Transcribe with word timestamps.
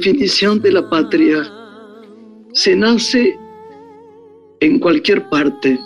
definición 0.00 0.62
de 0.62 0.72
la 0.72 0.88
patria. 0.88 1.46
Se 2.54 2.74
nace 2.74 3.36
en 4.60 4.78
cualquier 4.78 5.28
parte. 5.28 5.78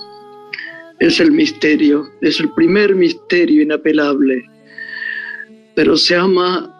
Es 1.00 1.18
el 1.18 1.32
misterio, 1.32 2.08
es 2.20 2.38
el 2.38 2.48
primer 2.52 2.94
misterio 2.94 3.62
inapelable. 3.62 4.44
Pero 5.74 5.96
se 5.96 6.14
ama 6.14 6.70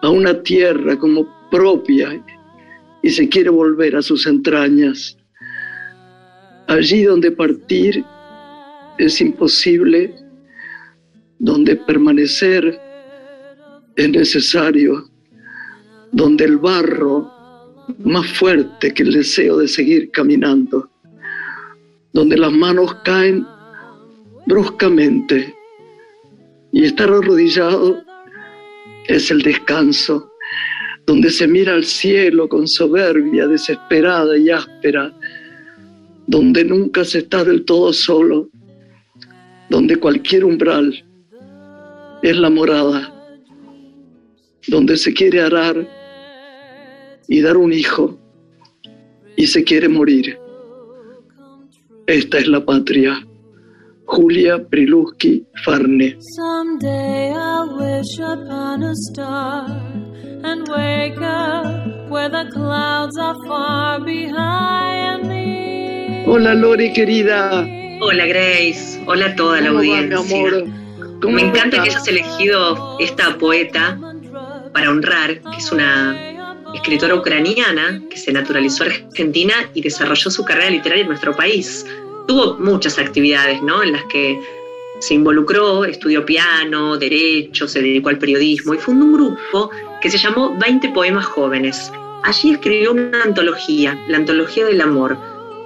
a 0.00 0.08
una 0.08 0.42
tierra 0.42 0.98
como 0.98 1.28
propia 1.50 2.24
y 3.02 3.10
se 3.10 3.28
quiere 3.28 3.50
volver 3.50 3.94
a 3.94 4.00
sus 4.00 4.26
entrañas. 4.26 5.18
Allí 6.68 7.02
donde 7.02 7.32
partir 7.32 8.02
es 8.96 9.20
imposible, 9.20 10.14
donde 11.38 11.76
permanecer 11.76 12.80
es 13.94 14.08
necesario, 14.08 15.10
donde 16.12 16.44
el 16.44 16.58
barro 16.58 17.30
más 18.04 18.26
fuerte 18.26 18.92
que 18.92 19.02
el 19.02 19.12
deseo 19.12 19.58
de 19.58 19.68
seguir 19.68 20.10
caminando, 20.10 20.90
donde 22.12 22.36
las 22.36 22.52
manos 22.52 22.94
caen 23.04 23.46
bruscamente 24.46 25.54
y 26.72 26.84
estar 26.84 27.08
arrodillado 27.08 28.02
es 29.08 29.30
el 29.30 29.42
descanso, 29.42 30.32
donde 31.06 31.30
se 31.30 31.46
mira 31.46 31.74
al 31.74 31.84
cielo 31.84 32.48
con 32.48 32.66
soberbia 32.66 33.46
desesperada 33.46 34.36
y 34.36 34.50
áspera, 34.50 35.12
donde 36.26 36.64
nunca 36.64 37.04
se 37.04 37.18
está 37.18 37.44
del 37.44 37.64
todo 37.64 37.92
solo, 37.92 38.48
donde 39.70 39.96
cualquier 39.96 40.44
umbral 40.44 41.04
es 42.22 42.36
la 42.36 42.50
morada, 42.50 43.12
donde 44.68 44.96
se 44.96 45.12
quiere 45.12 45.40
arar 45.40 45.86
y 47.28 47.40
dar 47.40 47.56
un 47.56 47.72
hijo 47.72 48.18
y 49.36 49.46
se 49.46 49.64
quiere 49.64 49.88
morir. 49.88 50.38
Esta 52.06 52.38
es 52.38 52.46
la 52.46 52.64
patria. 52.64 53.26
Julia 54.06 54.58
Priluski 54.58 55.44
Farne. 55.64 56.16
Someday 56.36 57.32
I'll 57.32 57.76
wish 57.76 58.20
upon 58.20 58.84
a 58.84 58.94
star 58.94 59.66
and 60.44 60.68
wake 60.68 61.20
up 61.20 62.08
where 62.08 62.28
the 62.28 62.48
clouds 62.52 63.18
are 63.18 63.34
far 63.48 64.00
behind 64.00 65.28
me. 65.28 66.24
Hola 66.24 66.54
Lori 66.54 66.92
querida. 66.92 67.66
Hola 68.00 68.26
Grace. 68.26 69.00
Hola 69.06 69.26
a 69.26 69.34
toda 69.34 69.60
la 69.60 69.70
audiencia. 69.70 70.18
amor? 70.18 70.68
Me 71.32 71.42
encanta 71.42 71.82
que 71.82 71.90
hayas 71.90 72.06
elegido 72.06 72.98
esta 73.00 73.36
poeta 73.38 73.98
para 74.76 74.90
honrar, 74.90 75.40
que 75.40 75.56
es 75.56 75.72
una 75.72 76.14
escritora 76.74 77.14
ucraniana 77.14 78.02
que 78.10 78.18
se 78.18 78.30
naturalizó 78.30 78.84
argentina 78.84 79.54
y 79.72 79.80
desarrolló 79.80 80.30
su 80.30 80.44
carrera 80.44 80.68
literaria 80.68 81.00
en 81.00 81.08
nuestro 81.08 81.34
país 81.34 81.86
tuvo 82.26 82.58
muchas 82.58 82.98
actividades, 82.98 83.62
¿no? 83.62 83.82
En 83.82 83.92
las 83.92 84.04
que 84.04 84.38
se 85.00 85.14
involucró, 85.14 85.86
estudió 85.86 86.26
piano, 86.26 86.98
derecho, 86.98 87.66
se 87.66 87.80
dedicó 87.80 88.10
al 88.10 88.18
periodismo 88.18 88.74
y 88.74 88.78
fundó 88.78 89.06
un 89.06 89.12
grupo 89.14 89.70
que 90.02 90.10
se 90.10 90.18
llamó 90.18 90.54
20 90.58 90.90
Poemas 90.90 91.24
Jóvenes. 91.24 91.90
Allí 92.24 92.52
escribió 92.52 92.92
una 92.92 93.22
antología, 93.22 93.98
la 94.08 94.18
Antología 94.18 94.66
del 94.66 94.82
Amor. 94.82 95.16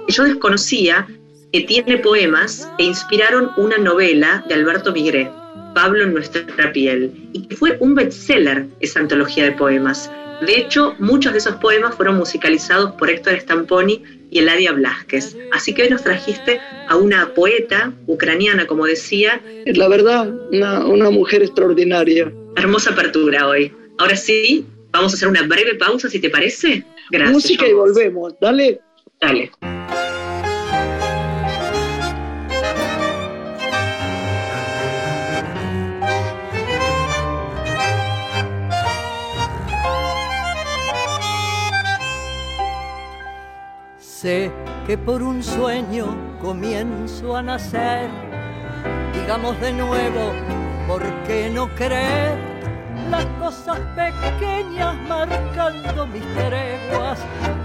Y 0.07 0.13
yo 0.13 0.23
desconocía 0.23 1.05
que 1.51 1.61
tiene 1.61 1.97
poemas 1.97 2.69
e 2.77 2.83
inspiraron 2.83 3.51
una 3.57 3.77
novela 3.77 4.45
de 4.47 4.53
Alberto 4.53 4.93
Migré, 4.93 5.29
Pablo 5.73 6.03
en 6.03 6.13
nuestra 6.13 6.71
piel, 6.73 7.11
y 7.33 7.47
que 7.47 7.55
fue 7.55 7.77
un 7.79 7.95
bestseller 7.95 8.67
esa 8.79 8.99
antología 8.99 9.45
de 9.45 9.51
poemas. 9.53 10.11
De 10.45 10.57
hecho, 10.57 10.95
muchos 10.99 11.33
de 11.33 11.39
esos 11.39 11.55
poemas 11.55 11.95
fueron 11.95 12.17
musicalizados 12.17 12.93
por 12.93 13.09
Héctor 13.09 13.39
Stamponi 13.39 14.03
y 14.31 14.39
Eladia 14.39 14.71
Blasquez. 14.71 15.37
Así 15.51 15.73
que 15.73 15.83
hoy 15.83 15.89
nos 15.89 16.03
trajiste 16.03 16.59
a 16.87 16.95
una 16.95 17.33
poeta 17.33 17.93
ucraniana, 18.07 18.65
como 18.65 18.85
decía. 18.85 19.39
La 19.65 19.87
verdad, 19.87 20.33
una, 20.51 20.85
una 20.85 21.11
mujer 21.11 21.43
extraordinaria. 21.43 22.31
Hermosa 22.55 22.91
apertura 22.91 23.47
hoy. 23.47 23.71
Ahora 23.99 24.15
sí, 24.15 24.65
vamos 24.91 25.13
a 25.13 25.15
hacer 25.15 25.27
una 25.27 25.43
breve 25.43 25.75
pausa, 25.75 26.09
si 26.09 26.19
te 26.19 26.29
parece. 26.29 26.83
Gracias. 27.11 27.33
Música 27.33 27.67
y 27.67 27.73
volvemos. 27.73 28.33
Dale. 28.41 28.81
Dale. 29.19 29.51
Sé 44.21 44.51
que 44.85 44.99
por 44.99 45.23
un 45.23 45.41
sueño 45.41 46.05
comienzo 46.39 47.35
a 47.35 47.41
nacer. 47.41 48.07
Digamos 49.15 49.59
de 49.59 49.73
nuevo, 49.73 50.31
¿por 50.87 51.01
qué 51.23 51.49
no 51.49 51.67
creer? 51.69 52.37
Las 53.09 53.25
cosas 53.39 53.79
pequeñas 53.95 54.95
marcando 55.09 56.05
mis 56.05 56.23
treguas 56.35 57.17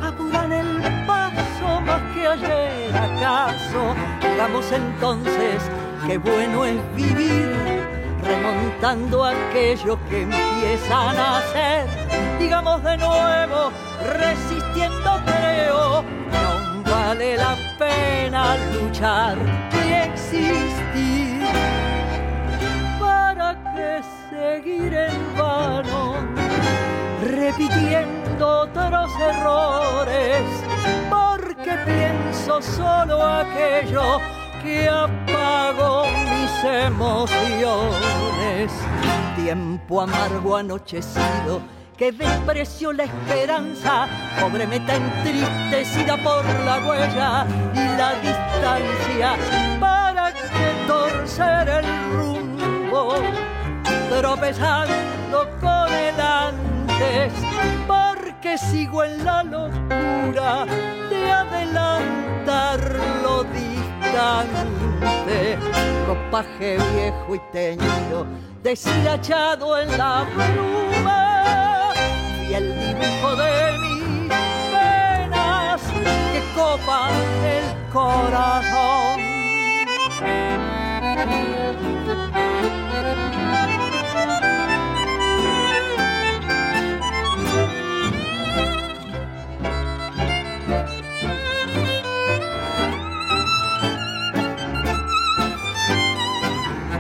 apuran 0.02 0.50
el 0.50 0.80
paso 1.06 1.78
más 1.84 2.00
que 2.14 2.26
ayer 2.26 2.96
acaso. 2.96 3.94
Digamos 4.22 4.72
entonces 4.72 5.62
que 6.06 6.16
bueno 6.16 6.64
es 6.64 6.78
vivir 6.94 7.54
remontando 8.24 9.26
aquello 9.26 9.98
que 10.08 10.22
empieza 10.22 11.10
a 11.10 11.12
nacer. 11.12 11.86
Digamos 12.38 12.82
de 12.82 12.96
nuevo, 12.96 13.72
pena 18.36 18.56
luchar 18.74 19.36
y 19.72 19.92
existir. 19.92 21.40
¿Para 23.00 23.54
que 23.74 24.02
seguir 24.30 24.92
en 24.94 25.36
vano, 25.36 26.14
repitiendo 27.22 28.60
otros 28.62 29.10
errores? 29.20 30.42
Porque 31.08 31.72
pienso 31.84 32.60
solo 32.62 33.22
aquello 33.24 34.20
que 34.62 34.88
apago 34.88 36.06
mis 36.06 36.64
emociones. 36.64 37.92
Tiempo 39.36 40.02
amargo 40.02 40.56
anochecido 40.56 41.60
que 41.96 42.12
despreció 42.12 42.92
la 42.92 43.04
esperanza, 43.04 44.06
pobre 44.38 44.66
meta 44.66 44.96
entristecida 44.96 46.16
por 46.18 46.44
la 46.66 46.78
huella 46.86 47.46
la 47.96 48.14
distancia, 48.20 49.36
para 49.80 50.32
que 50.32 50.86
torcer 50.86 51.68
el 51.68 51.86
rumbo, 52.12 53.14
tropezando 54.10 55.48
con 55.60 55.92
el 55.92 56.20
antes, 56.20 57.32
porque 57.86 58.58
sigo 58.58 59.04
en 59.04 59.24
la 59.24 59.42
locura 59.42 60.66
de 61.10 61.30
adelantar 61.30 62.80
lo 63.22 63.44
distante, 63.44 63.98
copaje 66.06 66.76
viejo 66.94 67.34
y 67.34 67.40
teñido, 67.52 68.26
deshilachado 68.62 69.78
en 69.78 69.96
la 69.96 70.24
bruma 70.34 71.92
y 72.48 72.54
el 72.54 72.78
dibujo 72.78 73.36
de 73.36 73.46
penas 73.46 73.95
que 76.56 76.62
copan 76.62 77.12
el 77.44 77.92
corazón. 77.92 79.20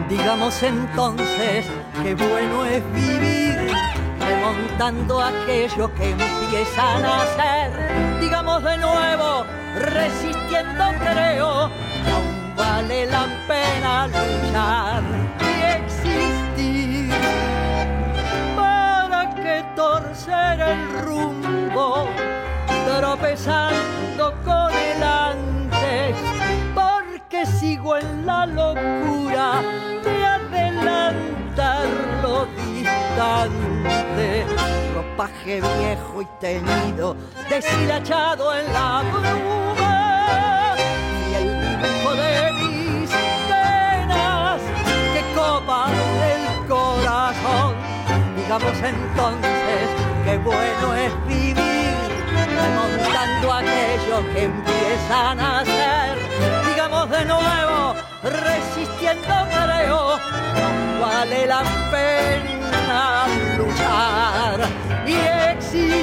Digamos 0.08 0.62
entonces 0.62 1.66
que 2.02 2.14
bueno 2.14 2.64
es 2.64 2.82
vivir 2.92 3.70
remontando 4.20 5.20
aquello 5.20 5.92
que 5.94 6.14
empieza 6.46 6.96
a 6.96 7.00
nacer. 7.00 8.20
Digamos 8.20 8.62
de 8.62 8.78
nuevo, 8.78 9.44
resistiendo 9.74 10.84
creo, 11.00 11.50
aún 11.50 12.54
vale 12.56 13.06
la 13.06 13.26
pena 13.48 14.06
luchar 14.06 15.45
paje 35.46 35.60
viejo 35.60 36.22
y 36.22 36.26
teñido, 36.40 37.16
deshilachado 37.48 38.54
en 38.54 38.72
la 38.72 39.02
bruma, 39.12 40.74
y 41.30 41.34
el 41.34 41.60
dibujo 41.60 42.14
de 42.14 42.52
mis 42.52 43.10
penas 43.48 44.60
que 45.14 45.22
copan 45.34 45.92
el 46.32 46.66
corazón. 46.66 47.74
Digamos 48.36 48.76
entonces 48.82 49.88
que 50.24 50.38
bueno 50.38 50.94
es 50.94 51.26
vivir, 51.28 51.94
remontando 52.34 53.52
aquello 53.52 54.32
que 54.32 54.44
empieza 54.44 55.30
a 55.30 55.34
nacer. 55.34 56.18
Digamos 56.66 57.10
de 57.10 57.24
nuevo, 57.24 57.94
resistiendo 58.22 59.34
creo, 59.50 60.18
no 60.18 61.00
vale 61.00 61.46
la 61.46 61.62
pena 61.90 63.26
luchar 63.56 64.85
y 65.06 65.14
existir. 65.52 65.96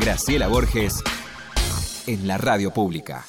Graciela 0.00 0.48
Borges 0.48 1.02
en 2.06 2.28
la 2.28 2.38
radio 2.38 2.70
pública. 2.70 3.24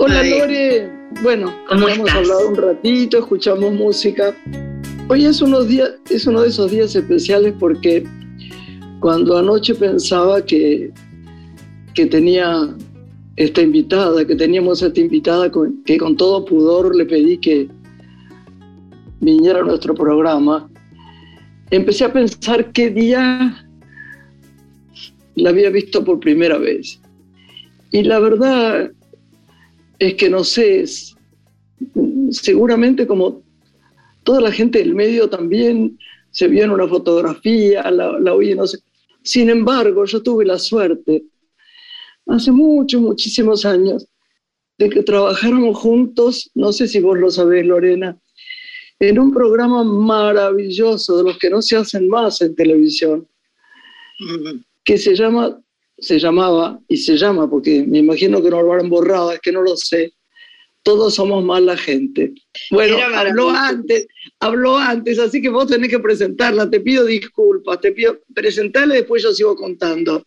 Hola 0.00 0.22
Lore, 0.22 0.90
bueno, 1.22 1.52
hemos 1.70 2.10
hablado 2.10 2.48
un 2.48 2.56
ratito, 2.56 3.18
escuchamos 3.18 3.72
música. 3.72 4.34
Hoy 5.08 5.26
es, 5.26 5.42
unos 5.42 5.68
días, 5.68 5.90
es 6.08 6.26
uno 6.26 6.42
de 6.42 6.48
esos 6.48 6.70
días 6.70 6.94
especiales 6.94 7.54
porque 7.58 8.04
cuando 9.00 9.36
anoche 9.36 9.74
pensaba 9.74 10.42
que, 10.44 10.90
que 11.94 12.06
tenía 12.06 12.68
esta 13.38 13.62
invitada, 13.62 14.26
que 14.26 14.34
teníamos 14.34 14.82
esta 14.82 15.00
invitada 15.00 15.48
que 15.84 15.96
con 15.96 16.16
todo 16.16 16.44
pudor 16.44 16.94
le 16.96 17.06
pedí 17.06 17.38
que 17.38 17.68
viniera 19.20 19.60
a 19.60 19.62
nuestro 19.62 19.94
programa, 19.94 20.68
empecé 21.70 22.04
a 22.04 22.12
pensar 22.12 22.72
qué 22.72 22.90
día 22.90 23.64
la 25.36 25.50
había 25.50 25.70
visto 25.70 26.04
por 26.04 26.18
primera 26.18 26.58
vez. 26.58 27.00
Y 27.92 28.02
la 28.02 28.18
verdad 28.18 28.90
es 30.00 30.14
que 30.14 30.28
no 30.28 30.42
sé, 30.42 30.84
seguramente 32.32 33.06
como 33.06 33.42
toda 34.24 34.40
la 34.40 34.50
gente 34.50 34.80
del 34.80 34.96
medio 34.96 35.30
también 35.30 35.96
se 36.32 36.48
vio 36.48 36.64
en 36.64 36.70
una 36.70 36.88
fotografía, 36.88 37.88
la, 37.88 38.18
la 38.18 38.34
oí, 38.34 38.56
no 38.56 38.66
sé. 38.66 38.80
Sin 39.22 39.48
embargo, 39.48 40.04
yo 40.06 40.20
tuve 40.24 40.44
la 40.44 40.58
suerte 40.58 41.22
hace 42.28 42.52
muchos, 42.52 43.00
muchísimos 43.00 43.64
años, 43.64 44.06
de 44.78 44.88
que 44.90 45.02
trabajáramos 45.02 45.76
juntos, 45.76 46.50
no 46.54 46.72
sé 46.72 46.86
si 46.86 47.00
vos 47.00 47.18
lo 47.18 47.30
sabés, 47.30 47.66
Lorena, 47.66 48.16
en 49.00 49.18
un 49.18 49.32
programa 49.32 49.82
maravilloso, 49.82 51.16
de 51.16 51.24
los 51.24 51.38
que 51.38 51.50
no 51.50 51.62
se 51.62 51.76
hacen 51.76 52.08
más 52.08 52.40
en 52.42 52.54
televisión, 52.54 53.26
que 54.84 54.98
se 54.98 55.14
llama, 55.14 55.60
se 55.98 56.18
llamaba, 56.18 56.78
y 56.88 56.96
se 56.96 57.16
llama, 57.16 57.48
porque 57.48 57.84
me 57.86 57.98
imagino 57.98 58.42
que 58.42 58.50
no 58.50 58.62
lo 58.62 58.72
habrán 58.72 58.90
borrado, 58.90 59.32
es 59.32 59.40
que 59.40 59.52
no 59.52 59.62
lo 59.62 59.76
sé, 59.76 60.14
todos 60.82 61.14
somos 61.14 61.44
mala 61.44 61.76
gente. 61.76 62.34
Bueno, 62.70 62.96
habló 63.14 63.50
antes, 63.50 64.06
habló 64.40 64.76
antes, 64.78 65.18
así 65.18 65.42
que 65.42 65.48
vos 65.48 65.66
tenés 65.66 65.90
que 65.90 65.98
presentarla, 65.98 66.70
te 66.70 66.80
pido 66.80 67.04
disculpas, 67.04 67.80
te 67.80 67.92
pido 67.92 68.18
presentarla 68.34 68.94
y 68.94 68.98
después 68.98 69.22
yo 69.22 69.32
sigo 69.32 69.56
contando. 69.56 70.24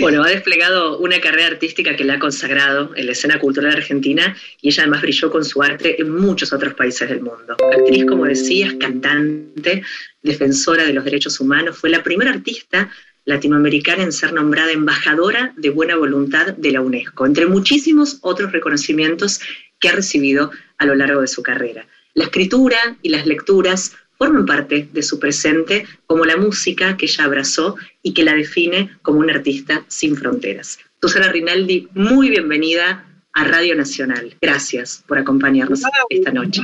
Bueno, 0.00 0.24
ha 0.24 0.28
desplegado 0.28 0.98
una 0.98 1.20
carrera 1.20 1.48
artística 1.48 1.94
que 1.94 2.04
la 2.04 2.14
ha 2.14 2.18
consagrado 2.18 2.92
en 2.96 3.06
la 3.06 3.12
escena 3.12 3.38
cultural 3.38 3.72
argentina 3.72 4.34
y 4.62 4.68
ella 4.68 4.84
además 4.84 5.02
brilló 5.02 5.30
con 5.30 5.44
su 5.44 5.62
arte 5.62 6.00
en 6.00 6.10
muchos 6.10 6.52
otros 6.52 6.74
países 6.74 7.08
del 7.08 7.20
mundo. 7.20 7.56
Actriz, 7.70 8.06
como 8.06 8.24
decías, 8.24 8.74
cantante, 8.80 9.82
defensora 10.22 10.84
de 10.84 10.94
los 10.94 11.04
derechos 11.04 11.38
humanos, 11.38 11.76
fue 11.76 11.90
la 11.90 12.02
primera 12.02 12.30
artista 12.30 12.90
latinoamericana 13.26 14.04
en 14.04 14.12
ser 14.12 14.32
nombrada 14.32 14.72
embajadora 14.72 15.52
de 15.56 15.68
buena 15.68 15.96
voluntad 15.96 16.54
de 16.54 16.72
la 16.72 16.80
UNESCO, 16.80 17.26
entre 17.26 17.44
muchísimos 17.44 18.18
otros 18.22 18.52
reconocimientos 18.52 19.40
que 19.78 19.90
ha 19.90 19.92
recibido 19.92 20.50
a 20.78 20.86
lo 20.86 20.94
largo 20.94 21.20
de 21.20 21.28
su 21.28 21.42
carrera. 21.42 21.86
La 22.14 22.24
escritura 22.24 22.96
y 23.02 23.10
las 23.10 23.26
lecturas 23.26 23.92
forman 24.18 24.44
parte 24.44 24.88
de 24.92 25.02
su 25.02 25.18
presente 25.18 25.86
como 26.06 26.24
la 26.24 26.36
música 26.36 26.96
que 26.96 27.06
ella 27.06 27.24
abrazó 27.24 27.76
y 28.02 28.12
que 28.12 28.24
la 28.24 28.34
define 28.34 28.90
como 29.02 29.20
una 29.20 29.34
artista 29.34 29.84
sin 29.88 30.16
fronteras. 30.16 30.78
Susana 31.00 31.30
Rinaldi, 31.30 31.88
muy 31.94 32.28
bienvenida 32.28 33.06
a 33.32 33.44
Radio 33.44 33.76
Nacional. 33.76 34.34
Gracias 34.40 35.04
por 35.06 35.18
acompañarnos 35.18 35.82
esta 36.10 36.32
noche. 36.32 36.60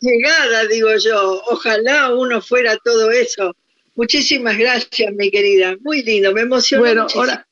llegada, 0.00 0.66
digo 0.66 0.88
yo. 0.96 1.40
Ojalá 1.48 2.12
uno 2.12 2.42
fuera 2.42 2.76
todo 2.78 3.12
eso. 3.12 3.54
Muchísimas 3.94 4.58
gracias, 4.58 5.14
mi 5.14 5.30
querida. 5.30 5.76
Muy 5.80 6.02
lindo, 6.02 6.32
me 6.32 6.40
emocionó. 6.40 6.82
Bueno, 6.82 7.06
ahora, 7.14 7.46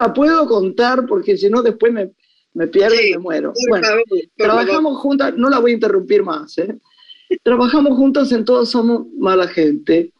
la 0.00 0.12
puedo 0.12 0.46
contar 0.48 1.06
porque 1.06 1.36
si 1.36 1.48
no 1.48 1.62
después 1.62 1.92
me, 1.92 2.10
me 2.54 2.66
pierdo 2.66 3.00
y 3.00 3.12
me 3.12 3.18
muero. 3.18 3.52
Bueno, 3.68 3.86
trabajamos 4.36 4.98
juntas, 4.98 5.34
no 5.36 5.48
la 5.48 5.60
voy 5.60 5.70
a 5.70 5.74
interrumpir 5.74 6.24
más, 6.24 6.58
¿eh? 6.58 6.76
Trabajamos 7.42 7.96
juntos 7.96 8.32
en 8.32 8.44
Todos 8.44 8.70
Somos 8.70 9.06
Mala 9.18 9.48
Gente. 9.48 10.12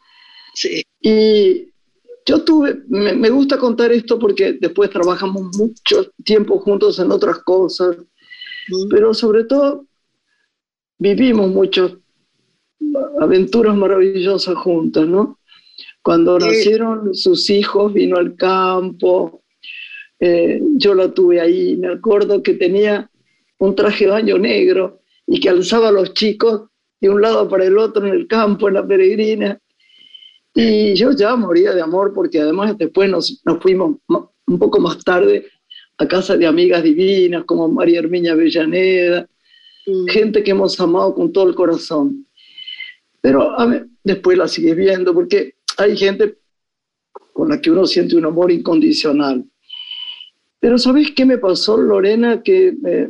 Sí. 0.53 0.83
Y 1.01 1.69
yo 2.25 2.43
tuve, 2.43 2.81
me, 2.87 3.29
gusta 3.29 3.57
contar 3.57 3.91
esto 3.91 4.17
porque 4.17 4.53
después 4.53 4.89
trabajamos 4.89 5.55
mucho 5.57 6.11
tiempo 6.23 6.59
juntos 6.59 6.97
en 6.99 7.11
otras 7.11 7.39
cosas, 7.39 7.97
mm. 7.97 8.89
pero 8.89 9.13
sobre 9.13 9.43
todo 9.43 9.85
vivimos 10.97 11.49
muchas 11.49 11.91
aventuras 13.19 13.75
maravillosas 13.75 14.55
juntas, 14.55 15.07
¿no? 15.07 15.39
Cuando 16.01 16.39
nacieron 16.39 17.13
sus 17.13 17.49
hijos, 17.49 17.93
vino 17.93 18.17
al 18.17 18.35
campo, 18.35 19.43
eh, 20.19 20.61
yo 20.77 20.93
la 20.93 21.13
tuve 21.13 21.41
ahí, 21.41 21.75
me 21.77 21.89
acuerdo 21.89 22.41
que 22.41 22.53
tenía 22.53 23.09
un 23.57 23.75
traje 23.75 24.05
de 24.05 24.11
baño 24.11 24.37
negro 24.37 25.01
y 25.27 25.39
que 25.39 25.49
alzaba 25.49 25.89
a 25.89 25.91
los 25.91 26.13
chicos 26.13 26.69
de 26.99 27.09
un 27.09 27.21
lado 27.21 27.47
para 27.47 27.65
el 27.65 27.77
otro 27.77 28.05
en 28.05 28.13
el 28.13 28.27
campo, 28.27 28.67
en 28.67 28.75
la 28.75 28.87
peregrina. 28.87 29.59
Y 30.53 30.93
yo 30.95 31.11
ya 31.11 31.35
moría 31.35 31.73
de 31.73 31.81
amor 31.81 32.13
porque 32.13 32.39
además 32.39 32.77
después 32.77 33.09
nos, 33.09 33.41
nos 33.45 33.59
fuimos 33.61 33.97
un 34.07 34.59
poco 34.59 34.79
más 34.79 35.03
tarde 35.03 35.45
a 35.97 36.07
casa 36.07 36.37
de 36.37 36.45
amigas 36.45 36.83
divinas 36.83 37.43
como 37.45 37.67
María 37.67 37.99
Herminia 37.99 38.33
Avellaneda, 38.33 39.27
mm. 39.85 40.07
gente 40.07 40.43
que 40.43 40.51
hemos 40.51 40.79
amado 40.79 41.13
con 41.13 41.31
todo 41.31 41.49
el 41.49 41.55
corazón. 41.55 42.25
Pero 43.21 43.59
a 43.59 43.85
después 44.03 44.37
la 44.37 44.47
sigue 44.47 44.75
viendo 44.75 45.13
porque 45.13 45.55
hay 45.77 45.97
gente 45.97 46.37
con 47.33 47.49
la 47.49 47.59
que 47.59 47.71
uno 47.71 47.85
siente 47.85 48.15
un 48.15 48.25
amor 48.25 48.51
incondicional. 48.51 49.43
Pero 50.59 50.77
¿sabes 50.77 51.11
qué 51.11 51.25
me 51.25 51.37
pasó, 51.37 51.77
Lorena? 51.77 52.41
Que 52.41 52.73
me, 52.79 53.09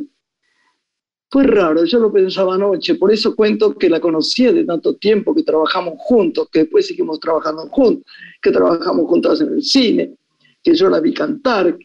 fue 1.36 1.44
raro, 1.44 1.84
yo 1.84 1.98
lo 1.98 2.10
pensaba 2.10 2.54
anoche, 2.54 2.94
por 2.94 3.12
eso 3.12 3.36
cuento 3.36 3.76
que 3.76 3.90
la 3.90 4.00
conocía 4.00 4.54
de 4.54 4.64
tanto 4.64 4.96
tiempo, 4.96 5.34
que 5.34 5.42
trabajamos 5.42 5.96
juntos, 5.98 6.48
que 6.50 6.60
después 6.60 6.86
seguimos 6.86 7.20
trabajando 7.20 7.68
juntos, 7.68 8.10
que 8.40 8.50
trabajamos 8.50 9.06
juntos 9.06 9.42
en 9.42 9.48
el 9.52 9.62
cine, 9.62 10.14
que 10.62 10.74
yo 10.74 10.88
la 10.88 10.98
vi 10.98 11.12
cantar. 11.12 11.76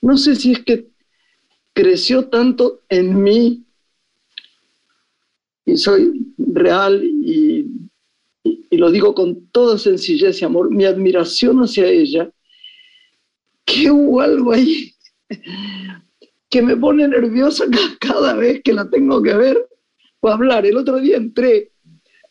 No 0.00 0.16
sé 0.16 0.34
si 0.36 0.52
es 0.52 0.64
que 0.64 0.86
creció 1.74 2.30
tanto 2.30 2.80
en 2.88 3.22
mí, 3.22 3.62
y 5.66 5.76
soy 5.76 6.32
real 6.38 7.04
y, 7.04 7.66
y 8.42 8.76
lo 8.78 8.90
digo 8.90 9.14
con 9.14 9.48
toda 9.48 9.76
sencillez 9.76 10.40
y 10.40 10.46
amor, 10.46 10.70
mi 10.70 10.86
admiración 10.86 11.58
hacia 11.58 11.86
ella, 11.88 12.30
que 13.66 13.90
hubo 13.90 14.22
algo 14.22 14.50
ahí 14.50 14.94
que 16.50 16.62
me 16.62 16.76
pone 16.76 17.06
nerviosa 17.06 17.64
cada 18.00 18.34
vez 18.34 18.62
que 18.62 18.72
la 18.72 18.88
tengo 18.88 19.22
que 19.22 19.34
ver 19.34 19.68
o 20.20 20.28
hablar. 20.28 20.66
El 20.66 20.76
otro 20.76 20.98
día 20.98 21.16
entré 21.16 21.72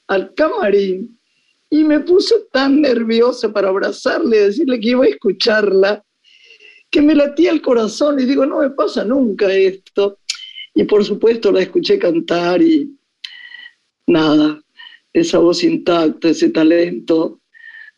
al 0.08 0.34
camarín 0.34 1.20
y 1.70 1.84
me 1.84 2.00
puse 2.00 2.36
tan 2.52 2.82
nerviosa 2.82 3.52
para 3.52 3.70
abrazarle, 3.70 4.46
decirle 4.46 4.80
que 4.80 4.90
iba 4.90 5.06
a 5.06 5.10
escucharla, 5.10 6.04
que 6.90 7.02
me 7.02 7.14
latía 7.14 7.52
el 7.52 7.62
corazón 7.62 8.20
y 8.20 8.26
digo, 8.26 8.46
no 8.46 8.60
me 8.60 8.70
pasa 8.70 9.04
nunca 9.04 9.54
esto. 9.54 10.20
Y 10.74 10.86
por 10.86 11.04
supuesto 11.04 11.52
la 11.52 11.62
escuché 11.62 12.00
cantar 12.00 12.62
y 12.62 12.96
nada, 14.06 14.62
esa 15.12 15.40
voz 15.40 15.64
intacta, 15.64 16.30
ese 16.30 16.50
talento 16.50 17.42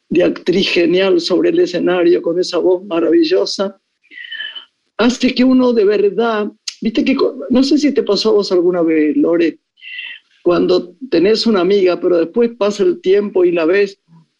de 0.10 0.24
actriz 0.24 0.70
genial 0.70 1.22
sobre 1.22 1.50
el 1.50 1.60
escenario 1.60 2.22
con 2.22 2.40
esa 2.40 2.58
voz 2.58 2.84
maravillosa 2.84 3.80
hace 5.00 5.34
que 5.34 5.44
uno 5.44 5.72
de 5.74 5.86
verdad, 5.86 6.52
viste 6.82 7.04
que, 7.04 7.16
no 7.50 7.64
sé 7.64 7.78
si 7.78 7.94
te 7.94 8.04
pasó 8.04 8.30
a 8.30 8.34
vos 8.34 8.52
alguna 8.52 8.82
vez, 8.82 9.16
Lore, 9.16 9.60
cuando 10.44 10.94
tenés 11.10 11.48
una 11.48 11.62
amiga, 11.62 12.00
pero 12.00 12.18
después 12.18 12.52
pasa 12.58 12.84
el 12.84 13.00
tiempo 13.00 13.46
y 13.46 13.52
la 13.52 13.66
ves 13.66 13.98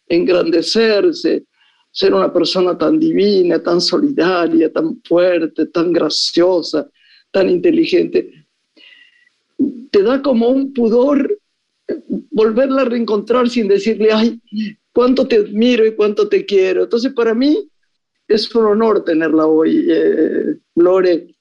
engrandecerse, 0.08 1.44
ser 1.90 2.14
una 2.14 2.32
persona 2.32 2.76
tan 2.76 2.98
divina, 3.00 3.62
tan 3.62 3.80
solidaria, 3.80 4.70
tan 4.70 5.00
fuerte, 5.02 5.66
tan 5.66 5.92
graciosa, 5.92 6.88
tan 7.30 7.48
inteligente. 7.48 8.46
Te 9.90 10.02
da 10.02 10.20
como 10.20 10.48
un 10.48 10.74
pudor 10.74 11.38
volverla 12.30 12.82
a 12.82 12.84
reencontrar 12.84 13.48
sin 13.48 13.66
decirle, 13.66 14.10
ay, 14.12 14.40
cuánto 14.92 15.26
te 15.26 15.36
admiro 15.36 15.86
y 15.86 15.94
cuánto 15.94 16.28
te 16.28 16.44
quiero. 16.44 16.84
Entonces, 16.84 17.12
para 17.14 17.34
mí 17.34 17.69
es 18.30 18.54
un 18.54 18.64
honor 18.64 19.04
tenerla 19.04 19.46
hoy, 19.46 19.86
eh, 19.90 20.56
Lore. 20.76 21.34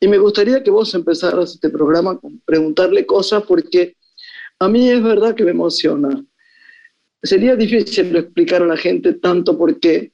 Y 0.00 0.06
me 0.06 0.18
gustaría 0.18 0.62
que 0.62 0.70
vos 0.70 0.94
empezaras 0.94 1.54
este 1.54 1.68
programa 1.68 2.16
con 2.18 2.40
preguntarle 2.44 3.04
cosas 3.04 3.42
porque 3.42 3.96
a 4.60 4.68
mí 4.68 4.88
es 4.88 5.02
verdad 5.02 5.34
que 5.34 5.44
me 5.44 5.50
emociona. 5.50 6.24
Sería 7.20 7.56
difícil 7.56 8.14
explicar 8.14 8.62
a 8.62 8.66
la 8.66 8.76
gente 8.76 9.14
tanto 9.14 9.58
por 9.58 9.80
qué, 9.80 10.12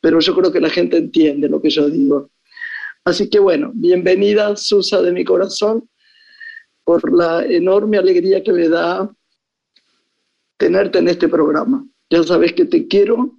pero 0.00 0.20
yo 0.20 0.36
creo 0.36 0.52
que 0.52 0.60
la 0.60 0.70
gente 0.70 0.98
entiende 0.98 1.48
lo 1.48 1.60
que 1.60 1.70
yo 1.70 1.90
digo. 1.90 2.30
Así 3.04 3.28
que 3.28 3.40
bueno, 3.40 3.72
bienvenida 3.74 4.56
Susa 4.56 5.02
de 5.02 5.10
mi 5.10 5.24
corazón, 5.24 5.88
por 6.84 7.12
la 7.12 7.44
enorme 7.44 7.98
alegría 7.98 8.44
que 8.44 8.52
me 8.52 8.68
da 8.68 9.12
tenerte 10.56 11.00
en 11.00 11.08
este 11.08 11.26
programa. 11.26 11.84
Ya 12.08 12.22
sabes 12.22 12.52
que 12.52 12.64
te 12.66 12.86
quiero 12.86 13.36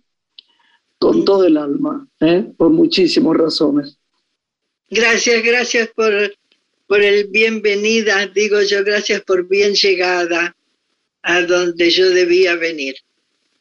con 1.00 1.25
todo 1.25 1.46
el 1.46 1.58
alma, 1.58 2.08
¿eh? 2.20 2.46
por 2.58 2.70
muchísimas 2.70 3.38
razones. 3.38 3.98
Gracias, 4.89 5.44
gracias 5.44 5.89
por, 5.89 6.13
por 6.88 7.01
el 7.01 7.27
bienvenida, 7.27 8.27
digo 8.27 8.62
yo, 8.62 8.84
gracias 8.84 9.22
por 9.22 9.48
bien 9.48 9.75
llegada 9.75 10.56
a 11.22 11.42
donde 11.42 11.89
yo 11.89 12.10
debía 12.10 12.56
venir. 12.56 12.96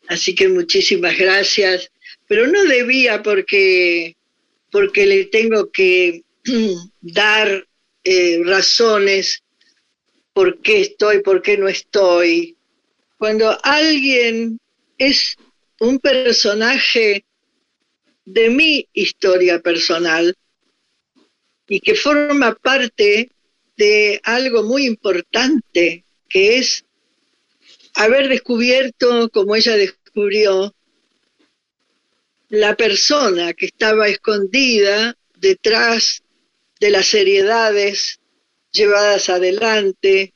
Así 0.09 0.35
que 0.35 0.49
muchísimas 0.49 1.19
gracias, 1.19 1.91
pero 2.29 2.47
no 2.47 2.65
debía 2.65 3.23
porque, 3.23 4.17
porque 4.71 5.05
le 5.07 5.25
tengo 5.27 5.71
que 5.71 6.23
dar 7.01 7.67
eh, 8.05 8.41
razones 8.45 9.43
por 10.33 10.61
qué 10.63 10.83
estoy, 10.83 11.23
por 11.23 11.43
qué 11.43 11.59
no 11.59 11.67
estoy. 11.67 12.57
Cuando 13.19 13.59
alguien 13.65 14.61
es 14.97 15.37
un 15.81 15.99
personaje 15.99 17.26
de 18.27 18.51
mi 18.51 18.89
historia 18.93 19.61
personal 19.61 20.37
y 21.69 21.81
que 21.81 21.95
forma 21.95 22.55
parte 22.55 23.31
de 23.77 24.21
algo 24.25 24.65
muy 24.65 24.85
importante, 24.85 26.05
que 26.29 26.59
es 26.59 26.85
haber 27.95 28.29
descubierto, 28.29 29.31
como 29.31 29.57
ella 29.57 29.77
descubrió, 29.77 30.75
la 32.49 32.77
persona 32.77 33.55
que 33.55 33.67
estaba 33.67 34.09
escondida 34.09 35.17
detrás 35.37 36.23
de 36.79 36.91
las 36.91 37.07
seriedades 37.07 38.21
llevadas 38.71 39.29
adelante, 39.29 40.35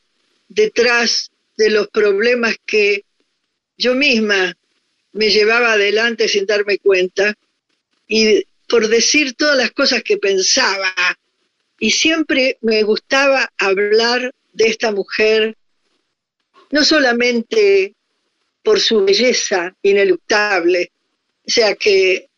detrás 0.49 1.31
de 1.57 1.71
los 1.71 1.89
problemas 1.89 2.57
que 2.65 3.05
yo 3.77 3.95
misma 3.95 4.57
me 5.13 5.31
llevaba 5.31 5.73
adelante 5.73 6.29
sin 6.29 6.47
darme 6.47 6.79
cuenta 6.79 7.37
y 8.11 8.45
por 8.69 8.89
decir 8.89 9.35
todas 9.35 9.57
las 9.57 9.71
cosas 9.71 10.03
que 10.03 10.19
pensaba. 10.19 10.93
Y 11.79 11.93
siempre 11.93 12.59
me 12.61 12.83
gustaba 12.83 13.51
hablar 13.57 14.35
de 14.53 14.67
esta 14.67 14.91
mujer, 14.91 15.57
no 16.71 16.85
solamente 16.85 17.95
por 18.63 18.81
su 18.81 19.05
belleza 19.05 19.75
ineluctable, 19.83 20.91
o 21.47 21.51
sea 21.51 21.75
que 21.77 22.29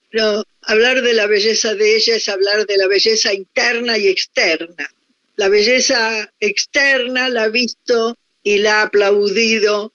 hablar 0.60 1.02
de 1.02 1.14
la 1.14 1.26
belleza 1.26 1.74
de 1.74 1.96
ella 1.96 2.16
es 2.16 2.28
hablar 2.28 2.66
de 2.66 2.76
la 2.76 2.86
belleza 2.86 3.32
interna 3.32 3.96
y 3.96 4.08
externa. 4.08 4.88
La 5.36 5.48
belleza 5.48 6.30
externa 6.38 7.30
la 7.30 7.44
ha 7.44 7.48
visto 7.48 8.16
y 8.42 8.58
la 8.58 8.80
ha 8.80 8.82
aplaudido 8.82 9.94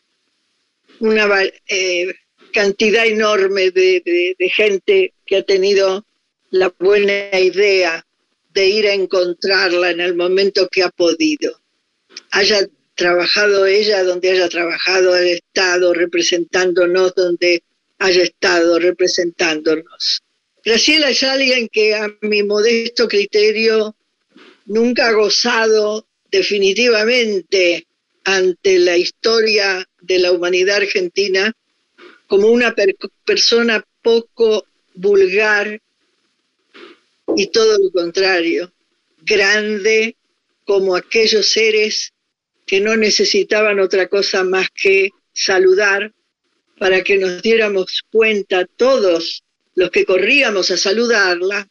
una 1.00 1.30
eh, 1.68 2.16
cantidad 2.52 3.06
enorme 3.06 3.70
de, 3.70 4.36
gente 4.56 5.14
que 5.28 5.38
ha 5.38 5.44
tenido 5.44 6.06
la 6.50 6.74
buena 6.80 7.40
idea 7.40 8.06
de 8.54 8.68
ir 8.68 8.88
a 8.88 8.94
encontrarla 8.94 9.92
en 9.92 10.00
el 10.00 10.16
momento 10.16 10.68
que 10.70 10.82
ha 10.82 10.90
podido. 10.90 11.62
Haya 12.32 12.68
trabajado 12.96 13.68
ella 13.68 14.04
donde 14.04 14.32
haya 14.32 14.50
trabajado, 14.50 15.14
haya 15.14 15.34
estado 15.34 15.94
representándonos 15.94 17.14
donde 17.14 17.62
haya 18.00 18.24
estado 18.24 18.80
representándonos. 18.80 20.24
Graciela 20.64 21.10
es 21.10 21.24
alguien 21.24 21.70
que 21.70 21.96
a 21.96 22.08
mi 22.22 22.44
modesto 22.44 23.08
criterio 23.08 23.96
nunca 24.66 25.10
ha 25.10 25.14
gozado 25.14 26.08
definitivamente 26.32 27.88
ante 28.24 28.80
la 28.80 28.98
historia 28.98 29.88
de 30.02 30.20
la 30.20 30.32
humanidad 30.32 30.78
argentina 30.78 31.54
como 32.28 32.48
una 32.48 32.76
persona 33.24 33.84
poco 34.02 34.67
vulgar 34.98 35.82
y 37.36 37.48
todo 37.48 37.78
lo 37.78 37.92
contrario, 37.92 38.72
grande 39.20 40.16
como 40.66 40.96
aquellos 40.96 41.52
seres 41.52 42.14
que 42.66 42.82
no 42.82 42.98
necesitaban 42.98 43.80
otra 43.80 44.08
cosa 44.08 44.44
más 44.44 44.68
que 44.70 45.12
saludar 45.34 46.12
para 46.80 47.04
que 47.04 47.18
nos 47.18 47.42
diéramos 47.42 48.04
cuenta 48.12 48.66
todos 48.66 49.44
los 49.76 49.92
que 49.92 50.06
corríamos 50.06 50.72
a 50.72 50.78
saludarla, 50.78 51.68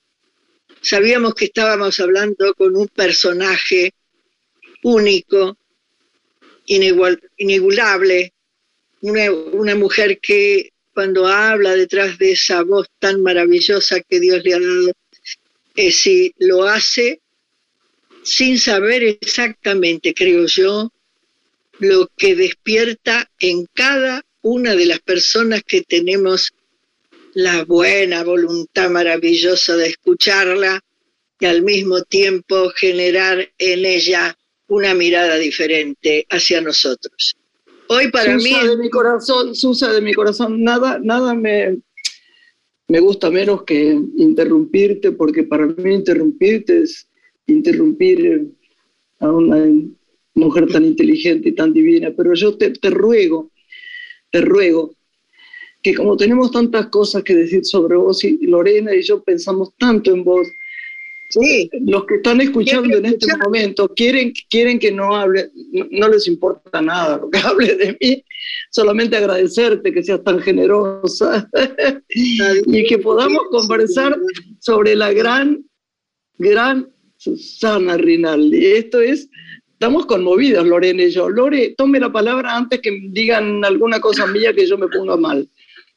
sabíamos 0.80 1.34
que 1.34 1.46
estábamos 1.46 1.98
hablando 2.00 2.54
con 2.54 2.76
un 2.76 2.88
personaje 2.88 3.92
único, 4.82 5.58
inigualable, 6.66 8.32
una, 9.00 9.74
mujer 9.74 10.18
que 10.20 10.70
cuando 10.96 11.26
habla 11.26 11.76
detrás 11.76 12.16
de 12.16 12.32
esa 12.32 12.62
voz 12.62 12.88
tan 12.98 13.20
maravillosa 13.22 14.00
que 14.00 14.18
Dios 14.18 14.42
le 14.42 14.54
ha 14.54 14.58
dado, 14.58 14.92
eh, 15.74 15.92
si 15.92 16.32
lo 16.38 16.64
hace 16.64 17.20
sin 18.22 18.58
saber 18.58 19.02
exactamente, 19.04 20.14
creo 20.14 20.46
yo, 20.46 20.90
lo 21.80 22.08
que 22.16 22.34
despierta 22.34 23.30
en 23.38 23.66
cada 23.74 24.24
una 24.40 24.74
de 24.74 24.86
las 24.86 25.00
personas 25.00 25.62
que 25.64 25.82
tenemos 25.82 26.54
la 27.34 27.64
buena 27.64 28.24
voluntad 28.24 28.88
maravillosa 28.88 29.76
de 29.76 29.88
escucharla 29.88 30.80
y 31.38 31.44
al 31.44 31.60
mismo 31.60 32.04
tiempo 32.04 32.70
generar 32.70 33.52
en 33.58 33.84
ella 33.84 34.34
una 34.66 34.94
mirada 34.94 35.36
diferente 35.36 36.24
hacia 36.30 36.62
nosotros. 36.62 37.36
Hoy 37.88 38.10
para 38.10 38.36
mí... 38.36 38.52
de 38.66 38.76
mi 38.76 38.90
corazón, 38.90 39.54
Susa 39.54 39.92
de 39.92 40.00
mi 40.00 40.12
corazón, 40.14 40.62
nada, 40.62 40.98
nada 41.02 41.34
me, 41.34 41.78
me 42.88 43.00
gusta 43.00 43.30
menos 43.30 43.62
que 43.64 43.98
interrumpirte, 44.16 45.12
porque 45.12 45.44
para 45.44 45.66
mí 45.66 45.94
interrumpirte 45.94 46.82
es 46.82 47.08
interrumpir 47.46 48.48
a 49.20 49.30
una 49.30 49.64
mujer 50.34 50.66
tan 50.68 50.84
inteligente 50.84 51.48
y 51.48 51.54
tan 51.54 51.72
divina, 51.72 52.12
pero 52.16 52.34
yo 52.34 52.56
te, 52.56 52.70
te 52.70 52.90
ruego, 52.90 53.50
te 54.30 54.40
ruego 54.40 54.94
que 55.82 55.94
como 55.94 56.16
tenemos 56.16 56.50
tantas 56.50 56.88
cosas 56.88 57.22
que 57.22 57.34
decir 57.34 57.64
sobre 57.64 57.96
vos 57.96 58.24
y 58.24 58.38
Lorena 58.46 58.92
y 58.94 59.02
yo 59.02 59.22
pensamos 59.22 59.72
tanto 59.78 60.12
en 60.12 60.24
vos, 60.24 60.48
Sí. 61.30 61.68
Los 61.86 62.06
que 62.06 62.16
están 62.16 62.40
escuchando 62.40 62.96
en 62.96 63.06
este 63.06 63.36
momento 63.36 63.88
quieren, 63.94 64.32
quieren 64.48 64.78
que 64.78 64.92
no 64.92 65.16
hable, 65.16 65.50
no, 65.90 66.08
les 66.08 66.26
importa 66.28 66.80
nada 66.80 67.18
lo 67.18 67.30
que 67.30 67.38
hable 67.44 67.74
de 67.74 67.96
mí, 68.00 68.24
solamente 68.70 69.16
agradecerte 69.16 69.92
que 69.92 70.02
seas 70.02 70.22
tan 70.22 70.40
generosa 70.40 71.48
y 72.08 72.84
que 72.86 72.98
podamos 72.98 73.42
conversar 73.50 74.16
sobre 74.60 74.94
la 74.94 75.12
gran, 75.12 75.64
gran 76.38 76.88
Susana 77.16 77.96
Rinaldi. 77.96 78.66
Esto 78.66 79.00
es, 79.00 79.28
estamos 79.72 80.06
conmovidas, 80.06 80.64
Lorena 80.64 81.02
y 81.02 81.10
yo. 81.10 81.28
Lore, 81.28 81.74
tome 81.76 81.98
la 81.98 82.12
palabra 82.12 82.56
antes 82.56 82.80
que 82.80 82.98
digan 83.10 83.64
alguna 83.64 84.00
cosa 84.00 84.26
mía 84.26 84.52
que 84.54 84.66
yo 84.66 84.78
me 84.78 84.88
ponga 84.88 85.16
mal. 85.16 85.48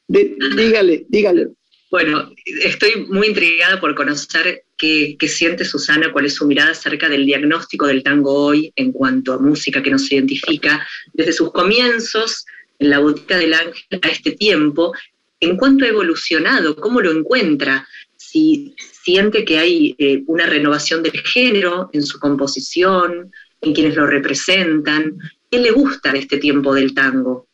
dígale, 0.08 1.06
dígale. 1.08 1.48
Bueno, 1.90 2.32
estoy 2.64 3.06
muy 3.08 3.28
intrigada 3.28 3.80
por 3.80 3.94
conocer 3.94 4.64
qué, 4.80 5.28
siente 5.28 5.64
Susana, 5.66 6.10
cuál 6.10 6.24
es 6.24 6.34
su 6.34 6.46
mirada 6.46 6.70
acerca 6.70 7.08
del 7.08 7.26
diagnóstico 7.26 7.86
del 7.86 8.02
tango 8.02 8.32
hoy 8.32 8.72
en 8.76 8.92
cuanto 8.92 9.34
a 9.34 9.38
música 9.38 9.82
que 9.82 9.90
nos 9.90 10.10
identifica 10.10 10.86
desde 11.12 11.34
sus 11.34 11.52
comienzos 11.52 12.46
en 12.78 12.88
la 12.88 12.98
botica 12.98 13.36
del 13.36 13.52
ángel 13.52 14.00
a 14.00 14.08
este 14.08 14.32
tiempo, 14.32 14.94
en 15.38 15.58
cuanto 15.58 15.84
ha 15.84 15.88
evolucionado, 15.88 16.76
cómo 16.76 17.02
lo 17.02 17.12
encuentra, 17.12 17.86
si 18.16 18.74
siente 18.78 19.44
que 19.44 19.58
hay 19.58 19.94
eh, 19.98 20.22
una 20.26 20.46
renovación 20.46 21.02
del 21.02 21.20
género 21.20 21.90
en 21.92 22.02
su 22.02 22.18
composición, 22.18 23.30
en 23.60 23.74
quienes 23.74 23.96
lo 23.96 24.06
representan, 24.06 25.18
qué 25.50 25.58
le 25.58 25.72
gusta 25.72 26.12
de 26.12 26.20
este 26.20 26.38
tiempo 26.38 26.74
del 26.74 26.94
tango. 26.94 27.46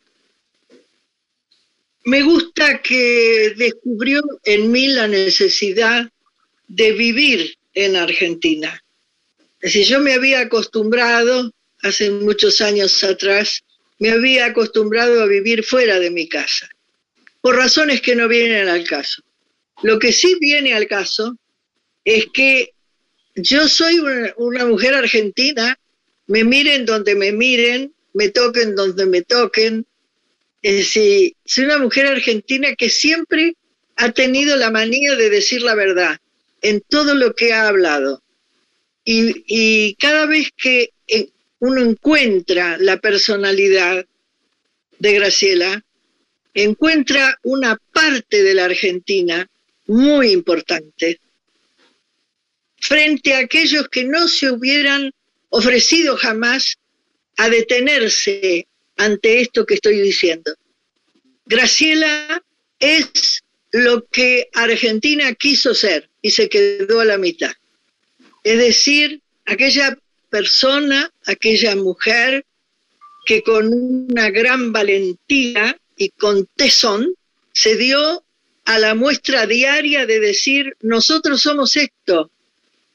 me 2.04 2.22
gusta 2.22 2.80
que 2.82 3.54
descubrió 3.56 4.22
en 4.44 4.70
mí 4.70 4.86
la 4.86 5.08
necesidad 5.08 6.08
de 6.68 6.92
vivir 6.92 7.56
en 7.74 7.96
Argentina. 7.96 8.82
Es 9.60 9.72
decir, 9.72 9.86
yo 9.86 10.00
me 10.00 10.14
había 10.14 10.40
acostumbrado, 10.40 11.52
hace 11.82 12.10
muchos 12.10 12.60
años 12.60 13.02
atrás, 13.04 13.62
me 13.98 14.10
había 14.10 14.46
acostumbrado 14.46 15.22
a 15.22 15.26
vivir 15.26 15.64
fuera 15.64 15.98
de 15.98 16.10
mi 16.10 16.28
casa, 16.28 16.68
por 17.40 17.56
razones 17.56 18.00
que 18.00 18.16
no 18.16 18.28
vienen 18.28 18.68
al 18.68 18.84
caso. 18.84 19.22
Lo 19.82 19.98
que 19.98 20.12
sí 20.12 20.36
viene 20.40 20.74
al 20.74 20.86
caso 20.86 21.36
es 22.04 22.26
que 22.32 22.72
yo 23.34 23.68
soy 23.68 23.98
una, 24.36 24.66
mujer 24.66 24.94
argentina, 24.94 25.78
me 26.26 26.44
miren 26.44 26.86
donde 26.86 27.14
me 27.14 27.32
miren, 27.32 27.92
me 28.14 28.30
toquen 28.30 28.74
donde 28.74 29.06
me 29.06 29.22
toquen. 29.22 29.86
Es 30.62 30.76
decir, 30.76 31.34
soy 31.44 31.64
una 31.64 31.78
mujer 31.78 32.06
argentina 32.06 32.74
que 32.74 32.88
siempre 32.88 33.56
ha 33.96 34.12
tenido 34.12 34.56
la 34.56 34.70
manía 34.70 35.14
de 35.14 35.30
decir 35.30 35.62
la 35.62 35.74
verdad 35.74 36.18
en 36.68 36.80
todo 36.80 37.14
lo 37.14 37.34
que 37.34 37.52
ha 37.52 37.68
hablado. 37.68 38.22
Y, 39.04 39.94
cada 40.00 40.26
vez 40.26 40.50
que 40.56 40.90
eh, 41.06 41.28
uno 41.60 41.80
encuentra 41.80 42.76
la 42.78 42.96
personalidad 42.96 44.04
de 44.98 45.12
Graciela, 45.12 45.84
encuentra 46.54 47.38
una 47.44 47.78
parte 47.92 48.42
de 48.42 48.54
la 48.54 48.64
Argentina 48.64 49.48
muy 49.86 50.32
importante 50.32 51.20
frente 52.78 53.34
a 53.34 53.38
aquellos 53.38 53.88
que 53.88 54.04
no 54.04 54.26
se 54.26 54.50
hubieran 54.50 55.12
ofrecido 55.50 56.16
jamás 56.16 56.78
a 57.36 57.48
detenerse 57.48 58.66
ante 58.96 59.40
esto 59.40 59.64
que 59.66 59.74
estoy 59.74 60.00
diciendo. 60.00 60.52
Graciela 61.44 62.42
es 62.80 63.44
lo 63.76 64.06
que 64.06 64.48
Argentina 64.54 65.34
quiso 65.34 65.74
ser 65.74 66.08
y 66.22 66.30
se 66.30 66.48
quedó 66.48 67.00
a 67.00 67.04
la 67.04 67.18
mitad. 67.18 67.52
Es 68.42 68.58
decir, 68.58 69.20
aquella 69.44 69.98
persona, 70.30 71.12
aquella 71.26 71.76
mujer 71.76 72.46
que 73.26 73.42
con 73.42 73.70
una 73.72 74.30
gran 74.30 74.72
valentía 74.72 75.78
y 75.96 76.08
con 76.10 76.48
tesón 76.56 77.14
se 77.52 77.76
dio 77.76 78.24
a 78.64 78.78
la 78.78 78.94
muestra 78.94 79.46
diaria 79.46 80.06
de 80.06 80.20
decir, 80.20 80.74
nosotros 80.80 81.42
somos 81.42 81.76
esto, 81.76 82.30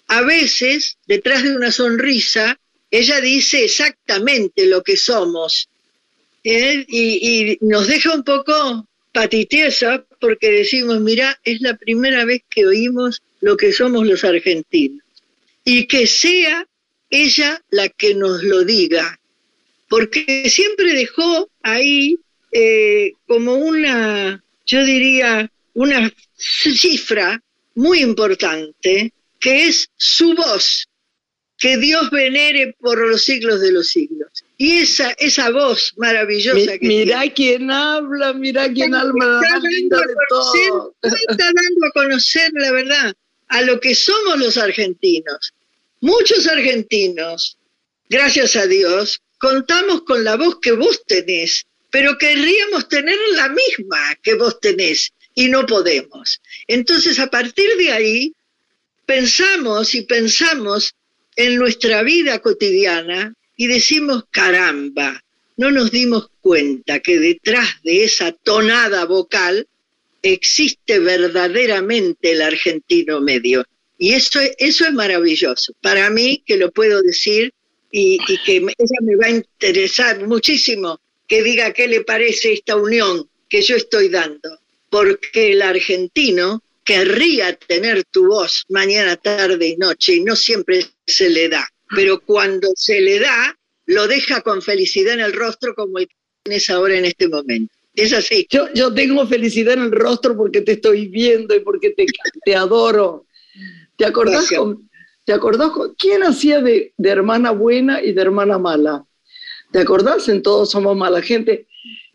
a 0.07 0.21
veces, 0.21 0.97
detrás 1.05 1.43
de 1.43 1.55
una 1.55 1.71
sonrisa, 1.71 2.59
ella 2.89 3.21
dice 3.21 3.63
exactamente 3.63 4.65
lo 4.65 4.81
que 4.81 4.97
somos. 4.97 5.69
¿eh? 6.43 6.85
Y, 6.87 7.57
nos 7.61 7.87
deja 7.87 8.15
un 8.15 8.23
poco 8.23 8.87
patitiesa 9.13 10.03
porque 10.21 10.51
decimos, 10.51 11.01
mira, 11.01 11.37
es 11.43 11.59
la 11.61 11.75
primera 11.75 12.23
vez 12.23 12.43
que 12.49 12.65
oímos 12.65 13.21
lo 13.41 13.57
que 13.57 13.73
somos 13.73 14.07
los 14.07 14.23
argentinos. 14.23 15.03
Y 15.65 15.87
que 15.87 16.07
sea 16.07 16.65
ella 17.09 17.61
la 17.69 17.89
que 17.89 18.15
nos 18.15 18.43
lo 18.43 18.63
diga, 18.63 19.19
porque 19.89 20.49
siempre 20.49 20.93
dejó 20.93 21.49
ahí 21.61 22.17
eh, 22.53 23.13
como 23.27 23.55
una, 23.55 24.41
yo 24.65 24.85
diría, 24.85 25.51
una 25.73 26.11
cifra 26.37 27.43
muy 27.75 27.99
importante 27.99 29.13
que 29.39 29.67
es 29.67 29.89
su 29.97 30.33
voz, 30.35 30.87
que 31.61 31.77
Dios 31.77 32.09
venere 32.09 32.75
por 32.79 33.07
los 33.07 33.23
siglos 33.23 33.61
de 33.61 33.71
los 33.71 33.89
siglos. 33.89 34.31
Y 34.57 34.79
esa, 34.79 35.11
esa 35.11 35.51
voz 35.51 35.93
maravillosa 35.95 36.79
que 36.79 36.87
Mira 36.87 37.21
quién 37.35 37.69
habla, 37.69 38.33
mira 38.33 38.67
quién 38.73 38.95
habla, 38.95 39.39
está, 39.43 39.59
dando 39.59 40.95
está 41.03 41.45
dando 41.45 41.85
a 41.85 41.91
conocer 41.93 42.51
la 42.55 42.71
verdad, 42.71 43.13
a 43.47 43.61
lo 43.61 43.79
que 43.79 43.93
somos 43.93 44.39
los 44.39 44.57
argentinos. 44.57 45.53
Muchos 45.99 46.47
argentinos, 46.47 47.59
gracias 48.09 48.55
a 48.55 48.65
Dios, 48.65 49.21
contamos 49.37 50.01
con 50.01 50.23
la 50.23 50.37
voz 50.37 50.57
que 50.63 50.71
vos 50.71 51.03
tenés, 51.05 51.67
pero 51.91 52.17
querríamos 52.17 52.89
tener 52.89 53.17
la 53.35 53.49
misma 53.49 54.15
que 54.23 54.33
vos 54.33 54.59
tenés 54.59 55.13
y 55.35 55.47
no 55.47 55.67
podemos. 55.67 56.41
Entonces, 56.67 57.19
a 57.19 57.27
partir 57.29 57.69
de 57.77 57.91
ahí, 57.91 58.33
pensamos 59.05 59.93
y 59.93 60.01
pensamos 60.01 60.95
en 61.35 61.55
nuestra 61.55 62.03
vida 62.03 62.39
cotidiana 62.39 63.33
y 63.55 63.67
decimos, 63.67 64.25
caramba, 64.31 65.23
no 65.57 65.71
nos 65.71 65.91
dimos 65.91 66.29
cuenta 66.41 66.99
que 66.99 67.19
detrás 67.19 67.81
de 67.83 68.03
esa 68.03 68.31
tonada 68.31 69.05
vocal 69.05 69.67
existe 70.23 70.99
verdaderamente 70.99 72.31
el 72.31 72.41
argentino 72.41 73.21
medio. 73.21 73.63
Y 73.97 74.13
eso, 74.13 74.39
eso 74.57 74.85
es 74.85 74.93
maravilloso. 74.93 75.73
Para 75.81 76.09
mí, 76.09 76.43
que 76.45 76.57
lo 76.57 76.71
puedo 76.71 77.01
decir 77.01 77.53
y, 77.91 78.17
y 78.27 78.37
que 78.43 78.57
ella 78.57 78.99
me 79.01 79.15
va 79.15 79.27
a 79.27 79.29
interesar 79.29 80.25
muchísimo 80.27 80.99
que 81.27 81.43
diga 81.43 81.73
qué 81.73 81.87
le 81.87 82.01
parece 82.01 82.53
esta 82.53 82.75
unión 82.75 83.29
que 83.47 83.61
yo 83.61 83.75
estoy 83.75 84.09
dando. 84.09 84.59
Porque 84.89 85.51
el 85.51 85.61
argentino 85.61 86.63
querría 86.83 87.55
tener 87.55 88.03
tu 88.05 88.27
voz 88.27 88.65
mañana, 88.69 89.15
tarde 89.15 89.67
y 89.67 89.77
noche, 89.77 90.15
y 90.15 90.21
no 90.21 90.35
siempre 90.35 90.85
se 91.15 91.29
le 91.29 91.49
da. 91.49 91.67
Pero 91.95 92.21
cuando 92.21 92.69
se 92.75 93.01
le 93.01 93.19
da, 93.19 93.57
lo 93.85 94.07
deja 94.07 94.41
con 94.41 94.61
felicidad 94.61 95.13
en 95.13 95.19
el 95.19 95.33
rostro 95.33 95.75
como 95.75 95.99
el 95.99 96.07
que 96.07 96.15
tienes 96.43 96.69
ahora 96.69 96.95
en 96.97 97.05
este 97.05 97.27
momento. 97.27 97.73
Es 97.93 98.13
así. 98.13 98.47
Yo, 98.49 98.67
yo 98.73 98.93
tengo 98.93 99.27
felicidad 99.27 99.73
en 99.73 99.83
el 99.83 99.91
rostro 99.91 100.35
porque 100.35 100.61
te 100.61 100.73
estoy 100.73 101.07
viendo 101.07 101.53
y 101.53 101.59
porque 101.59 101.91
te, 101.91 102.05
te 102.45 102.55
adoro. 102.55 103.25
¿Te 103.97 104.05
acordás, 104.05 104.49
con, 104.49 104.89
¿Te 105.25 105.33
acordás 105.33 105.71
quién 105.97 106.23
hacía 106.23 106.61
de, 106.61 106.93
de, 106.97 107.09
hermana 107.09 107.51
buena 107.51 108.01
y 108.01 108.13
de 108.13 108.21
hermana 108.21 108.57
mala? 108.57 109.05
¿Te 109.71 109.79
acordás 109.79 110.27
en 110.29 110.41
Todos 110.41 110.71
Somos 110.71 110.95
Mala 110.95 111.21
Gente? 111.21 111.67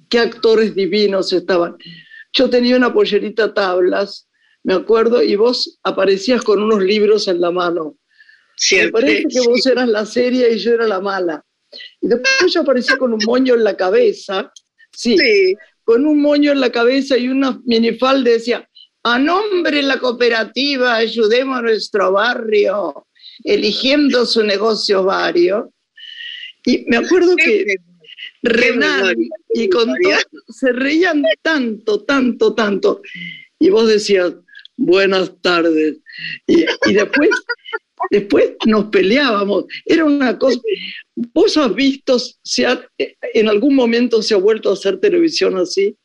¿Qué 0.09 0.19
actores 0.19 0.75
divinos 0.75 1.33
estaban? 1.33 1.77
Yo 2.33 2.51
tenía 2.51 2.77
una 2.77 2.93
pollerita 2.93 3.53
tablas 3.53 4.27
me 4.67 4.75
acuerdo, 4.75 5.23
y 5.23 5.37
vos 5.37 5.79
aparecías 5.85 6.43
con 6.43 6.61
unos 6.61 6.83
libros 6.83 7.29
en 7.29 7.41
la 7.41 7.53
mano. 7.53 7.99
Siempre, 8.57 8.87
me 8.87 8.93
parece 8.93 9.29
que 9.29 9.49
vos 9.49 9.67
eras 9.67 9.89
la 9.89 10.07
seria 10.07 10.49
y 10.49 10.59
yo 10.59 10.73
era 10.73 10.87
la 10.87 11.01
mala. 11.01 11.45
Y 12.01 12.09
después 12.09 12.53
yo 12.53 12.61
aparecía 12.63 12.97
con 12.97 13.13
un 13.13 13.21
moño 13.25 13.55
en 13.55 13.65
la 13.65 13.77
cabeza, 13.77 14.53
sí, 14.93 15.17
con 15.85 16.07
un 16.07 16.21
moño 16.21 16.53
en 16.53 16.61
la 16.61 16.71
cabeza 16.71 17.17
y 17.17 17.29
una 17.29 17.61
minifalda 17.65 18.31
decía, 18.31 18.69
a 19.03 19.19
nombre 19.19 19.77
de 19.77 19.83
la 19.83 19.99
cooperativa 19.99 20.97
ayudemos 20.97 21.59
a 21.59 21.63
nuestro 21.63 22.13
barrio, 22.13 23.07
eligiendo 23.45 24.27
su 24.27 24.43
negocio 24.43 25.05
vario. 25.05 25.73
Y 26.65 26.85
me 26.89 26.97
acuerdo 26.97 27.37
que 27.37 27.77
Renan 28.43 29.17
y 29.55 29.69
con 29.69 29.87
todo, 29.87 30.19
se 30.49 30.73
reían 30.73 31.23
tanto, 31.43 32.05
tanto, 32.05 32.55
tanto. 32.55 33.03
Y 33.59 33.71
vos 33.71 33.89
decías, 33.89 34.35
buenas 34.77 35.33
tardes. 35.41 35.99
Y, 36.47 36.65
después, 36.93 37.31
después 38.11 38.53
nos 38.67 38.87
peleábamos. 38.87 39.65
Era 39.85 40.05
una 40.05 40.39
cosa. 40.39 40.61
¿Vos 41.15 41.57
has 41.57 41.75
visto, 41.75 42.19
si 42.19 42.65
en 43.35 43.49
algún 43.49 43.75
momento 43.75 44.23
se 44.23 44.35
ha 44.35 44.39
vuelto 44.39 44.71
a 44.71 44.75
hacer 44.75 44.99
televisión 44.99 45.57
así? 45.57 45.97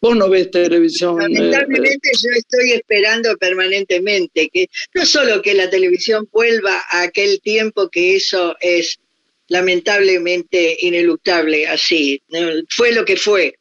Vos 0.00 0.16
no 0.16 0.30
ves 0.30 0.50
televisión. 0.50 1.20
Eh, 1.20 1.28
Lamentablemente 1.28 2.10
yo 2.22 2.30
estoy 2.36 2.72
esperando 2.72 3.36
permanentemente 3.36 4.48
que 4.48 4.68
no 4.94 5.04
solo 5.04 5.42
que 5.42 5.52
la 5.52 5.68
televisión 5.68 6.26
vuelva 6.32 6.82
a 6.90 7.02
aquel 7.02 7.40
tiempo 7.42 7.90
que 7.90 8.16
eso 8.16 8.56
es 8.60 8.98
lamentablemente 9.48 10.78
ineluctable 10.80 11.66
así, 11.66 12.22
fue 12.68 12.92
lo 12.92 13.04
que 13.04 13.16
fue, 13.16 13.56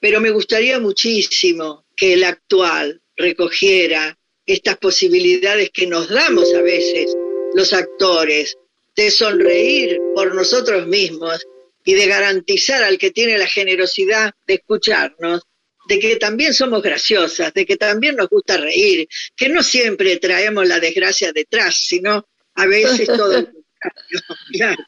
pero 0.00 0.20
me 0.20 0.30
gustaría 0.30 0.80
muchísimo 0.80 1.84
que 1.96 2.14
el 2.14 2.24
actual, 2.24 3.00
recogiera 3.16 4.17
estas 4.48 4.78
posibilidades 4.78 5.70
que 5.70 5.86
nos 5.86 6.08
damos 6.08 6.52
a 6.54 6.62
veces 6.62 7.14
los 7.54 7.72
actores 7.72 8.56
de 8.96 9.10
sonreír 9.10 10.00
por 10.14 10.34
nosotros 10.34 10.86
mismos 10.86 11.46
y 11.84 11.94
de 11.94 12.06
garantizar 12.06 12.82
al 12.82 12.98
que 12.98 13.10
tiene 13.10 13.38
la 13.38 13.46
generosidad 13.46 14.32
de 14.46 14.54
escucharnos 14.54 15.42
de 15.88 15.98
que 15.98 16.16
también 16.16 16.52
somos 16.52 16.82
graciosas, 16.82 17.54
de 17.54 17.64
que 17.64 17.76
también 17.76 18.16
nos 18.16 18.28
gusta 18.28 18.58
reír, 18.58 19.08
que 19.34 19.48
no 19.48 19.62
siempre 19.62 20.18
traemos 20.18 20.68
la 20.68 20.80
desgracia 20.80 21.32
detrás, 21.32 21.76
sino 21.76 22.26
a 22.54 22.66
veces 22.66 23.06
todo. 23.06 23.48
claro, 24.52 24.84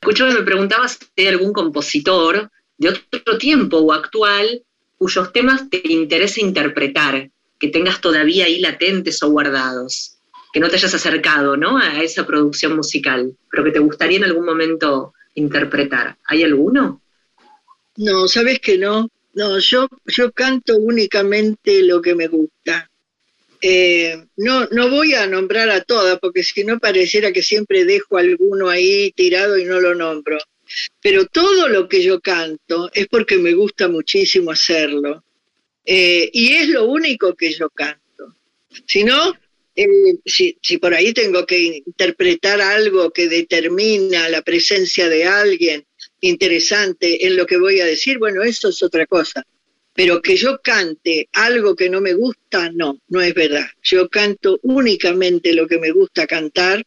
Escucho 0.00 0.26
me 0.26 0.42
preguntabas 0.42 0.98
si 0.98 1.22
hay 1.22 1.26
algún 1.26 1.52
compositor 1.52 2.50
de 2.78 2.88
otro 2.88 3.38
tiempo 3.38 3.78
o 3.78 3.92
actual 3.92 4.62
cuyos 4.96 5.32
temas 5.32 5.68
te 5.68 5.82
interese 5.84 6.40
interpretar, 6.40 7.30
que 7.64 7.70
tengas 7.70 8.02
todavía 8.02 8.44
ahí 8.44 8.58
latentes 8.58 9.22
o 9.22 9.30
guardados, 9.30 10.18
que 10.52 10.60
no 10.60 10.68
te 10.68 10.76
hayas 10.76 10.92
acercado 10.92 11.56
¿no? 11.56 11.78
a 11.78 12.02
esa 12.02 12.26
producción 12.26 12.76
musical, 12.76 13.34
pero 13.50 13.64
que 13.64 13.70
te 13.70 13.78
gustaría 13.78 14.18
en 14.18 14.24
algún 14.24 14.44
momento 14.44 15.14
interpretar. 15.34 16.18
¿Hay 16.26 16.42
alguno? 16.42 17.00
No, 17.96 18.28
sabes 18.28 18.58
que 18.58 18.76
no. 18.76 19.08
no, 19.32 19.58
yo, 19.60 19.88
yo 20.04 20.30
canto 20.32 20.76
únicamente 20.76 21.82
lo 21.82 22.02
que 22.02 22.14
me 22.14 22.28
gusta. 22.28 22.90
Eh, 23.62 24.22
no, 24.36 24.66
no 24.66 24.90
voy 24.90 25.14
a 25.14 25.26
nombrar 25.26 25.70
a 25.70 25.80
todas, 25.80 26.18
porque 26.18 26.42
si 26.42 26.64
no 26.64 26.78
pareciera 26.78 27.32
que 27.32 27.42
siempre 27.42 27.86
dejo 27.86 28.18
alguno 28.18 28.68
ahí 28.68 29.10
tirado 29.12 29.56
y 29.56 29.64
no 29.64 29.80
lo 29.80 29.94
nombro. 29.94 30.36
Pero 31.00 31.24
todo 31.24 31.68
lo 31.68 31.88
que 31.88 32.02
yo 32.02 32.20
canto 32.20 32.90
es 32.92 33.06
porque 33.06 33.38
me 33.38 33.54
gusta 33.54 33.88
muchísimo 33.88 34.50
hacerlo. 34.50 35.24
Eh, 35.84 36.30
y 36.32 36.52
es 36.52 36.68
lo 36.68 36.86
único 36.86 37.34
que 37.34 37.52
yo 37.52 37.68
canto. 37.70 38.36
Si 38.86 39.04
no, 39.04 39.34
eh, 39.76 39.86
si, 40.24 40.56
si, 40.62 40.78
por 40.78 40.94
ahí 40.94 41.12
tengo 41.12 41.44
que 41.46 41.82
interpretar 41.86 42.60
algo 42.60 43.12
que 43.12 43.28
determina 43.28 44.28
la 44.28 44.42
presencia 44.42 45.08
de 45.08 45.24
alguien 45.24 45.84
interesante 46.20 47.26
en 47.26 47.36
lo 47.36 47.46
que 47.46 47.58
voy 47.58 47.80
a 47.80 47.84
decir, 47.84 48.18
bueno, 48.18 48.42
eso 48.42 48.68
es 48.68 48.82
otra 48.82 49.06
cosa 49.06 49.44
pero 49.94 50.20
que 50.20 50.36
yo 50.36 50.60
cante 50.60 51.28
algo 51.32 51.76
que 51.76 51.88
no 51.88 52.00
me 52.00 52.14
gusta, 52.14 52.70
no, 52.74 53.00
no 53.08 53.20
es 53.20 53.32
verdad. 53.32 53.66
Yo 53.80 54.08
canto 54.08 54.58
únicamente 54.64 55.54
lo 55.54 55.68
que 55.68 55.78
me 55.78 55.92
gusta 55.92 56.26
cantar 56.26 56.84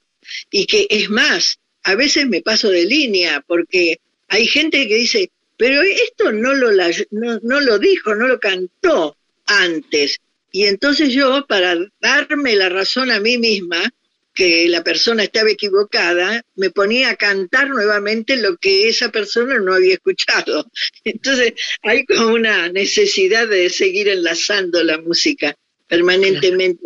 y 0.52 0.66
que 0.66 0.88
es 0.90 1.10
más, 1.10 1.58
a 1.84 1.96
veces 1.96 2.28
me 2.28 2.42
paso 2.42 2.70
de 2.70 2.86
línea 2.86 3.44
porque 3.48 4.00
hay 4.28 4.46
gente 4.46 4.88
que 4.90 4.96
dice, 4.96 5.32
pero 5.58 5.82
esto 5.82 6.32
no 6.32 6.54
lo, 6.54 6.72
no, 6.72 7.40
no 7.42 7.60
lo 7.62 7.80
dijo, 7.80 8.16
no 8.16 8.28
lo 8.28 8.40
cantó 8.40 9.18
antes. 9.46 10.18
Y 10.52 10.66
entonces 10.66 11.10
yo, 11.10 11.46
para 11.48 11.76
darme 12.00 12.56
la 12.56 12.70
razón 12.70 13.12
a 13.12 13.20
mí 13.20 13.38
misma, 13.38 13.92
que 14.38 14.70
la 14.70 14.84
persona 14.84 15.24
estaba 15.24 15.50
equivocada, 15.50 16.46
me 16.56 16.70
ponía 16.70 17.10
a 17.10 17.16
cantar 17.16 17.70
nuevamente 17.70 18.38
lo 18.38 18.56
que 18.58 18.88
esa 18.88 19.10
persona 19.10 19.58
no 19.58 19.74
había 19.74 19.96
escuchado. 19.96 20.70
Entonces 21.04 21.54
hay 21.82 22.06
como 22.06 22.36
una 22.36 22.70
necesidad 22.70 23.48
de 23.48 23.70
seguir 23.72 24.08
enlazando 24.08 24.84
la 24.84 25.02
música 25.02 25.56
permanentemente. 25.88 26.86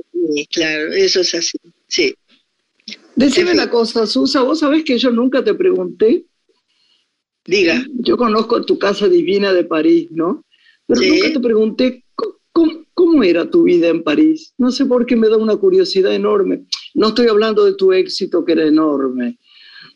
Claro, 0.50 0.94
eso 0.94 1.20
es 1.20 1.36
así, 1.36 1.58
sí. 1.90 2.16
Decime 3.18 3.52
una 3.52 3.70
cosa, 3.70 4.08
Susa, 4.08 4.42
vos 4.42 4.60
sabés 4.60 4.86
que 4.86 4.98
yo 4.98 5.12
nunca 5.12 5.44
te 5.44 5.54
pregunté. 5.54 6.24
Diga. 7.52 7.86
Yo 7.96 8.16
conozco 8.16 8.64
tu 8.64 8.80
casa 8.80 9.10
divina 9.10 9.52
de 9.52 9.66
París, 9.66 10.08
¿no? 10.10 10.46
Pero 10.88 11.02
nunca 11.02 11.34
te 11.34 11.40
pregunté 11.42 12.06
¿cómo, 12.54 12.86
cómo 12.94 13.24
era 13.24 13.50
tu 13.50 13.64
vida 13.64 13.90
en 13.90 14.04
París. 14.04 14.54
No 14.58 14.72
sé 14.72 14.86
por 14.86 15.06
qué 15.06 15.18
me 15.18 15.28
da 15.28 15.36
una 15.36 15.58
curiosidad 15.58 16.16
enorme. 16.16 16.66
No 16.94 17.10
estoy 17.10 17.28
hablando 17.28 17.66
de 17.66 17.74
tu 17.74 17.92
éxito, 17.92 18.46
que 18.46 18.54
era 18.54 18.66
enorme, 18.66 19.38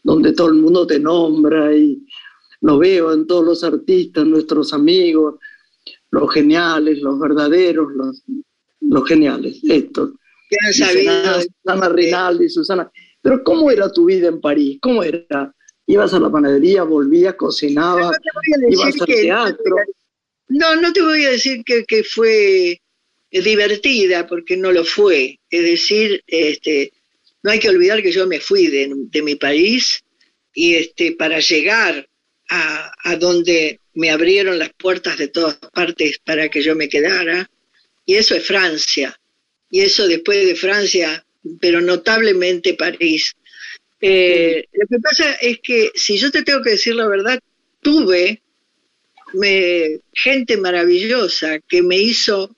donde 0.04 0.34
todo 0.34 0.50
el 0.50 0.56
mundo 0.56 0.86
te 0.86 1.00
nombra 1.00 1.74
y 1.74 2.06
lo 2.60 2.78
veo 2.78 3.13
en 3.13 3.26
todos 3.26 3.46
los 3.46 3.63
artistas, 3.63 4.26
nuestros 4.26 4.74
amigos, 4.74 5.36
los 6.12 6.30
geniales, 6.34 7.02
los 7.02 7.18
verdaderos, 7.18 7.88
los, 7.96 8.22
los 8.82 9.08
geniales, 9.08 9.62
estos. 9.63 10.12
Susana 10.74 11.88
Rinaldi, 11.88 12.50
Susana. 12.50 12.91
Pero 13.22 13.41
¿cómo 13.46 13.72
era 13.72 13.89
tu 13.89 14.06
vida 14.08 14.28
en 14.28 14.41
París? 14.41 14.78
¿Cómo 14.82 15.04
era? 15.04 15.55
¿Ibas 15.88 16.13
a 16.13 16.19
la 16.19 16.32
panadería, 16.32 16.84
volvías, 16.84 17.36
cocinabas, 17.36 18.17
ibas 18.69 19.02
al 19.02 19.06
teatro? 19.06 19.76
No, 20.48 20.76
no 20.76 20.93
te 20.93 21.02
voy 21.02 21.26
a 21.26 21.32
decir 21.32 21.63
que, 21.63 21.86
que 21.86 22.04
fue 22.04 22.82
divertida 23.32 24.28
porque 24.28 24.58
no 24.58 24.71
lo 24.71 24.84
fue. 24.84 25.39
Es 25.50 25.63
decir, 25.63 26.24
este, 26.28 26.91
no 27.43 27.52
hay 27.52 27.60
que 27.60 27.69
olvidar 27.69 28.02
que 28.02 28.12
yo 28.12 28.26
me 28.28 28.39
fui 28.39 28.67
de, 28.67 29.21
mi 29.21 29.36
país 29.36 30.04
y 30.54 30.76
este, 30.76 31.12
para 31.13 31.39
llegar 31.39 32.08
a, 32.50 32.91
a, 33.04 33.15
donde 33.17 33.80
me 33.93 34.10
abrieron 34.10 34.60
las 34.60 34.71
puertas 34.74 35.17
de 35.17 35.28
todas 35.28 35.58
partes 35.74 36.19
para 36.24 36.50
que 36.50 36.62
yo 36.62 36.76
me 36.76 36.89
quedara, 36.89 37.50
y 38.06 38.15
eso 38.15 38.36
es 38.36 38.45
Francia, 38.45 39.19
y 39.69 39.82
eso 39.82 40.08
después 40.08 40.45
de 40.45 40.56
Francia, 40.56 41.26
pero 41.60 41.82
notablemente 41.82 42.76
París. 42.76 43.36
Eh, 44.08 44.68
lo 44.72 44.88
que 44.88 45.00
pasa 45.02 45.34
es 45.41 45.60
que, 45.63 45.91
si 45.96 46.20
yo 46.20 46.30
te 46.30 46.44
tengo 46.44 46.62
que 46.62 46.72
decir 46.72 46.94
la 46.96 47.08
verdad, 47.08 47.39
tuve 47.82 48.44
me, 49.34 50.00
gente 50.13 50.58
maravillosa 50.58 51.60
que 51.68 51.82
me 51.82 51.98
hizo 51.98 52.56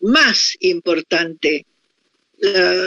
más 0.00 0.54
importante 0.60 1.64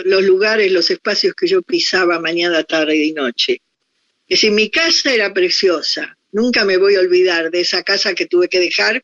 los 0.05 0.23
lugares, 0.23 0.71
los 0.71 0.89
espacios 0.91 1.33
que 1.35 1.47
yo 1.47 1.61
pisaba 1.63 2.19
mañana, 2.19 2.63
tarde 2.63 2.97
y 2.97 3.13
noche. 3.13 3.61
Es 4.27 4.41
decir, 4.41 4.51
mi 4.51 4.69
casa 4.69 5.13
era 5.13 5.33
preciosa. 5.33 6.15
Nunca 6.31 6.65
me 6.65 6.77
voy 6.77 6.95
a 6.95 6.99
olvidar 6.99 7.49
de 7.49 7.61
esa 7.61 7.83
casa 7.83 8.13
que 8.13 8.27
tuve 8.27 8.47
que 8.47 8.59
dejar 8.59 9.03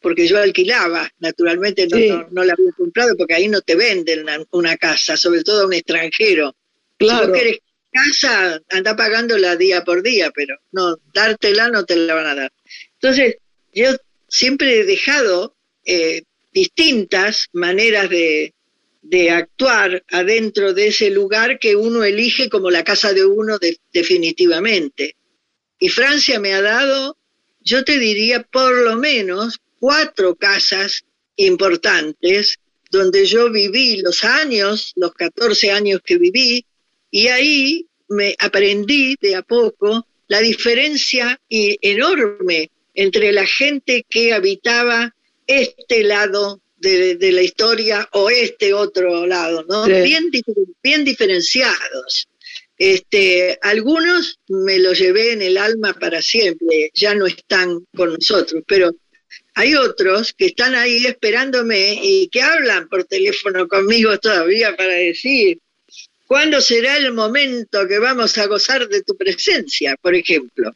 porque 0.00 0.26
yo 0.26 0.38
alquilaba. 0.38 1.10
Naturalmente 1.18 1.86
no, 1.88 2.26
no, 2.30 2.44
la 2.44 2.54
había 2.54 2.72
comprado 2.72 3.16
porque 3.16 3.34
ahí 3.34 3.48
no 3.48 3.60
te 3.60 3.74
venden 3.74 4.26
una, 4.50 4.76
casa, 4.76 5.16
sobre 5.16 5.42
todo 5.42 5.62
a 5.62 5.66
un 5.66 5.74
extranjero. 5.74 6.54
Claro. 6.98 7.24
Si 7.24 7.30
vos 7.30 7.38
querés 7.38 7.58
casa, 7.96 8.60
anda 8.70 8.96
pagándola 8.96 9.56
día 9.56 9.84
por 9.84 10.02
día, 10.02 10.30
pero 10.34 10.56
no, 10.72 10.96
dártela 11.14 11.68
no 11.68 11.84
te 11.84 11.96
la 11.96 12.14
van 12.14 12.26
a 12.26 12.34
dar. 12.34 12.52
Entonces, 12.94 13.36
yo 13.72 13.96
siempre 14.28 14.80
he 14.80 14.84
dejado 14.84 15.54
eh, 15.84 16.22
distintas 16.52 17.48
maneras 17.52 18.08
de, 18.10 18.52
actuar 19.30 20.02
adentro 20.10 20.72
de 20.72 20.88
ese 20.88 21.10
lugar 21.10 21.60
que 21.60 21.76
uno 21.76 22.02
elige 22.02 22.48
como 22.48 22.70
la 22.70 22.82
casa 22.82 23.12
de 23.12 23.24
uno 23.24 23.56
definitivamente. 23.92 25.14
Y 25.78 25.90
Francia 25.90 26.40
me 26.40 26.54
ha 26.54 26.60
dado, 26.60 27.16
yo 27.60 27.84
te 27.84 28.00
diría, 28.00 28.42
por 28.42 28.74
lo 28.74 28.96
menos 28.96 29.60
cuatro 29.78 30.34
casas 30.34 31.04
importantes 31.36 32.58
donde 32.90 33.26
yo 33.26 33.50
viví 33.50 33.98
los 33.98 34.24
años, 34.24 34.92
los 34.96 35.12
14 35.12 35.70
años 35.70 36.00
que 36.04 36.18
viví, 36.18 36.66
y 37.10 37.28
ahí 37.28 37.85
me 38.08 38.34
aprendí 38.38 39.16
de 39.20 39.34
a 39.36 39.42
poco 39.42 40.06
la 40.28 40.40
diferencia 40.40 41.40
enorme 41.48 42.70
entre 42.94 43.32
la 43.32 43.46
gente 43.46 44.04
que 44.08 44.32
habitaba 44.32 45.14
este 45.46 46.02
lado 46.02 46.60
de, 46.78 47.32
la 47.32 47.42
historia 47.42 48.08
o 48.12 48.30
este 48.30 48.72
otro 48.72 49.26
lado, 49.26 49.64
¿no? 49.68 49.84
Bien, 49.86 50.30
bien 50.82 51.04
diferenciados. 51.04 52.28
Este, 52.78 53.58
algunos 53.62 54.38
me 54.48 54.78
los 54.78 54.98
llevé 54.98 55.32
en 55.32 55.42
el 55.42 55.56
alma 55.56 55.94
para 55.94 56.20
siempre, 56.20 56.90
ya 56.94 57.14
no 57.14 57.26
están 57.26 57.86
con 57.94 58.12
nosotros, 58.12 58.62
pero 58.66 58.94
hay 59.54 59.74
otros 59.74 60.34
que 60.34 60.46
están 60.46 60.74
ahí 60.74 61.06
esperándome 61.06 61.98
y 62.02 62.28
que 62.28 62.42
hablan 62.42 62.88
por 62.88 63.04
teléfono 63.04 63.66
conmigo 63.66 64.18
todavía 64.18 64.76
para 64.76 64.92
decir, 64.92 65.58
¿cuándo 66.26 66.60
será 66.60 66.96
el 66.96 67.12
momento 67.12 67.86
que 67.86 67.98
vamos 67.98 68.36
a 68.38 68.46
gozar 68.46 68.88
de 68.88 69.02
tu 69.02 69.16
presencia, 69.16 69.96
por 70.00 70.14
ejemplo? 70.14 70.70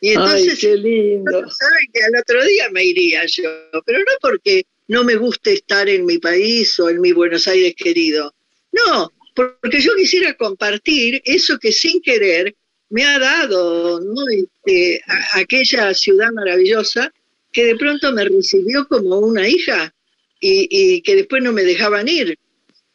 Y 0.00 0.10
entonces, 0.10 0.54
Ay, 0.54 0.58
qué 0.60 0.76
lindo. 0.76 1.30
Saben 1.32 1.86
que 1.92 2.02
al 2.02 2.20
otro 2.20 2.44
día 2.44 2.70
me 2.70 2.84
iría 2.84 3.26
yo, 3.26 3.50
pero 3.84 3.98
no 3.98 4.12
porque 4.20 4.64
no 4.88 5.04
me 5.04 5.16
guste 5.16 5.52
estar 5.52 5.88
en 5.88 6.06
mi 6.06 6.18
país 6.18 6.78
o 6.80 6.88
en 6.88 7.00
mi 7.00 7.12
Buenos 7.12 7.46
Aires 7.46 7.74
querido. 7.76 8.34
No, 8.72 9.12
porque 9.34 9.80
yo 9.80 9.94
quisiera 9.96 10.34
compartir 10.34 11.20
eso 11.24 11.58
que 11.58 11.72
sin 11.72 12.00
querer 12.00 12.54
me 12.88 13.04
ha 13.04 13.18
dado 13.18 14.00
¿no? 14.00 14.22
Este, 14.28 15.00
aquella 15.34 15.94
ciudad 15.94 16.32
maravillosa 16.32 17.12
que 17.52 17.64
de 17.64 17.76
pronto 17.76 18.12
me 18.12 18.24
recibió 18.24 18.86
como 18.86 19.18
una 19.18 19.48
hija 19.48 19.94
y, 20.40 21.02
que 21.02 21.16
después 21.16 21.42
no 21.42 21.52
me 21.52 21.62
dejaban 21.62 22.08
ir. 22.08 22.38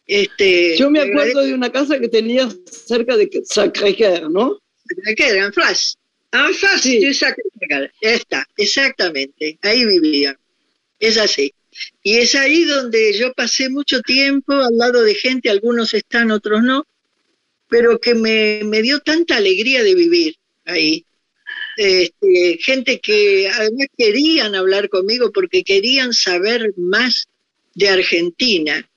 Este, 0.07 0.77
yo 0.77 0.91
me 0.91 1.01
acuerdo 1.01 1.41
de 1.41 1.53
una 1.53 1.71
casa 1.71 1.99
que 1.99 2.07
tenía 2.07 2.47
cerca 2.65 3.17
de 3.17 3.29
Sacré-Cœur, 3.43 4.29
¿no? 4.29 4.59
Sacré-Cœur, 4.87 5.37
en 5.37 5.53
France. 5.53 5.95
Ah, 6.31 6.49
fácil, 6.53 7.03
está, 8.01 8.45
exactamente, 8.57 9.57
ahí 9.61 9.85
vivía. 9.85 10.37
Es 10.99 11.17
así. 11.17 11.53
Y 12.03 12.17
es 12.17 12.35
ahí 12.35 12.63
donde 12.63 13.13
yo 13.13 13.33
pasé 13.33 13.69
mucho 13.69 14.01
tiempo 14.01 14.53
al 14.53 14.77
lado 14.77 15.01
de 15.01 15.15
gente, 15.15 15.49
algunos 15.49 15.93
están, 15.93 16.31
otros 16.31 16.61
no, 16.63 16.85
pero 17.69 17.99
que 17.99 18.15
me, 18.15 18.81
dio 18.81 18.99
tanta 18.99 19.37
alegría 19.37 19.83
de 19.83 19.95
vivir 19.95 20.35
ahí. 20.65 21.05
Este, 21.77 22.57
gente 22.61 22.99
que 22.99 23.49
además 23.49 23.87
querían 23.97 24.55
hablar 24.55 24.87
conmigo 24.87 25.31
porque 25.33 25.63
querían 25.63 26.13
saber 26.13 26.73
más 26.77 27.27
de 27.73 27.89
Argentina. 27.89 28.89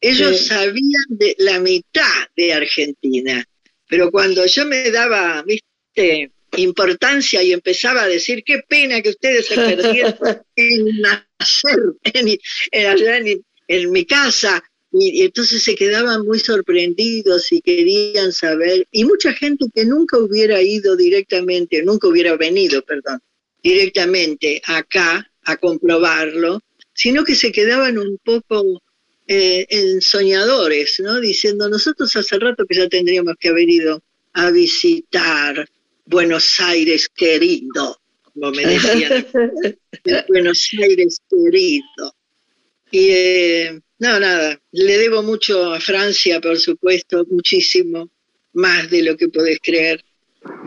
Ellos 0.00 0.46
sabían 0.46 1.06
de 1.08 1.34
la 1.38 1.58
mitad 1.58 2.28
de 2.36 2.52
Argentina, 2.52 3.44
pero 3.88 4.10
cuando 4.10 4.44
yo 4.46 4.66
me 4.66 4.90
daba, 4.90 5.42
viste, 5.42 6.30
importancia 6.56 7.42
y 7.42 7.52
empezaba 7.52 8.02
a 8.02 8.08
decir 8.08 8.42
qué 8.44 8.60
pena 8.68 9.02
que 9.02 9.10
ustedes 9.10 9.46
se 9.46 9.54
perdieron 9.56 10.14
en 10.56 11.00
nacer 11.00 11.78
en, 12.04 13.42
en, 13.68 13.90
mi 13.90 14.04
casa. 14.04 14.62
Y, 14.92 15.24
entonces 15.24 15.62
se 15.62 15.74
quedaban 15.74 16.24
muy 16.24 16.38
sorprendidos 16.38 17.52
y 17.52 17.60
querían 17.60 18.32
saber. 18.32 18.86
Y 18.90 19.04
mucha 19.04 19.32
gente 19.32 19.66
que 19.74 19.84
nunca 19.84 20.18
hubiera 20.18 20.62
ido 20.62 20.96
directamente, 20.96 21.82
nunca 21.82 22.08
hubiera 22.08 22.36
venido, 22.36 22.82
perdón, 22.82 23.20
directamente 23.62 24.62
acá 24.64 25.30
a 25.42 25.56
comprobarlo, 25.56 26.60
sino 26.94 27.24
que 27.24 27.34
se 27.34 27.52
quedaban 27.52 27.98
un 27.98 28.18
poco 28.24 28.82
eh, 29.26 29.66
en 29.68 30.00
soñadores, 30.00 31.00
¿no? 31.00 31.20
Diciendo, 31.20 31.68
nosotros 31.68 32.14
hace 32.14 32.38
rato 32.38 32.64
que 32.66 32.76
ya 32.76 32.88
tendríamos 32.88 33.34
que 33.38 33.48
haber 33.48 33.68
ido 33.68 34.02
a 34.32 34.50
visitar 34.50 35.68
Buenos 36.04 36.60
Aires 36.60 37.08
querido, 37.08 38.00
como 38.22 38.52
me 38.52 38.66
decían, 38.66 39.26
Buenos 40.28 40.68
Aires 40.80 41.20
querido. 41.28 42.14
Y 42.90 43.08
eh, 43.10 43.80
no, 43.98 44.20
nada, 44.20 44.60
le 44.72 44.98
debo 44.98 45.22
mucho 45.22 45.72
a 45.72 45.80
Francia, 45.80 46.40
por 46.40 46.58
supuesto, 46.58 47.24
muchísimo, 47.30 48.10
más 48.52 48.90
de 48.90 49.02
lo 49.02 49.16
que 49.16 49.28
podés 49.28 49.58
creer. 49.62 50.04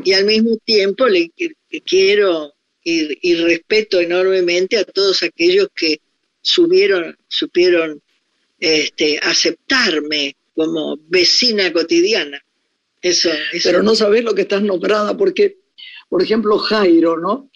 Y 0.03 0.13
al 0.13 0.25
mismo 0.25 0.57
tiempo 0.65 1.07
le 1.07 1.31
quiero 1.85 2.53
y, 2.83 3.35
respeto 3.35 3.99
enormemente 3.99 4.77
a 4.77 4.83
todos 4.83 5.23
aquellos 5.23 5.67
que 5.75 6.01
subieron, 6.41 7.17
supieron 7.27 8.01
este, 8.59 9.19
aceptarme 9.19 10.35
como 10.55 10.97
vecina 11.07 11.71
cotidiana. 11.71 12.41
Eso, 13.01 13.29
Pero 13.63 13.81
no 13.81 13.95
sabes 13.95 14.23
lo 14.23 14.35
que 14.35 14.41
estás 14.41 14.61
nombrada, 14.61 15.15
porque, 15.15 15.59
por 16.09 16.21
ejemplo, 16.21 16.57
Jairo, 16.57 17.17
¿no? 17.17 17.49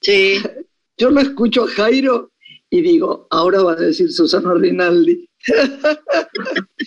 Sí. 0.00 0.38
Yo 0.96 1.10
lo 1.10 1.20
escucho 1.20 1.64
a 1.64 1.68
Jairo 1.68 2.32
y 2.70 2.80
digo, 2.82 3.28
ahora 3.30 3.62
va 3.62 3.72
a 3.72 3.76
decir 3.76 4.10
Susana 4.12 4.52
Rinaldi. 4.54 5.28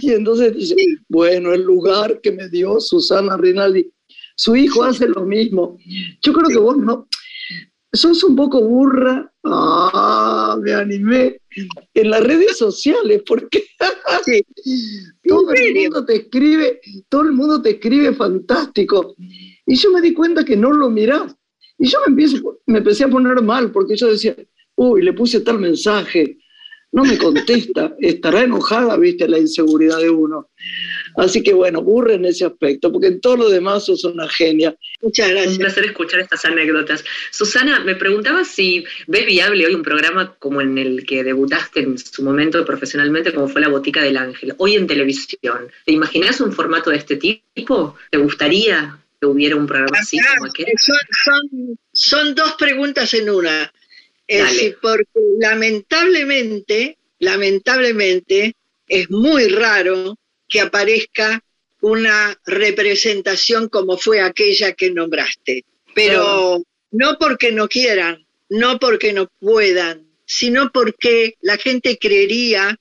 y 0.00 0.12
entonces 0.12 0.54
dice, 0.54 0.74
bueno, 1.08 1.52
el 1.52 1.62
lugar 1.62 2.20
que 2.22 2.32
me 2.32 2.48
dio 2.48 2.80
Susana 2.80 3.36
Rinaldi. 3.36 3.90
Su 4.36 4.56
hijo 4.56 4.84
hace 4.84 5.06
lo 5.08 5.26
mismo. 5.26 5.76
Yo 6.22 6.32
creo 6.32 6.48
que 6.48 6.58
vos 6.58 6.78
no, 6.78 7.08
sos 7.92 8.22
un 8.24 8.36
poco 8.36 8.62
burra. 8.62 9.32
Ah, 9.44 10.56
me 10.60 10.72
animé. 10.74 11.40
En 11.94 12.10
las 12.10 12.22
redes 12.22 12.58
sociales, 12.58 13.22
porque 13.26 13.64
todo 15.24 15.52
el 15.52 15.74
mundo 15.74 16.04
te 16.04 16.16
escribe, 16.16 16.80
todo 17.08 17.22
el 17.22 17.32
mundo 17.32 17.60
te 17.60 17.70
escribe 17.70 18.14
fantástico. 18.14 19.14
Y 19.18 19.76
yo 19.76 19.90
me 19.90 20.00
di 20.00 20.14
cuenta 20.14 20.44
que 20.44 20.56
no 20.56 20.72
lo 20.72 20.90
mirás. 20.90 21.34
Y 21.78 21.88
yo 21.88 21.98
me, 22.06 22.10
empiezo, 22.10 22.60
me 22.66 22.78
empecé 22.78 23.04
a 23.04 23.08
poner 23.08 23.40
mal, 23.42 23.70
porque 23.70 23.96
yo 23.96 24.08
decía, 24.08 24.36
uy, 24.76 25.02
le 25.02 25.12
puse 25.12 25.40
tal 25.40 25.58
mensaje, 25.58 26.37
no 26.90 27.04
me 27.04 27.18
contesta, 27.18 27.94
estará 28.00 28.42
enojada, 28.42 28.96
viste, 28.96 29.28
la 29.28 29.38
inseguridad 29.38 29.98
de 29.98 30.10
uno. 30.10 30.48
Así 31.16 31.42
que 31.42 31.52
bueno, 31.52 31.82
burre 31.82 32.14
en 32.14 32.24
ese 32.24 32.46
aspecto, 32.46 32.90
porque 32.90 33.08
en 33.08 33.20
todo 33.20 33.36
lo 33.36 33.48
demás 33.48 33.86
sos 33.86 34.04
una 34.04 34.28
genia. 34.28 34.74
Muchas 35.02 35.28
gracias. 35.28 35.52
Un 35.52 35.58
placer 35.58 35.84
escuchar 35.84 36.20
estas 36.20 36.44
anécdotas. 36.44 37.04
Susana, 37.30 37.80
me 37.80 37.94
preguntaba 37.94 38.44
si 38.44 38.84
ves 39.06 39.26
viable 39.26 39.66
hoy 39.66 39.74
un 39.74 39.82
programa 39.82 40.34
como 40.38 40.60
en 40.60 40.78
el 40.78 41.04
que 41.04 41.24
debutaste 41.24 41.80
en 41.80 41.98
su 41.98 42.22
momento 42.22 42.64
profesionalmente, 42.64 43.34
como 43.34 43.48
fue 43.48 43.60
La 43.60 43.68
Botica 43.68 44.02
del 44.02 44.16
Ángel, 44.16 44.54
hoy 44.58 44.76
en 44.76 44.86
televisión. 44.86 45.70
¿Te 45.84 45.92
imaginas 45.92 46.40
un 46.40 46.52
formato 46.52 46.90
de 46.90 46.96
este 46.96 47.16
tipo? 47.16 47.96
¿Te 48.10 48.18
gustaría 48.18 48.98
que 49.20 49.26
hubiera 49.26 49.56
un 49.56 49.66
programa 49.66 49.98
así 49.98 50.18
como 50.18 50.46
aquel? 50.46 50.66
Son, 50.78 51.78
son, 51.92 52.34
dos 52.34 52.54
preguntas 52.54 53.12
en 53.14 53.28
una. 53.28 53.72
Es 54.28 54.74
porque 54.82 55.20
lamentablemente, 55.40 56.98
lamentablemente, 57.18 58.54
es 58.86 59.10
muy 59.10 59.48
raro 59.48 60.18
que 60.48 60.60
aparezca 60.60 61.42
una 61.80 62.38
representación 62.44 63.68
como 63.68 63.96
fue 63.96 64.20
aquella 64.20 64.72
que 64.72 64.90
nombraste. 64.90 65.64
Pero 65.94 66.62
no 66.90 67.18
porque 67.18 67.52
no 67.52 67.68
quieran, 67.68 68.26
no 68.48 68.78
porque 68.78 69.12
no 69.12 69.28
puedan, 69.40 70.06
sino 70.24 70.70
porque 70.72 71.34
la 71.40 71.56
gente 71.56 71.98
creería 71.98 72.78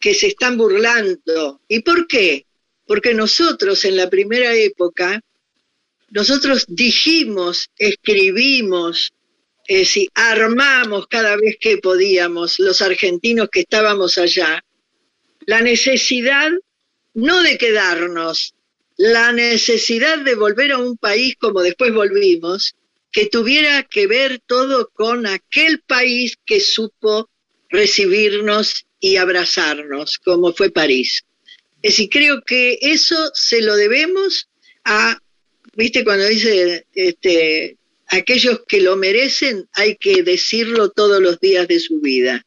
que 0.00 0.14
se 0.14 0.28
están 0.28 0.56
burlando. 0.56 1.60
¿Y 1.68 1.80
por 1.80 2.06
qué? 2.06 2.46
Porque 2.86 3.14
nosotros 3.14 3.84
en 3.84 3.96
la 3.96 4.10
primera 4.10 4.54
época, 4.54 5.22
nosotros 6.10 6.64
dijimos, 6.66 7.70
escribimos, 7.78 9.12
es 9.70 9.96
armamos 10.14 11.06
cada 11.06 11.36
vez 11.36 11.56
que 11.60 11.78
podíamos, 11.78 12.58
los 12.58 12.82
argentinos 12.82 13.48
que 13.52 13.60
estábamos 13.60 14.18
allá, 14.18 14.64
la 15.46 15.60
necesidad 15.60 16.50
no 17.14 17.40
de 17.42 17.56
quedarnos, 17.56 18.56
la 18.96 19.30
necesidad 19.30 20.18
de 20.18 20.34
volver 20.34 20.72
a 20.72 20.78
un 20.78 20.96
país 20.96 21.36
como 21.38 21.62
después 21.62 21.94
volvimos, 21.94 22.74
que 23.12 23.26
tuviera 23.26 23.84
que 23.84 24.08
ver 24.08 24.40
todo 24.44 24.90
con 24.92 25.28
aquel 25.28 25.80
país 25.82 26.36
que 26.44 26.58
supo 26.58 27.30
recibirnos 27.68 28.86
y 28.98 29.16
abrazarnos, 29.16 30.18
como 30.18 30.52
fue 30.52 30.70
París. 30.70 31.24
Es 31.80 31.92
decir, 31.92 32.08
creo 32.10 32.42
que 32.42 32.76
eso 32.82 33.30
se 33.34 33.62
lo 33.62 33.76
debemos 33.76 34.48
a, 34.84 35.16
viste, 35.76 36.02
cuando 36.02 36.26
dice, 36.26 36.86
este, 36.92 37.76
aquellos 38.10 38.62
que 38.66 38.80
lo 38.80 38.96
merecen, 38.96 39.68
hay 39.72 39.96
que 39.96 40.22
decirlo 40.22 40.90
todos 40.90 41.20
los 41.20 41.38
días 41.40 41.66
de 41.68 41.78
su 41.78 42.00
vida. 42.00 42.44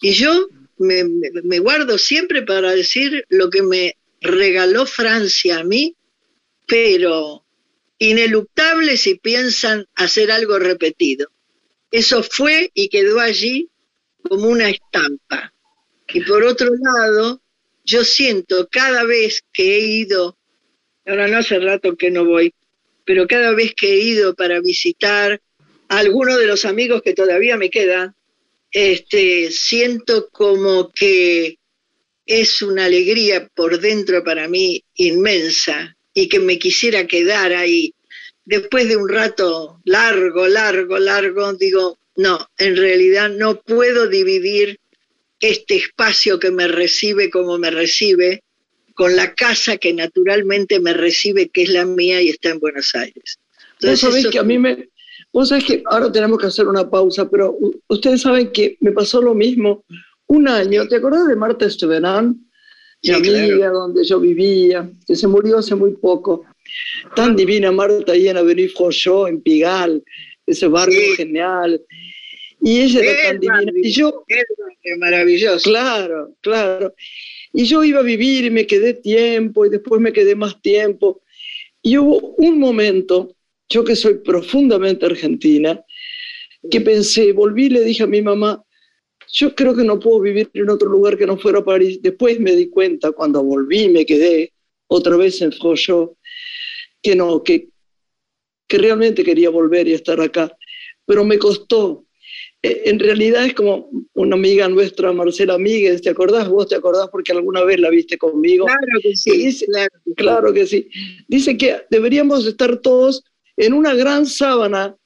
Y 0.00 0.12
yo 0.12 0.48
me, 0.78 1.58
guardo 1.60 1.96
siempre 1.96 2.42
para 2.42 2.72
decir 2.72 3.24
lo 3.28 3.50
que 3.50 3.62
me 3.62 3.96
regaló 4.20 4.84
Francia 4.84 5.60
a 5.60 5.64
mí, 5.64 5.96
pero 6.66 7.44
ineluctable 7.98 8.96
si 8.96 9.14
piensan 9.14 9.86
hacer 9.94 10.30
algo 10.30 10.58
repetido. 10.58 11.28
Eso 11.90 12.22
fue 12.22 12.70
y 12.74 12.88
quedó 12.88 13.20
allí 13.20 13.70
como 14.22 14.48
una 14.48 14.70
estampa. 14.70 15.54
Y 16.12 16.20
por 16.22 16.44
otro 16.44 16.70
lado, 16.74 17.40
yo 17.84 18.04
siento 18.04 18.68
cada 18.70 19.04
vez 19.04 19.42
que 19.52 19.76
he 19.76 19.80
ido, 19.80 20.36
ahora 21.06 21.28
no 21.28 21.38
hace 21.38 21.58
rato 21.58 21.96
que 21.96 22.10
no 22.10 22.24
voy, 22.24 22.54
pero 23.04 23.26
cada 23.26 23.52
vez 23.52 23.74
que 23.74 23.92
he 23.92 23.98
ido 23.98 24.34
para 24.34 24.60
visitar 24.60 25.40
a 25.88 25.98
alguno 25.98 26.36
de 26.36 26.46
los 26.46 26.64
amigos 26.64 27.02
que 27.02 27.14
todavía 27.14 27.56
me 27.56 27.70
quedan, 27.70 28.14
este, 28.70 29.50
siento 29.50 30.28
como 30.30 30.90
que 30.90 31.58
es 32.26 32.62
una 32.62 32.86
alegría 32.86 33.48
por 33.54 33.80
dentro 33.80 34.24
para 34.24 34.48
mí 34.48 34.84
inmensa 34.94 35.96
y 36.14 36.28
que 36.28 36.38
me 36.38 36.58
quisiera 36.58 37.06
quedar 37.06 37.52
ahí. 37.52 37.94
Después 38.44 38.88
de 38.88 38.96
un 38.96 39.08
rato 39.08 39.80
largo, 39.84 40.48
largo, 40.48 40.98
largo, 40.98 41.52
digo, 41.54 41.98
no, 42.16 42.48
en 42.58 42.76
realidad 42.76 43.30
no 43.30 43.60
puedo 43.60 44.08
dividir 44.08 44.78
este 45.40 45.76
espacio 45.76 46.38
que 46.38 46.50
me 46.50 46.68
recibe 46.68 47.30
como 47.30 47.58
me 47.58 47.70
recibe 47.70 48.42
con 48.94 49.16
la 49.16 49.34
casa 49.34 49.76
que 49.76 49.92
naturalmente 49.92 50.80
me 50.80 50.92
recibe, 50.92 51.48
que 51.48 51.62
es 51.62 51.70
la 51.70 51.84
mía 51.84 52.22
y 52.22 52.28
está 52.28 52.50
en 52.50 52.60
Buenos 52.60 52.94
Aires. 52.94 53.38
Entonces, 53.80 54.02
Vos 54.02 54.12
sabés 54.12 54.26
que 54.28 54.38
a 54.38 54.42
mí 54.42 54.58
me, 54.58 54.88
Vos 55.32 55.48
sabés 55.48 55.64
que 55.64 55.82
ahora 55.86 56.12
tenemos 56.12 56.38
que 56.38 56.46
hacer 56.46 56.68
una 56.68 56.88
pausa, 56.88 57.28
pero 57.28 57.56
ustedes 57.88 58.20
saben 58.20 58.52
que 58.52 58.76
me 58.80 58.92
pasó 58.92 59.22
lo 59.22 59.34
mismo 59.34 59.84
un 60.26 60.46
año. 60.46 60.86
¿Te 60.86 60.96
acordás 60.96 61.26
de 61.26 61.36
Marta 61.36 61.64
Esteverán? 61.64 62.36
Mi 63.02 63.10
amiga, 63.10 63.70
donde 63.70 64.04
yo 64.04 64.20
vivía, 64.20 64.88
que 65.06 65.16
se 65.16 65.26
murió 65.26 65.58
hace 65.58 65.74
muy 65.74 65.92
poco. 65.92 66.44
Tan 67.16 67.34
divina 67.34 67.72
Marta 67.72 68.12
ahí 68.12 68.28
en 68.28 68.36
Avenue 68.36 68.68
Frochot, 68.68 69.28
en 69.28 69.40
Pigal, 69.40 70.04
ese 70.46 70.68
barrio 70.68 71.00
genial. 71.16 71.82
Y 72.60 72.82
ella 72.82 73.00
era 73.00 73.28
tan 73.28 73.40
divina. 73.40 73.72
Y 73.74 73.90
yo, 73.90 74.24
qué 74.28 74.96
maravilloso. 74.98 75.68
Claro, 75.68 76.34
claro. 76.42 76.94
Y 77.52 77.64
yo 77.64 77.84
iba 77.84 78.00
a 78.00 78.04
vivir 78.04 78.44
y 78.44 78.50
me 78.50 78.66
quedé 78.66 78.94
tiempo 78.94 79.66
y 79.66 79.70
después 79.70 80.00
me 80.00 80.12
quedé 80.12 80.34
más 80.34 80.60
tiempo. 80.62 81.22
Y 81.82 81.98
hubo 81.98 82.34
un 82.38 82.58
momento 82.58 83.34
yo 83.72 83.84
que 83.84 83.96
soy 83.96 84.18
profundamente 84.18 85.06
argentina, 85.06 85.82
que 86.70 86.80
pensé, 86.80 87.32
volví 87.32 87.66
y 87.66 87.70
le 87.70 87.80
dije 87.80 88.02
a 88.02 88.06
mi 88.06 88.20
mamá, 88.20 88.62
yo 89.32 89.54
creo 89.54 89.74
que 89.74 89.82
no 89.82 89.98
puedo 89.98 90.20
vivir 90.20 90.50
en 90.52 90.68
otro 90.68 90.90
lugar 90.90 91.16
que 91.16 91.26
no 91.26 91.38
fuera 91.38 91.64
París. 91.64 92.00
Después 92.02 92.38
me 92.38 92.54
di 92.54 92.68
cuenta, 92.68 93.12
cuando 93.12 93.42
volví, 93.42 93.88
me 93.88 94.04
quedé 94.04 94.52
otra 94.88 95.16
vez 95.16 95.40
en 95.40 95.52
Frochot, 95.52 96.18
que 97.00 97.16
no, 97.16 97.42
que, 97.42 97.70
que 98.68 98.78
realmente 98.78 99.24
quería 99.24 99.48
volver 99.48 99.88
y 99.88 99.94
estar 99.94 100.20
acá. 100.20 100.54
Pero 101.06 101.24
me 101.24 101.38
costó. 101.38 102.04
E, 102.62 102.82
en 102.86 102.98
realidad 102.98 103.44
es 103.44 103.54
como 103.54 103.90
una 104.14 104.36
amiga 104.36 104.68
nuestra, 104.68 105.12
Marcela 105.12 105.58
Míguez, 105.58 106.02
¿te 106.02 106.10
acordás? 106.10 106.48
¿Vos 106.48 106.68
te 106.68 106.76
acordás 106.76 107.08
porque 107.10 107.32
alguna 107.32 107.64
vez 107.64 107.80
la 107.80 107.90
viste 107.90 108.16
conmigo? 108.16 108.66
Claro 108.66 109.00
que 109.02 109.16
sí. 109.16 109.66
claro 110.16 110.52
que 110.52 110.66
sí. 110.66 110.88
Dice 111.28 111.56
que 111.56 111.82
deberíamos 111.90 112.46
estar 112.46 112.78
todos 112.78 113.24
en 113.56 113.72
una 113.72 113.94
gran 113.94 114.26
sábana 114.26 114.96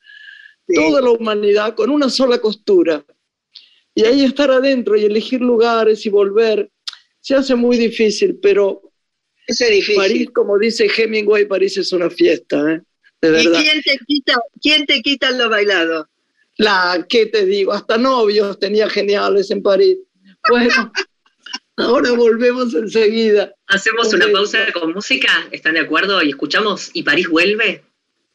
toda 0.74 1.00
la 1.00 1.10
humanidad 1.10 1.74
con 1.74 1.90
una 1.90 2.10
sola 2.10 2.38
costura. 2.38 3.04
Y 3.94 4.04
ahí 4.04 4.24
estar 4.24 4.50
adentro 4.50 4.96
y 4.96 5.04
elegir 5.04 5.40
lugares 5.40 6.04
y 6.04 6.10
volver, 6.10 6.70
se 7.20 7.34
hace 7.34 7.54
muy 7.54 7.78
difícil, 7.78 8.38
pero 8.42 8.82
es 9.46 9.58
difícil. 9.58 9.96
París, 9.96 10.28
como 10.34 10.58
dice 10.58 10.86
Hemingway, 10.94 11.46
París 11.46 11.76
es 11.78 11.92
una 11.92 12.10
fiesta, 12.10 12.72
¿eh? 12.72 12.82
de 13.22 13.30
verdad. 13.30 13.60
¿Y 13.60 13.62
quién 13.62 13.82
te 13.82 13.98
quita, 14.06 14.40
quién 14.60 14.86
te 14.86 15.00
quita 15.00 15.30
lo 15.30 15.48
bailado? 15.48 16.08
La, 16.58 17.04
¿qué 17.08 17.26
te 17.26 17.44
digo? 17.44 17.72
Hasta 17.72 17.98
novios 17.98 18.58
tenía 18.58 18.88
geniales 18.88 19.50
en 19.50 19.62
París. 19.62 19.98
Bueno, 20.48 20.92
ahora 21.76 22.12
volvemos 22.12 22.74
enseguida. 22.74 23.52
Hacemos 23.66 24.12
una 24.14 24.30
pausa 24.32 24.72
con 24.72 24.92
música, 24.92 25.28
¿están 25.50 25.74
de 25.74 25.80
acuerdo? 25.80 26.22
Y 26.22 26.30
escuchamos 26.30 26.90
Y 26.94 27.02
París 27.02 27.28
vuelve 27.28 27.82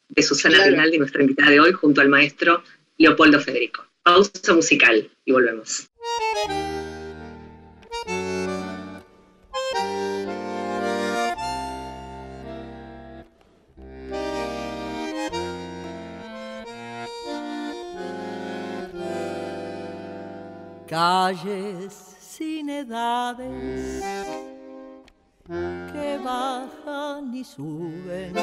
de 0.09 0.23
Susana 0.23 0.65
Rinaldi, 0.65 0.97
nuestra 0.97 1.21
invitada 1.21 1.51
de 1.51 1.59
hoy, 1.59 1.71
junto 1.71 2.01
al 2.01 2.09
maestro 2.09 2.63
Leopoldo 2.97 3.39
Federico. 3.39 3.85
Pausa 4.03 4.53
musical 4.53 5.09
y 5.25 5.31
volvemos. 5.31 5.87
Calles 20.91 21.93
sin 22.19 22.69
edades 22.69 24.03
que 25.47 26.17
bajan 26.21 27.33
y 27.33 27.45
suben. 27.45 28.33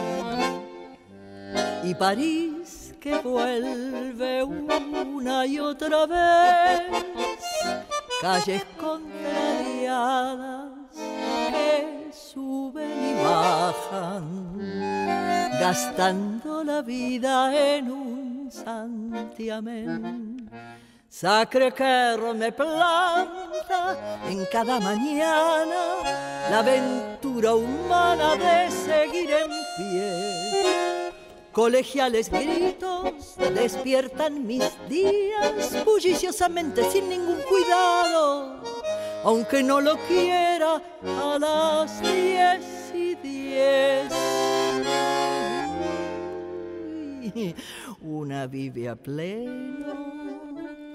Y 1.85 1.95
París 1.95 2.95
que 2.99 3.19
vuelve 3.19 4.43
una 4.43 5.45
y 5.45 5.59
otra 5.59 6.07
vez. 6.07 6.81
Calles 8.23 8.65
contrariadas 8.81 10.71
que 11.51 12.11
suben 12.11 13.11
y 13.11 13.15
bajan 13.23 14.59
gastando 15.61 16.65
la 16.65 16.81
vida 16.81 17.55
en 17.77 17.93
un 17.93 18.51
santiamén 18.51 20.39
Sacre 21.11 21.73
que 21.73 22.17
me 22.35 22.53
planta 22.53 24.21
en 24.29 24.45
cada 24.53 24.79
mañana 24.79 26.03
la 26.51 26.59
aventura 26.59 27.55
humana 27.55 28.37
de 28.37 28.71
seguir 28.71 29.31
en 29.31 29.51
pie. 29.79 31.13
Colegiales 31.51 32.31
gritos 32.31 33.37
despiertan 33.55 34.47
mis 34.47 34.63
días 34.87 35.83
bulliciosamente 35.85 36.85
sin 36.91 37.09
ningún 37.09 37.41
cuidado, 37.49 38.61
aunque 39.25 39.63
no 39.63 39.81
lo 39.81 39.97
quiera 40.07 40.83
a 41.03 41.39
las 41.41 42.03
diez 42.03 42.93
y 42.95 43.15
diez. 43.15 44.13
Una 48.03 48.47
vive 48.47 48.91
a 48.91 48.95
pleno 48.95 50.28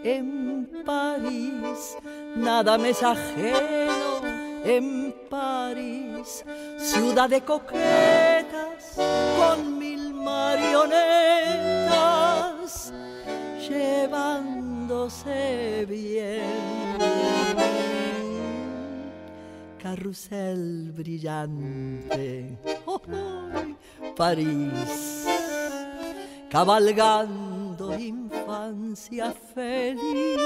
en 0.03 0.69
París, 0.85 1.97
nada 2.35 2.77
me 2.77 2.89
es 2.89 3.01
ajeno 3.01 4.21
en 4.65 5.15
París, 5.29 6.43
ciudad 6.77 7.29
de 7.29 7.39
coquetas 7.41 8.97
con 9.37 9.77
mil 9.77 10.13
marionetas, 10.13 11.01
llevándose 13.67 15.85
bien. 15.87 16.43
Carrusel 19.81 20.91
brillante, 20.93 22.57
oh, 22.85 23.01
París, 24.15 25.25
cabalgando 26.49 27.93
feliz. 29.53 30.37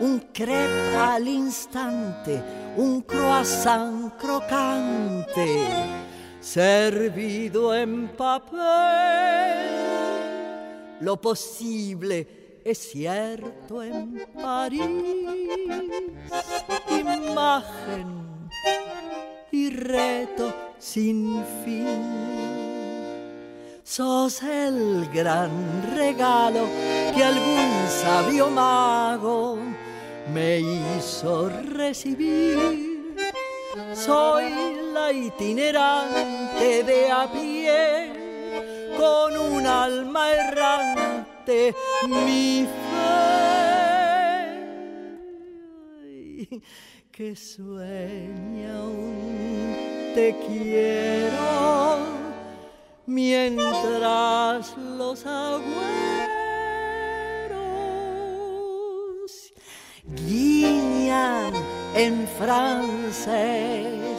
Un 0.00 0.20
crepe 0.32 0.96
al 0.96 1.26
instante, 1.26 2.42
un 2.76 3.02
croissant 3.02 4.10
crocante, 4.16 5.66
servido 6.40 7.74
en 7.74 8.08
papel. 8.08 9.58
Lo 11.00 11.20
posible 11.20 12.60
es 12.64 12.78
cierto 12.78 13.82
en 13.82 14.24
París. 14.40 14.82
Imagen 16.90 18.28
y 19.50 19.70
reto 19.70 20.54
sin 20.78 21.44
fin 21.64 22.37
Sos 23.88 24.42
el 24.42 25.08
gran 25.14 25.50
regalo 25.96 26.68
que 27.16 27.24
algún 27.24 27.88
sabio 27.88 28.50
mago 28.50 29.58
me 30.30 30.60
hizo 30.60 31.48
recibir. 31.48 33.16
Soy 33.94 34.52
la 34.92 35.10
itinerante 35.10 36.82
de 36.84 37.10
a 37.10 37.32
pie, 37.32 38.12
con 38.98 39.34
un 39.38 39.66
alma 39.66 40.32
errante, 40.32 41.74
mi 42.06 42.68
fe, 46.50 46.60
que 47.10 47.34
sueña 47.34 48.82
un 48.82 50.12
te 50.14 50.36
quiero 50.46 52.27
mientras 53.08 54.76
los 54.76 55.24
agüeros 55.24 55.64
guiñan 60.04 61.52
en 61.94 62.28
francés. 62.38 64.17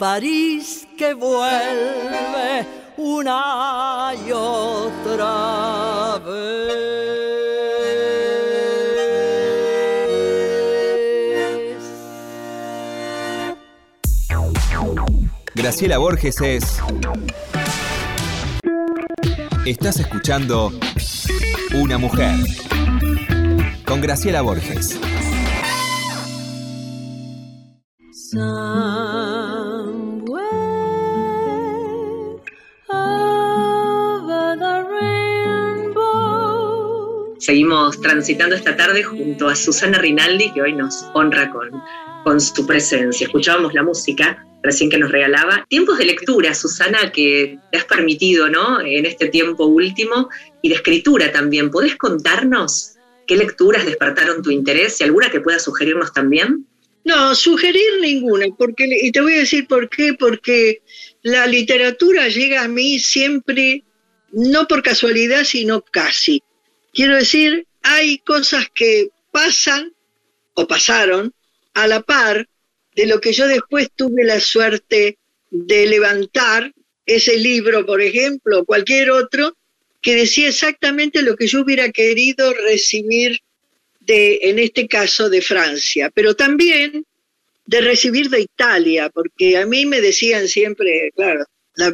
París 0.00 0.88
que 0.96 1.12
vuelve 1.12 2.66
una 2.96 4.14
y 4.26 4.32
otra 4.32 6.18
vez. 6.24 6.80
Graciela 15.54 15.98
Borges 15.98 16.40
es... 16.40 16.80
Estás 19.66 20.00
escuchando 20.00 20.72
Una 21.74 21.98
mujer 21.98 22.36
con 23.84 24.00
Graciela 24.00 24.40
Borges. 24.40 24.98
Transitando 38.00 38.54
esta 38.54 38.76
tarde 38.76 39.02
junto 39.02 39.48
a 39.48 39.54
Susana 39.54 39.98
Rinaldi, 39.98 40.52
que 40.52 40.62
hoy 40.62 40.72
nos 40.72 41.04
honra 41.14 41.50
con, 41.50 41.70
con 42.24 42.40
su 42.40 42.66
presencia. 42.66 43.26
Escuchábamos 43.26 43.74
la 43.74 43.82
música 43.82 44.46
recién 44.62 44.90
que 44.90 44.98
nos 44.98 45.10
regalaba. 45.10 45.64
Tiempos 45.68 45.98
de 45.98 46.06
lectura, 46.06 46.54
Susana, 46.54 47.12
que 47.12 47.58
te 47.70 47.78
has 47.78 47.84
permitido, 47.84 48.48
¿no? 48.48 48.80
En 48.80 49.06
este 49.06 49.28
tiempo 49.28 49.66
último, 49.66 50.28
y 50.62 50.68
de 50.68 50.74
escritura 50.76 51.32
también. 51.32 51.70
¿Podés 51.70 51.96
contarnos 51.96 52.92
qué 53.26 53.36
lecturas 53.36 53.86
despertaron 53.86 54.42
tu 54.42 54.50
interés 54.50 55.00
y 55.00 55.04
alguna 55.04 55.30
que 55.30 55.40
pueda 55.40 55.58
sugerirnos 55.58 56.12
también? 56.12 56.66
No, 57.04 57.34
sugerir 57.34 58.00
ninguna, 58.02 58.46
porque, 58.58 58.86
y 58.86 59.10
te 59.10 59.20
voy 59.20 59.34
a 59.34 59.38
decir 59.38 59.66
por 59.66 59.88
qué, 59.88 60.14
porque 60.14 60.82
la 61.22 61.46
literatura 61.46 62.28
llega 62.28 62.62
a 62.62 62.68
mí 62.68 62.98
siempre, 62.98 63.84
no 64.32 64.68
por 64.68 64.82
casualidad, 64.82 65.44
sino 65.44 65.80
casi. 65.80 66.42
Quiero 66.92 67.16
decir, 67.16 67.66
hay 67.82 68.18
cosas 68.18 68.68
que 68.74 69.08
pasan 69.30 69.92
o 70.54 70.66
pasaron 70.66 71.32
a 71.74 71.86
la 71.86 72.00
par 72.00 72.48
de 72.94 73.06
lo 73.06 73.20
que 73.20 73.32
yo 73.32 73.46
después 73.46 73.88
tuve 73.94 74.24
la 74.24 74.40
suerte 74.40 75.18
de 75.50 75.86
levantar, 75.86 76.72
ese 77.06 77.36
libro, 77.38 77.84
por 77.84 78.00
ejemplo, 78.00 78.60
o 78.60 78.64
cualquier 78.64 79.10
otro, 79.10 79.56
que 80.00 80.14
decía 80.14 80.48
exactamente 80.48 81.22
lo 81.22 81.36
que 81.36 81.46
yo 81.46 81.62
hubiera 81.62 81.90
querido 81.90 82.52
recibir 82.52 83.40
de, 84.00 84.38
en 84.42 84.58
este 84.58 84.86
caso, 84.86 85.28
de 85.28 85.42
Francia, 85.42 86.10
pero 86.14 86.36
también 86.36 87.04
de 87.66 87.80
recibir 87.80 88.30
de 88.30 88.40
Italia, 88.40 89.10
porque 89.10 89.56
a 89.56 89.66
mí 89.66 89.86
me 89.86 90.00
decían 90.00 90.48
siempre, 90.48 91.10
claro, 91.14 91.44
la 91.74 91.92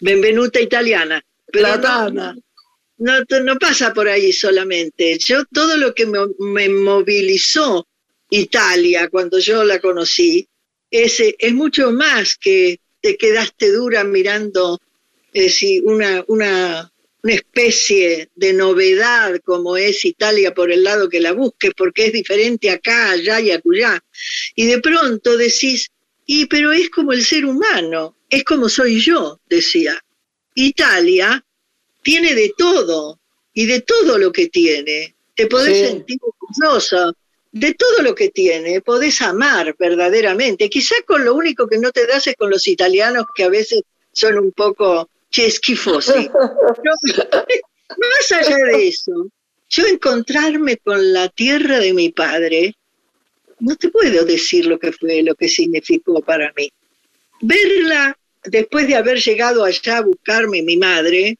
benvenuta 0.00 0.60
italiana, 0.60 1.22
pero 1.50 1.76
no, 2.10 2.34
no, 2.98 3.58
pasa 3.58 3.94
por 3.94 4.08
ahí 4.08 4.32
solamente. 4.32 5.18
Yo 5.18 5.44
todo 5.46 5.76
lo 5.76 5.94
que 5.94 6.06
me, 6.06 6.68
movilizó 6.68 7.86
Italia 8.30 9.08
cuando 9.08 9.38
yo 9.38 9.64
la 9.64 9.78
conocí 9.78 10.46
es, 10.90 11.22
es 11.38 11.54
mucho 11.54 11.92
más 11.92 12.36
que 12.36 12.80
te 13.00 13.16
quedaste 13.16 13.72
dura 13.72 14.04
mirando 14.04 14.80
es 15.32 15.62
una, 15.84 16.24
una, 16.26 16.90
una 17.22 17.32
especie 17.32 18.28
de 18.34 18.52
novedad 18.52 19.38
como 19.44 19.76
es 19.76 20.04
Italia 20.04 20.54
por 20.54 20.70
el 20.70 20.82
lado 20.82 21.08
que 21.08 21.20
la 21.20 21.32
busques, 21.32 21.72
porque 21.76 22.06
es 22.06 22.12
diferente 22.12 22.70
acá, 22.70 23.12
allá 23.12 23.40
y 23.40 23.50
acullá. 23.50 24.02
Y 24.54 24.66
de 24.66 24.80
pronto 24.80 25.36
decís, 25.36 25.90
y 26.26 26.46
pero 26.46 26.72
es 26.72 26.90
como 26.90 27.12
el 27.12 27.24
ser 27.24 27.44
humano, 27.44 28.16
es 28.28 28.44
como 28.44 28.68
soy 28.68 29.00
yo, 29.00 29.40
decía. 29.48 30.02
Italia 30.54 31.44
tiene 32.08 32.34
de 32.34 32.54
todo 32.56 33.20
y 33.52 33.66
de 33.66 33.82
todo 33.82 34.16
lo 34.16 34.32
que 34.32 34.48
tiene. 34.48 35.14
Te 35.36 35.46
podés 35.46 35.90
sentir 35.90 36.18
orgulloso 36.22 37.14
de 37.52 37.74
todo 37.74 38.02
lo 38.02 38.14
que 38.14 38.30
tiene, 38.30 38.80
podés 38.80 39.20
amar 39.20 39.76
verdaderamente. 39.78 40.70
Quizá 40.70 40.94
con 41.06 41.22
lo 41.22 41.34
único 41.34 41.68
que 41.68 41.76
no 41.76 41.92
te 41.92 42.06
das 42.06 42.26
es 42.26 42.34
con 42.36 42.48
los 42.48 42.66
italianos 42.66 43.26
que 43.34 43.44
a 43.44 43.50
veces 43.50 43.82
son 44.10 44.38
un 44.38 44.52
poco 44.52 45.10
chesquifosi. 45.30 46.30
más 46.32 48.32
allá 48.32 48.56
de 48.56 48.88
eso, 48.88 49.28
yo 49.68 49.86
encontrarme 49.86 50.78
con 50.78 51.12
la 51.12 51.28
tierra 51.28 51.78
de 51.78 51.92
mi 51.92 52.08
padre, 52.08 52.74
no 53.60 53.76
te 53.76 53.90
puedo 53.90 54.24
decir 54.24 54.64
lo 54.64 54.78
que 54.78 54.92
fue, 54.92 55.22
lo 55.22 55.34
que 55.34 55.48
significó 55.48 56.22
para 56.22 56.54
mí. 56.56 56.72
Verla 57.42 58.16
después 58.44 58.88
de 58.88 58.96
haber 58.96 59.18
llegado 59.18 59.62
allá 59.62 59.98
a 59.98 60.02
buscarme 60.02 60.62
mi 60.62 60.78
madre, 60.78 61.36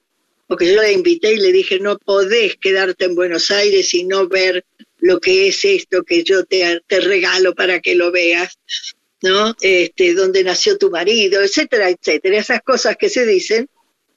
porque 0.49 0.73
yo 0.73 0.77
la 0.77 0.91
invité 0.91 1.35
y 1.35 1.37
le 1.37 1.53
dije, 1.53 1.79
no 1.79 1.99
podés 1.99 2.57
quedarte 2.57 3.05
en 3.05 3.15
Buenos 3.15 3.51
Aires 3.51 3.93
y 3.93 4.05
no 4.05 4.27
ver 4.29 4.65
lo 4.99 5.21
que 5.21 5.49
es 5.49 5.65
esto 5.65 6.03
que 6.03 6.25
yo 6.25 6.45
te, 6.45 6.81
te 6.87 7.01
regalo 7.01 7.55
para 7.55 7.81
que 7.81 7.95
lo 7.95 8.11
veas, 8.11 8.59
¿no? 9.23 9.55
Este, 9.61 10.15
donde 10.15 10.43
nació 10.43 10.79
tu 10.79 10.91
marido, 10.91 11.43
etcétera, 11.43 11.91
etcétera, 11.91 12.39
esas 12.39 12.63
cosas 12.63 12.97
que 12.97 13.11
se 13.11 13.27
dicen. 13.27 13.69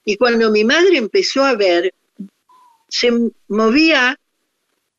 Y 0.06 0.16
cuando 0.16 0.50
mi 0.50 0.64
madre 0.64 0.96
empezó 0.96 1.44
a 1.44 1.54
ver, 1.54 1.92
se 2.88 3.10
movía 3.48 4.18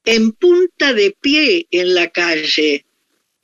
en 0.05 0.33
punta 0.33 0.93
de 0.93 1.15
pie 1.19 1.67
en 1.71 1.95
la 1.95 2.09
calle, 2.09 2.85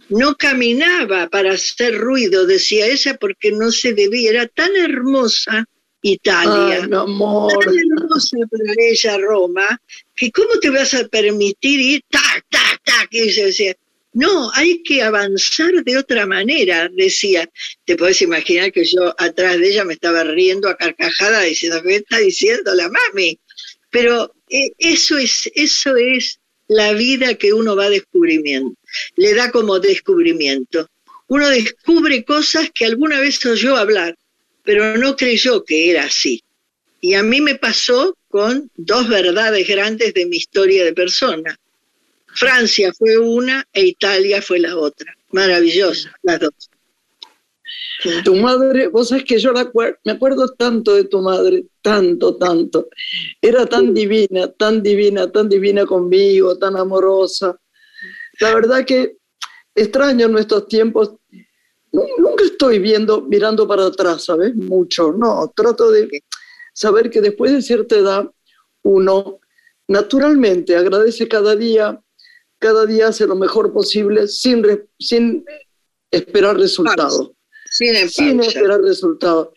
no 0.09 0.35
caminaba 0.35 1.27
para 1.27 1.53
hacer 1.53 1.97
ruido, 1.97 2.45
decía 2.45 2.85
ella, 2.85 3.17
porque 3.19 3.51
no 3.51 3.71
se 3.71 3.93
debía, 3.93 4.29
era 4.29 4.47
tan 4.47 4.75
hermosa 4.75 5.67
Italia, 6.01 6.87
tan 6.89 6.91
hermosa 6.91 8.37
para 8.49 8.73
ella 8.77 9.17
Roma, 9.17 9.81
que 10.15 10.31
cómo 10.31 10.59
te 10.61 10.69
vas 10.69 10.93
a 10.93 11.07
permitir 11.07 11.79
ir, 11.79 12.03
tac, 12.09 12.45
tac, 12.49 12.81
tac, 12.83 13.07
y 13.11 13.29
se 13.31 13.45
decía, 13.45 13.75
no, 14.13 14.51
hay 14.53 14.81
que 14.83 15.03
avanzar 15.03 15.83
de 15.83 15.97
otra 15.97 16.25
manera, 16.25 16.89
decía. 16.91 17.49
Te 17.85 17.95
puedes 17.95 18.21
imaginar 18.21 18.71
que 18.71 18.83
yo 18.83 19.13
atrás 19.17 19.59
de 19.59 19.69
ella 19.69 19.85
me 19.85 19.93
estaba 19.93 20.23
riendo 20.23 20.67
a 20.67 20.77
carcajada 20.77 21.41
diciendo, 21.41 21.81
¿qué 21.83 21.97
está 21.97 22.17
diciendo 22.17 22.73
la 22.73 22.89
mami? 22.89 23.39
Pero 23.91 24.33
eh, 24.49 24.71
eso 24.79 25.17
es, 25.17 25.49
eso 25.53 25.95
es 25.95 26.39
la 26.67 26.93
vida 26.93 27.35
que 27.35 27.53
uno 27.53 27.75
va 27.75 27.89
descubriendo, 27.89 28.75
le 29.15 29.33
da 29.33 29.51
como 29.51 29.79
descubrimiento. 29.79 30.87
Uno 31.27 31.47
descubre 31.49 32.23
cosas 32.23 32.69
que 32.73 32.85
alguna 32.85 33.19
vez 33.19 33.43
oyó 33.45 33.77
hablar, 33.77 34.15
pero 34.69 34.97
no 34.99 35.15
creyó 35.15 35.63
que 35.63 35.89
era 35.89 36.03
así. 36.03 36.43
Y 37.01 37.15
a 37.15 37.23
mí 37.23 37.41
me 37.41 37.55
pasó 37.55 38.15
con 38.27 38.69
dos 38.75 39.09
verdades 39.09 39.67
grandes 39.67 40.13
de 40.13 40.27
mi 40.27 40.37
historia 40.37 40.85
de 40.85 40.93
persona. 40.93 41.57
Francia 42.35 42.93
fue 42.93 43.17
una 43.17 43.67
e 43.73 43.87
Italia 43.87 44.43
fue 44.43 44.59
la 44.59 44.77
otra. 44.77 45.11
Maravillosa, 45.31 46.15
las 46.21 46.39
dos. 46.39 46.53
Tu 48.23 48.35
madre, 48.35 48.89
vos 48.89 49.09
sabés 49.09 49.23
que 49.23 49.39
yo 49.39 49.53
me 49.53 50.11
acuerdo 50.11 50.49
tanto 50.49 50.93
de 50.93 51.05
tu 51.05 51.19
madre, 51.19 51.65
tanto, 51.81 52.35
tanto. 52.35 52.89
Era 53.41 53.65
tan 53.65 53.91
divina, 53.91 54.51
tan 54.51 54.83
divina, 54.83 55.31
tan 55.31 55.49
divina 55.49 55.87
conmigo, 55.87 56.59
tan 56.59 56.77
amorosa. 56.77 57.59
La 58.39 58.53
verdad 58.53 58.85
que 58.85 59.17
extraño 59.73 60.27
nuestros 60.27 60.67
tiempos. 60.67 61.13
Nunca 61.91 62.43
estoy 62.43 62.79
viendo, 62.79 63.21
mirando 63.21 63.67
para 63.67 63.85
atrás, 63.85 64.25
¿sabes? 64.25 64.55
Mucho, 64.55 65.11
no. 65.11 65.51
Trato 65.55 65.91
de 65.91 66.23
saber 66.73 67.09
que 67.09 67.21
después 67.21 67.51
de 67.51 67.61
cierta 67.61 67.95
edad, 67.95 68.29
uno 68.83 69.39
naturalmente 69.87 70.75
agradece 70.75 71.27
cada 71.27 71.55
día, 71.55 72.01
cada 72.59 72.85
día 72.85 73.07
hace 73.07 73.25
lo 73.25 73.35
mejor 73.35 73.73
posible 73.73 74.27
sin, 74.27 74.63
sin 74.99 75.45
esperar 76.11 76.57
resultados 76.57 77.31
sin, 77.69 78.39
esperar 78.41 78.81
resultados. 78.81 79.49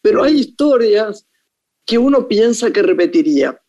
Pero 0.00 0.22
hay 0.22 0.38
historias 0.38 1.26
que 1.84 1.98
uno 1.98 2.26
piensa 2.28 2.72
que 2.72 2.82
repetiría. 2.82 3.60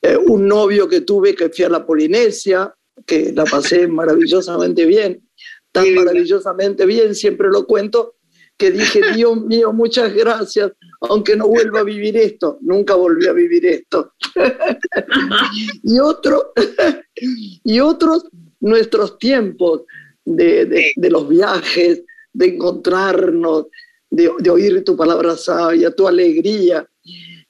Eh, 0.00 0.16
un 0.16 0.48
novio 0.48 0.88
que 0.88 1.02
tuve 1.02 1.34
que 1.34 1.50
fui 1.50 1.64
a 1.64 1.68
la 1.68 1.86
Polinesia, 1.86 2.74
que 3.06 3.32
la 3.32 3.44
pasé 3.44 3.86
maravillosamente 3.88 4.84
bien, 4.86 5.28
tan 5.72 5.94
maravillosamente 5.94 6.86
bien, 6.86 7.14
siempre 7.14 7.48
lo 7.48 7.66
cuento, 7.66 8.16
que 8.56 8.70
dije, 8.70 9.00
Dios 9.16 9.42
mío, 9.44 9.72
muchas 9.72 10.14
gracias, 10.14 10.72
aunque 11.00 11.36
no 11.36 11.48
vuelva 11.48 11.80
a 11.80 11.84
vivir 11.84 12.16
esto, 12.16 12.58
nunca 12.60 12.94
volví 12.94 13.26
a 13.26 13.32
vivir 13.32 13.66
esto. 13.66 14.12
y, 15.82 15.98
otro, 15.98 16.52
y 17.64 17.80
otros, 17.80 18.24
nuestros 18.60 19.18
tiempos 19.18 19.82
de, 20.24 20.92
de 20.94 21.10
los 21.10 21.28
viajes, 21.28 22.04
de 22.32 22.46
encontrarnos, 22.46 23.66
de, 24.12 24.50
oír 24.50 24.84
tu 24.84 24.96
palabra 24.96 25.36
sabia, 25.36 25.94
tu 25.94 26.06
alegría. 26.06 26.86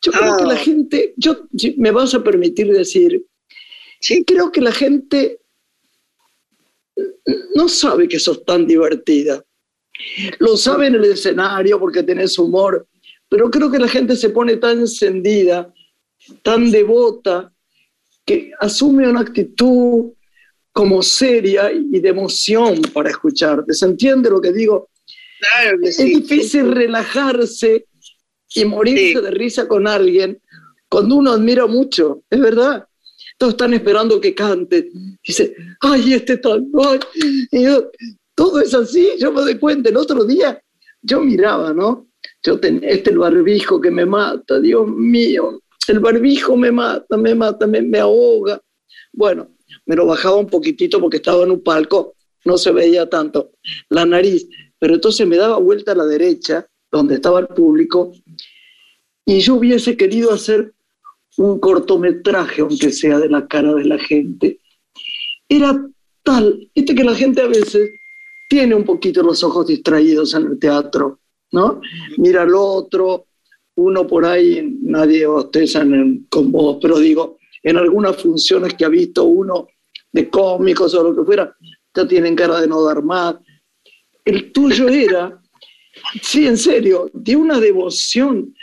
Yo 0.00 0.12
creo 0.12 0.36
que 0.36 0.44
la 0.44 0.54
ah. 0.54 0.56
gente, 0.56 1.14
yo, 1.16 1.36
me 1.76 1.90
vas 1.90 2.14
a 2.14 2.22
permitir 2.22 2.72
decir, 2.72 3.24
sí, 4.00 4.24
creo 4.24 4.50
que 4.50 4.60
la 4.60 4.72
gente 4.72 5.40
no 7.54 7.68
sabe 7.68 8.08
que 8.08 8.18
sos 8.18 8.44
tan 8.44 8.66
divertida. 8.66 9.44
Lo 10.38 10.56
sabe 10.56 10.88
en 10.88 10.96
el 10.96 11.04
escenario 11.04 11.78
porque 11.78 12.02
tenés 12.02 12.38
humor, 12.38 12.86
pero 13.28 13.50
creo 13.50 13.70
que 13.70 13.78
la 13.78 13.88
gente 13.88 14.16
se 14.16 14.30
pone 14.30 14.56
tan 14.56 14.80
encendida, 14.80 15.72
tan 16.42 16.70
devota, 16.70 17.52
que 18.24 18.52
asume 18.60 19.08
una 19.08 19.20
actitud 19.20 20.12
como 20.72 21.02
seria 21.02 21.70
y 21.72 22.00
de 22.00 22.08
emoción 22.08 22.80
para 22.92 23.10
escucharte. 23.10 23.74
¿Se 23.74 23.84
entiende 23.84 24.30
lo 24.30 24.40
que 24.40 24.52
digo? 24.52 24.88
Claro 25.38 25.78
es 25.82 25.98
difícil 25.98 26.72
relajarse 26.72 27.86
y 28.54 28.64
morirse 28.64 29.20
de 29.20 29.30
risa 29.30 29.66
con 29.66 29.88
alguien 29.88 30.40
cuando 30.88 31.16
uno 31.16 31.32
admira 31.32 31.66
mucho, 31.66 32.22
es 32.28 32.38
verdad. 32.38 32.86
Todos 33.38 33.54
están 33.54 33.74
esperando 33.74 34.20
que 34.20 34.34
cante. 34.34 34.90
Dice, 35.26 35.54
ay, 35.80 36.14
este 36.14 36.36
tal. 36.38 36.66
Y 37.50 37.64
todo 38.34 38.60
es 38.60 38.74
así, 38.74 39.10
yo 39.18 39.32
me 39.32 39.42
doy 39.42 39.58
cuenta. 39.58 39.88
El 39.88 39.96
otro 39.96 40.24
día 40.24 40.62
yo 41.02 41.20
miraba, 41.20 41.72
¿no? 41.72 42.08
Yo 42.42 42.58
tenía 42.58 42.90
este 42.90 43.14
barbijo 43.14 43.80
que 43.80 43.90
me 43.90 44.06
mata, 44.06 44.60
Dios 44.60 44.86
mío. 44.88 45.60
El 45.88 46.00
barbijo 46.00 46.56
me 46.56 46.70
mata, 46.70 47.16
me 47.16 47.34
mata, 47.34 47.66
me, 47.66 47.82
me 47.82 47.98
ahoga. 47.98 48.60
Bueno, 49.12 49.48
me 49.86 49.96
lo 49.96 50.06
bajaba 50.06 50.36
un 50.36 50.46
poquitito 50.46 51.00
porque 51.00 51.16
estaba 51.18 51.42
en 51.44 51.50
un 51.50 51.62
palco, 51.62 52.14
no 52.44 52.58
se 52.58 52.72
veía 52.72 53.08
tanto 53.08 53.52
la 53.88 54.04
nariz, 54.04 54.48
pero 54.78 54.94
entonces 54.94 55.26
me 55.26 55.36
daba 55.36 55.58
vuelta 55.58 55.92
a 55.92 55.96
la 55.96 56.04
derecha, 56.04 56.66
donde 56.90 57.16
estaba 57.16 57.40
el 57.40 57.48
público, 57.48 58.12
y 59.24 59.40
yo 59.40 59.54
hubiese 59.54 59.96
querido 59.96 60.32
hacer 60.32 60.74
un 61.38 61.58
cortometraje, 61.58 62.62
aunque 62.62 62.90
sea 62.90 63.18
de 63.18 63.28
la 63.28 63.46
cara 63.46 63.74
de 63.74 63.84
la 63.84 63.98
gente. 63.98 64.60
Era 65.48 65.86
tal, 66.22 66.70
viste 66.74 66.94
que 66.94 67.04
la 67.04 67.14
gente 67.14 67.40
a 67.40 67.46
veces 67.46 67.90
tiene 68.48 68.74
un 68.74 68.84
poquito 68.84 69.22
los 69.22 69.42
ojos 69.42 69.66
distraídos 69.66 70.34
en 70.34 70.46
el 70.46 70.58
teatro, 70.58 71.20
¿no? 71.52 71.80
Mira 72.18 72.42
al 72.42 72.54
otro, 72.54 73.26
uno 73.76 74.06
por 74.06 74.26
ahí, 74.26 74.76
nadie 74.82 75.26
bosteza 75.26 75.84
con 76.28 76.52
vos, 76.52 76.78
pero 76.80 76.98
digo, 76.98 77.38
en 77.62 77.76
algunas 77.76 78.20
funciones 78.20 78.74
que 78.74 78.84
ha 78.84 78.88
visto 78.88 79.24
uno 79.24 79.68
de 80.12 80.28
cómicos 80.28 80.94
o 80.94 81.02
lo 81.02 81.16
que 81.16 81.24
fuera, 81.24 81.56
ya 81.94 82.06
tienen 82.06 82.36
cara 82.36 82.60
de 82.60 82.66
no 82.66 82.82
dar 82.82 83.02
más. 83.02 83.36
El 84.24 84.52
tuyo 84.52 84.88
era, 84.88 85.40
sí, 86.22 86.46
en 86.46 86.58
serio, 86.58 87.10
de 87.12 87.36
una 87.36 87.58
devoción 87.58 88.54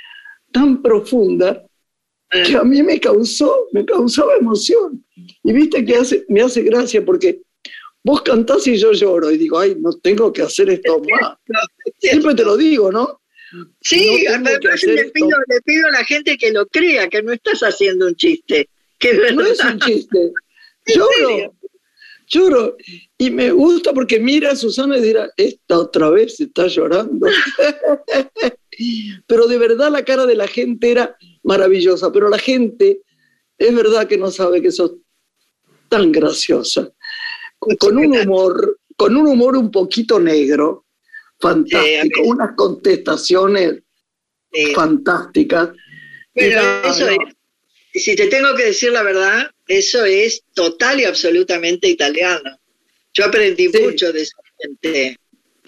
tan 0.52 0.82
profunda 0.82 1.66
que 2.30 2.56
a 2.56 2.64
mí 2.64 2.84
me 2.84 3.00
causó, 3.00 3.68
me 3.72 3.86
causaba 3.86 4.36
emoción. 4.36 5.04
Y 5.44 5.54
viste 5.54 5.84
que 5.84 5.96
hace, 5.96 6.26
me 6.28 6.42
hace 6.42 6.62
gracia 6.62 7.04
porque 7.04 7.42
vos 8.04 8.22
cantás 8.22 8.68
y 8.68 8.78
yo 8.78 8.92
lloro 8.92 9.32
y 9.32 9.38
digo, 9.38 9.60
ay, 9.60 9.76
no 9.80 9.92
tengo 9.94 10.32
que 10.32 10.44
hacer 10.44 10.70
esto 10.70 11.02
más. 11.10 11.38
Siempre 11.98 12.36
te 12.36 12.44
lo 12.44 12.56
digo, 12.56 12.92
¿no? 12.92 13.22
Sí, 13.82 14.26
le, 14.26 15.12
pido, 15.12 15.88
a 15.88 15.92
la 15.92 16.06
gente 16.06 16.38
que 16.38 16.52
lo 16.52 16.68
crea, 16.68 17.10
que 17.10 17.24
no 17.24 17.34
estás 17.34 17.62
haciendo 17.62 18.06
un 18.06 18.16
chiste. 18.16 18.70
Que 19.00 19.14
no 19.34 19.42
es 19.44 19.60
un 19.64 19.80
chiste. 19.80 20.32
Lloro, 20.86 21.56
lloro. 22.26 22.78
Y 23.18 23.30
me 23.30 23.52
gusta 23.52 23.94
porque 23.94 24.20
mira 24.20 24.52
a 24.52 24.56
Susana 24.56 24.98
y 24.98 25.02
dirá, 25.02 25.30
esta 25.38 25.78
otra 25.78 26.10
vez 26.10 26.40
está 26.40 26.66
llorando. 26.66 27.28
pero 29.28 29.48
de 29.48 29.58
verdad 29.58 29.92
la 29.92 30.06
cara 30.06 30.26
de 30.26 30.36
la 30.36 30.48
gente 30.48 30.92
era 30.92 31.18
maravillosa, 31.44 32.12
pero 32.12 32.30
la 32.30 32.40
gente 32.40 33.02
es 33.58 33.76
verdad 33.76 34.08
que 34.08 34.18
no 34.18 34.32
sabe 34.32 34.62
que 34.62 34.72
sos 34.72 34.94
tan 35.90 36.12
graciosa, 36.12 36.92
con, 37.58 37.98
un 37.98 38.18
humor, 38.18 38.80
con 38.96 39.18
un 39.18 39.28
humor 39.28 39.58
un 39.58 39.72
poquito 39.72 40.20
negro, 40.20 40.86
fantástico, 41.40 42.22
unas 42.24 42.56
contestaciones 42.56 43.82
fantásticas. 44.74 45.70
Pero 46.34 46.62
eso 46.86 47.10
es, 47.10 47.18
si 47.94 48.16
te 48.16 48.28
tengo 48.28 48.56
que 48.56 48.66
decir 48.66 48.92
la 48.92 49.04
verdad, 49.04 49.50
eso 49.68 50.06
es 50.06 50.44
total 50.54 51.02
y 51.02 51.06
absolutamente 51.06 51.88
italiano. 51.88 52.58
Yo 53.14 53.26
aprendí 53.26 53.68
mucho 53.70 54.14
de 54.14 54.22
esa 54.22 54.38
gente. 54.58 55.18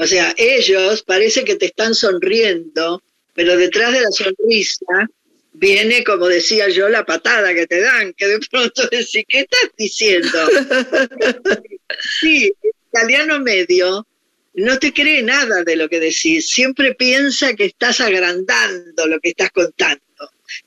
O 0.01 0.07
sea, 0.07 0.33
ellos 0.35 1.03
parece 1.03 1.43
que 1.43 1.57
te 1.57 1.67
están 1.67 1.93
sonriendo, 1.93 3.03
pero 3.35 3.55
detrás 3.55 3.93
de 3.93 4.01
la 4.01 4.09
sonrisa 4.09 5.07
viene, 5.53 6.03
como 6.03 6.27
decía 6.27 6.69
yo, 6.69 6.89
la 6.89 7.05
patada 7.05 7.53
que 7.53 7.67
te 7.67 7.81
dan, 7.81 8.11
que 8.13 8.27
de 8.27 8.39
pronto 8.49 8.87
decís, 8.91 9.23
¿qué 9.27 9.41
estás 9.41 9.69
diciendo? 9.77 10.27
sí, 12.19 12.51
el 12.63 12.71
italiano 12.89 13.39
medio 13.41 14.07
no 14.55 14.79
te 14.79 14.91
cree 14.91 15.21
nada 15.21 15.63
de 15.63 15.75
lo 15.75 15.87
que 15.87 15.99
decís, 15.99 16.49
siempre 16.49 16.95
piensa 16.95 17.53
que 17.53 17.65
estás 17.65 18.01
agrandando 18.01 19.05
lo 19.05 19.19
que 19.19 19.29
estás 19.29 19.51
contando, 19.51 20.01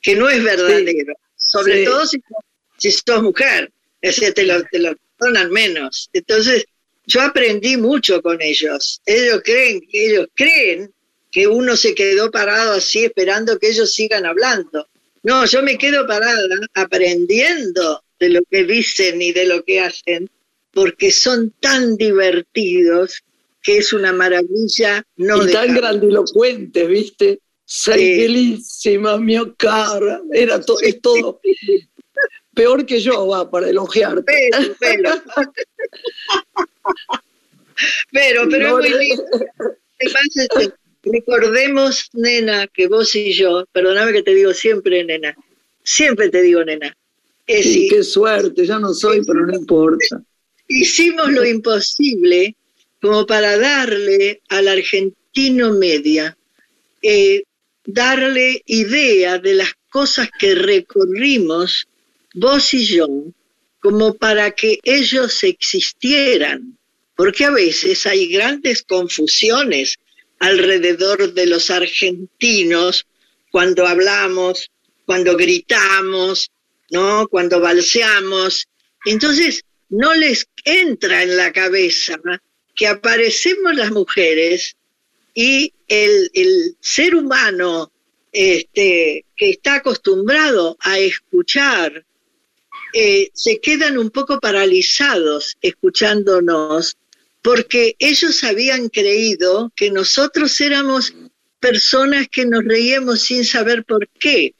que 0.01 0.15
no 0.15 0.29
es 0.29 0.41
verdadero, 0.41 1.13
sobre 1.35 1.83
todo 1.83 2.07
si, 2.07 2.21
si, 2.77 2.89
sos 2.89 3.21
mujer, 3.21 3.69
es 3.99 4.15
decir, 4.15 4.33
te 4.33 4.45
lo, 4.45 4.63
te 4.63 4.79
lo 4.79 4.95
perdonan 5.17 5.51
menos. 5.51 6.09
Entonces, 6.13 6.65
yo 7.07 7.21
aprendí 7.21 7.77
mucho 7.77 8.21
con 8.21 8.41
ellos. 8.41 9.01
Ellos 9.05 9.41
creen, 9.43 9.81
ellos 9.91 10.27
creen 10.33 10.93
que 11.31 11.47
uno 11.47 11.75
se 11.75 11.93
quedó 11.93 12.31
parado 12.31 12.73
así 12.73 13.05
esperando 13.05 13.59
que 13.59 13.69
ellos 13.69 13.93
sigan 13.93 14.25
hablando. 14.25 14.87
No, 15.23 15.45
yo 15.45 15.61
me 15.63 15.77
quedo 15.77 16.07
parada 16.07 16.41
aprendiendo 16.75 18.03
de 18.19 18.29
lo 18.29 18.41
que 18.49 18.63
dicen 18.63 19.21
y 19.21 19.31
de 19.31 19.45
lo 19.45 19.63
que 19.63 19.81
hacen, 19.81 20.29
porque 20.71 21.11
son 21.11 21.51
tan 21.59 21.97
divertidos 21.97 23.23
que 23.61 23.79
es 23.79 23.91
una 23.93 24.13
maravilla 24.13 25.03
no 25.17 25.43
y 25.43 25.51
tan 25.51 25.73
grandilocuentes, 25.73 26.87
¿viste? 26.87 27.39
Sei 27.65 28.19
bellísima, 28.19 29.17
mio 29.17 29.55
cara. 29.55 30.21
Era 30.31 30.61
todo, 30.61 30.79
es 30.81 31.01
todo. 31.01 31.41
Peor 32.53 32.85
que 32.85 32.99
yo, 32.99 33.27
va, 33.27 33.49
para 33.49 33.69
elogiarte. 33.69 34.23
Pero, 34.23 34.75
pero, 34.79 35.09
pero, 38.11 38.43
es 38.43 38.71
muy 38.71 38.89
lindo. 38.89 39.23
Este, 39.97 40.73
recordemos, 41.03 42.09
nena, 42.13 42.67
que 42.67 42.87
vos 42.87 43.15
y 43.15 43.33
yo, 43.33 43.65
perdóname 43.71 44.13
que 44.13 44.23
te 44.23 44.33
digo 44.33 44.53
siempre, 44.53 45.03
nena, 45.03 45.35
siempre 45.83 46.29
te 46.29 46.41
digo, 46.41 46.63
nena. 46.63 46.95
sí, 47.47 47.87
qué 47.89 48.03
suerte, 48.03 48.65
ya 48.65 48.79
no 48.79 48.93
soy, 48.93 49.23
pero 49.25 49.45
no 49.45 49.53
importa. 49.55 50.21
Hicimos 50.67 51.31
lo 51.31 51.45
imposible 51.45 52.55
como 53.01 53.25
para 53.25 53.57
darle 53.57 54.41
al 54.49 54.67
argentino 54.67 55.73
media, 55.73 56.35
eh, 57.01 57.43
darle 57.85 58.63
idea 58.65 59.37
de 59.37 59.53
las 59.53 59.73
cosas 59.89 60.29
que 60.39 60.55
recorrimos 60.55 61.87
vos 62.33 62.73
y 62.73 62.83
yo, 62.85 63.07
como 63.79 64.15
para 64.15 64.51
que 64.51 64.79
ellos 64.83 65.43
existieran, 65.43 66.74
porque 67.15 67.45
a 67.45 67.51
veces 67.51 68.05
hay 68.05 68.27
grandes 68.27 68.83
confusiones 68.83 69.97
alrededor 70.39 71.33
de 71.33 71.45
los 71.47 71.69
argentinos 71.69 73.05
cuando 73.51 73.87
hablamos, 73.87 74.69
cuando 75.05 75.37
gritamos, 75.37 76.51
¿no? 76.91 77.27
Cuando 77.27 77.59
balseamos. 77.59 78.67
Entonces, 79.05 79.63
no 79.89 80.13
les 80.13 80.47
entra 80.65 81.23
en 81.23 81.37
la 81.37 81.53
cabeza 81.53 82.19
que 82.75 82.87
aparecemos 82.87 83.75
las 83.75 83.91
mujeres 83.91 84.75
y 85.33 85.73
el, 85.87 86.29
el 86.33 86.75
ser 86.81 87.15
humano 87.15 87.91
este, 88.31 89.25
que 89.37 89.51
está 89.51 89.75
acostumbrado 89.75 90.75
a 90.81 90.99
escuchar 90.99 92.05
eh, 92.97 93.29
se 93.33 93.59
quedan 93.59 93.97
un 93.97 94.09
poco 94.09 94.39
paralizados 94.39 95.57
escuchándonos 95.61 96.97
porque 97.45 97.95
ellos 97.99 98.43
habían 98.43 98.89
creído 98.89 99.71
que 99.75 99.91
nosotros 99.91 100.59
éramos 100.61 101.13
personas 101.59 102.27
que 102.27 102.43
nos 102.43 102.65
reíamos 102.65 103.21
sin 103.21 103.45
saber 103.45 103.85
por 103.85 104.09
qué, 104.19 104.55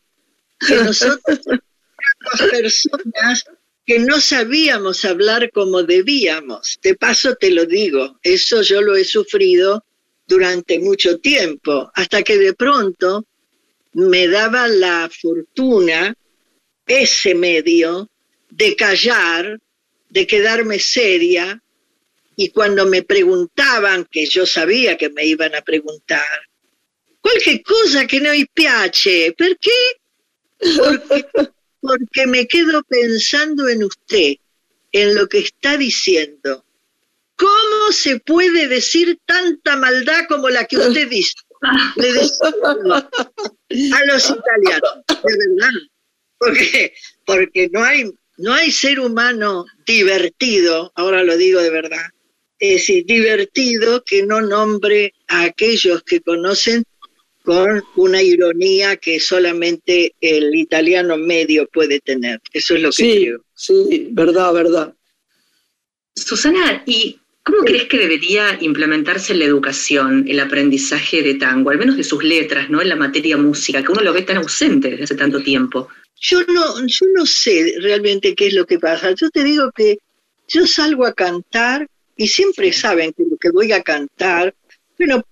que 0.59 0.75
nosotros 0.75 1.39
éramos 1.47 2.51
personas 2.51 3.43
que 3.87 3.97
no 3.97 4.21
sabíamos 4.21 5.03
hablar 5.03 5.49
como 5.51 5.81
debíamos. 5.81 6.77
De 6.83 6.93
paso 6.93 7.33
te 7.33 7.49
lo 7.49 7.65
digo, 7.65 8.19
eso 8.21 8.61
yo 8.61 8.83
lo 8.83 8.95
he 8.95 9.03
sufrido 9.03 9.83
durante 10.27 10.77
mucho 10.77 11.17
tiempo, 11.17 11.89
hasta 11.95 12.21
que 12.21 12.37
de 12.37 12.53
pronto 12.53 13.25
me 13.93 14.27
daba 14.27 14.67
la 14.67 15.09
fortuna 15.09 16.15
ese 16.85 17.33
medio 17.33 18.11
de 18.51 18.75
callar, 18.75 19.59
de 20.07 20.27
quedarme 20.27 20.77
seria, 20.77 21.63
y 22.35 22.49
cuando 22.49 22.85
me 22.85 23.03
preguntaban, 23.03 24.05
que 24.05 24.25
yo 24.25 24.45
sabía 24.45 24.97
que 24.97 25.09
me 25.09 25.25
iban 25.25 25.55
a 25.55 25.61
preguntar, 25.61 26.25
cualquier 27.21 27.63
cosa 27.63 28.05
que 28.05 28.19
no 28.19 28.31
me 28.31 28.45
piace, 28.53 29.33
¿por 29.37 29.57
qué? 29.57 29.71
Porque, 30.77 31.25
porque 31.81 32.27
me 32.27 32.47
quedo 32.47 32.83
pensando 32.83 33.67
en 33.69 33.83
usted, 33.83 34.35
en 34.91 35.15
lo 35.15 35.27
que 35.27 35.39
está 35.39 35.77
diciendo. 35.77 36.63
¿Cómo 37.37 37.91
se 37.91 38.19
puede 38.19 38.67
decir 38.67 39.19
tanta 39.25 39.75
maldad 39.75 40.25
como 40.29 40.49
la 40.49 40.65
que 40.65 40.77
usted 40.77 41.09
dice? 41.09 41.33
Le 41.97 42.09
a 43.91 44.05
los 44.05 44.29
italianos, 44.29 45.03
de 45.07 45.37
verdad. 45.37 45.73
Porque, 46.37 46.93
porque 47.25 47.69
no 47.71 47.83
hay 47.83 48.09
no 48.37 48.53
hay 48.53 48.71
ser 48.71 48.99
humano 48.99 49.65
divertido, 49.85 50.91
ahora 50.95 51.23
lo 51.23 51.37
digo 51.37 51.61
de 51.61 51.69
verdad, 51.69 52.05
es 52.59 52.73
decir, 52.73 53.05
divertido 53.05 54.03
que 54.05 54.23
no 54.23 54.41
nombre 54.41 55.13
a 55.27 55.43
aquellos 55.43 56.03
que 56.03 56.21
conocen 56.21 56.83
con 57.43 57.83
una 57.95 58.21
ironía 58.21 58.97
que 58.97 59.19
solamente 59.19 60.15
el 60.19 60.55
italiano 60.55 61.15
medio 61.15 61.67
puede 61.67 61.99
tener. 61.99 62.41
Eso 62.51 62.75
es 62.75 62.81
lo 62.81 62.89
que 62.89 62.95
sí, 62.95 63.21
creo. 63.21 63.45
Sí, 63.53 64.07
verdad, 64.11 64.51
verdad. 64.51 64.95
Susana, 66.15 66.83
¿y 66.87 67.19
cómo 67.43 67.59
crees 67.59 67.85
que 67.85 67.99
debería 67.99 68.57
implementarse 68.61 69.33
en 69.33 69.39
la 69.39 69.45
educación 69.45 70.25
el 70.27 70.39
aprendizaje 70.39 71.21
de 71.21 71.35
tango, 71.35 71.69
al 71.69 71.77
menos 71.77 71.97
de 71.97 72.03
sus 72.03 72.23
letras, 72.23 72.69
¿no? 72.69 72.81
En 72.81 72.89
la 72.89 72.95
materia 72.95 73.37
música, 73.37 73.83
que 73.83 73.91
uno 73.91 74.01
lo 74.01 74.13
ve 74.13 74.23
tan 74.23 74.37
ausente 74.37 74.89
desde 74.89 75.03
hace 75.03 75.15
tanto 75.15 75.43
tiempo. 75.43 75.87
Yo 76.19 76.41
no, 76.45 76.87
yo 76.87 77.05
no 77.13 77.25
sé 77.25 77.75
realmente 77.79 78.33
qué 78.33 78.47
es 78.47 78.53
lo 78.53 78.65
que 78.65 78.79
pasa. 78.79 79.11
Yo 79.11 79.29
te 79.29 79.43
digo 79.43 79.71
que 79.75 79.97
yo 80.47 80.65
salgo 80.65 81.05
a 81.05 81.13
cantar 81.13 81.87
y 82.15 82.27
siempre 82.27 82.71
saben 82.71 83.13
que 83.13 83.23
lo 83.23 83.37
que 83.37 83.49
voy 83.49 83.71
a 83.71 83.83
cantar, 83.83 84.55
bueno, 84.97 85.23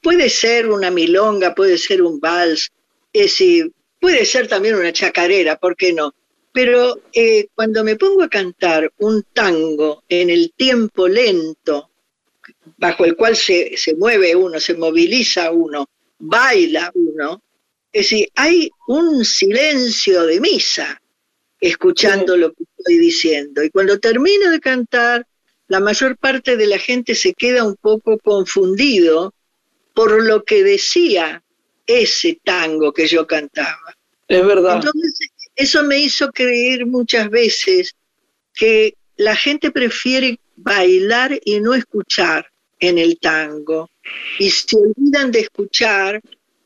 puede 0.00 0.28
ser 0.30 0.68
una 0.68 0.90
milonga, 0.90 1.54
puede 1.54 1.78
ser 1.78 2.02
un 2.02 2.20
vals, 2.20 2.70
es 3.12 3.42
puede 4.00 4.24
ser 4.24 4.46
también 4.46 4.76
una 4.76 4.92
chacarera, 4.92 5.56
¿por 5.56 5.76
qué 5.76 5.92
no? 5.92 6.14
Pero 6.52 7.02
eh, 7.12 7.48
cuando 7.54 7.84
me 7.84 7.96
pongo 7.96 8.22
a 8.22 8.28
cantar 8.28 8.92
un 8.98 9.24
tango 9.32 10.04
en 10.08 10.30
el 10.30 10.52
tiempo 10.56 11.08
lento, 11.08 11.90
bajo 12.76 13.04
el 13.04 13.16
cual 13.16 13.36
se, 13.36 13.76
se 13.76 13.94
mueve 13.94 14.34
uno, 14.34 14.58
se 14.60 14.74
moviliza 14.74 15.50
uno, 15.50 15.88
baila 16.18 16.90
uno, 16.94 17.42
es 17.92 18.10
decir, 18.10 18.28
hay 18.34 18.70
un 18.86 19.24
silencio 19.24 20.24
de 20.24 20.40
misa 20.40 21.00
escuchando 21.60 22.36
lo 22.36 22.52
que 22.52 22.64
estoy 22.76 22.98
diciendo. 22.98 23.62
Y 23.62 23.70
cuando 23.70 23.98
termino 23.98 24.50
de 24.50 24.60
cantar, 24.60 25.26
la 25.68 25.80
mayor 25.80 26.16
parte 26.16 26.56
de 26.56 26.66
la 26.66 26.78
gente 26.78 27.14
se 27.14 27.34
queda 27.34 27.64
un 27.64 27.76
poco 27.76 28.18
confundido 28.18 29.34
por 29.94 30.22
lo 30.22 30.44
que 30.44 30.64
decía 30.64 31.42
ese 31.86 32.38
tango 32.42 32.92
que 32.92 33.06
yo 33.06 33.26
cantaba. 33.26 33.94
Es 34.26 34.44
verdad. 34.46 34.76
Entonces, 34.76 35.30
eso 35.56 35.82
me 35.82 35.98
hizo 35.98 36.30
creer 36.30 36.86
muchas 36.86 37.30
veces 37.30 37.94
que 38.54 38.94
la 39.16 39.36
gente 39.36 39.70
prefiere 39.70 40.38
bailar 40.56 41.38
y 41.44 41.60
no 41.60 41.74
escuchar 41.74 42.46
en 42.80 42.98
el 42.98 43.18
tango. 43.18 43.90
Y 44.38 44.50
se 44.50 44.76
olvidan 44.76 45.30
de 45.30 45.40
escuchar 45.40 46.20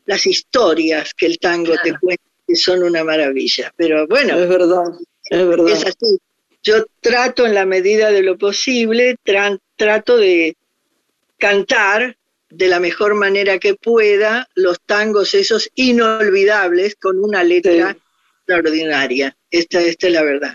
las 0.06 0.26
historias 0.26 1.12
que 1.14 1.26
el 1.26 1.38
tango 1.38 1.74
te 1.82 1.98
cuenta, 1.98 2.24
que 2.46 2.56
son 2.56 2.82
una 2.82 3.02
maravilla. 3.02 3.72
Pero 3.76 4.06
bueno, 4.06 4.38
es 4.38 4.48
verdad, 4.48 4.84
es 5.30 5.46
verdad. 5.46 5.68
Es 5.68 5.86
así. 5.86 6.18
Yo 6.62 6.86
trato 7.00 7.46
en 7.46 7.54
la 7.54 7.66
medida 7.66 8.10
de 8.10 8.22
lo 8.22 8.38
posible, 8.38 9.16
trato 9.76 10.16
de 10.16 10.56
cantar 11.38 12.16
de 12.50 12.68
la 12.68 12.78
mejor 12.78 13.14
manera 13.14 13.58
que 13.58 13.74
pueda 13.74 14.48
los 14.54 14.80
tangos 14.80 15.34
esos 15.34 15.70
inolvidables 15.74 16.94
con 16.96 17.18
una 17.18 17.42
letra 17.42 17.96
extraordinaria. 18.38 19.36
Esta, 19.50 19.80
esta 19.80 20.06
es 20.06 20.12
la 20.12 20.22
verdad. 20.22 20.54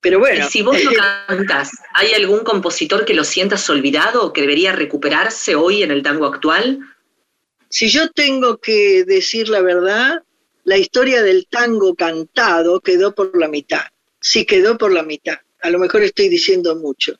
Pero 0.00 0.18
bueno. 0.18 0.48
si 0.48 0.62
vos 0.62 0.82
lo 0.82 0.92
cantás, 1.26 1.70
¿hay 1.94 2.12
algún 2.12 2.40
compositor 2.40 3.04
que 3.04 3.14
lo 3.14 3.24
sientas 3.24 3.68
olvidado 3.70 4.24
o 4.24 4.32
que 4.32 4.42
debería 4.42 4.72
recuperarse 4.72 5.54
hoy 5.54 5.82
en 5.82 5.90
el 5.90 6.02
tango 6.02 6.26
actual? 6.26 6.80
Si 7.68 7.88
yo 7.88 8.10
tengo 8.10 8.58
que 8.58 9.04
decir 9.04 9.48
la 9.48 9.62
verdad, 9.62 10.22
la 10.64 10.76
historia 10.76 11.22
del 11.22 11.46
tango 11.48 11.94
cantado 11.94 12.80
quedó 12.80 13.14
por 13.14 13.36
la 13.38 13.48
mitad. 13.48 13.84
Sí 14.20 14.44
quedó 14.44 14.76
por 14.78 14.92
la 14.92 15.02
mitad. 15.02 15.38
A 15.62 15.70
lo 15.70 15.78
mejor 15.78 16.02
estoy 16.02 16.28
diciendo 16.28 16.76
mucho. 16.76 17.12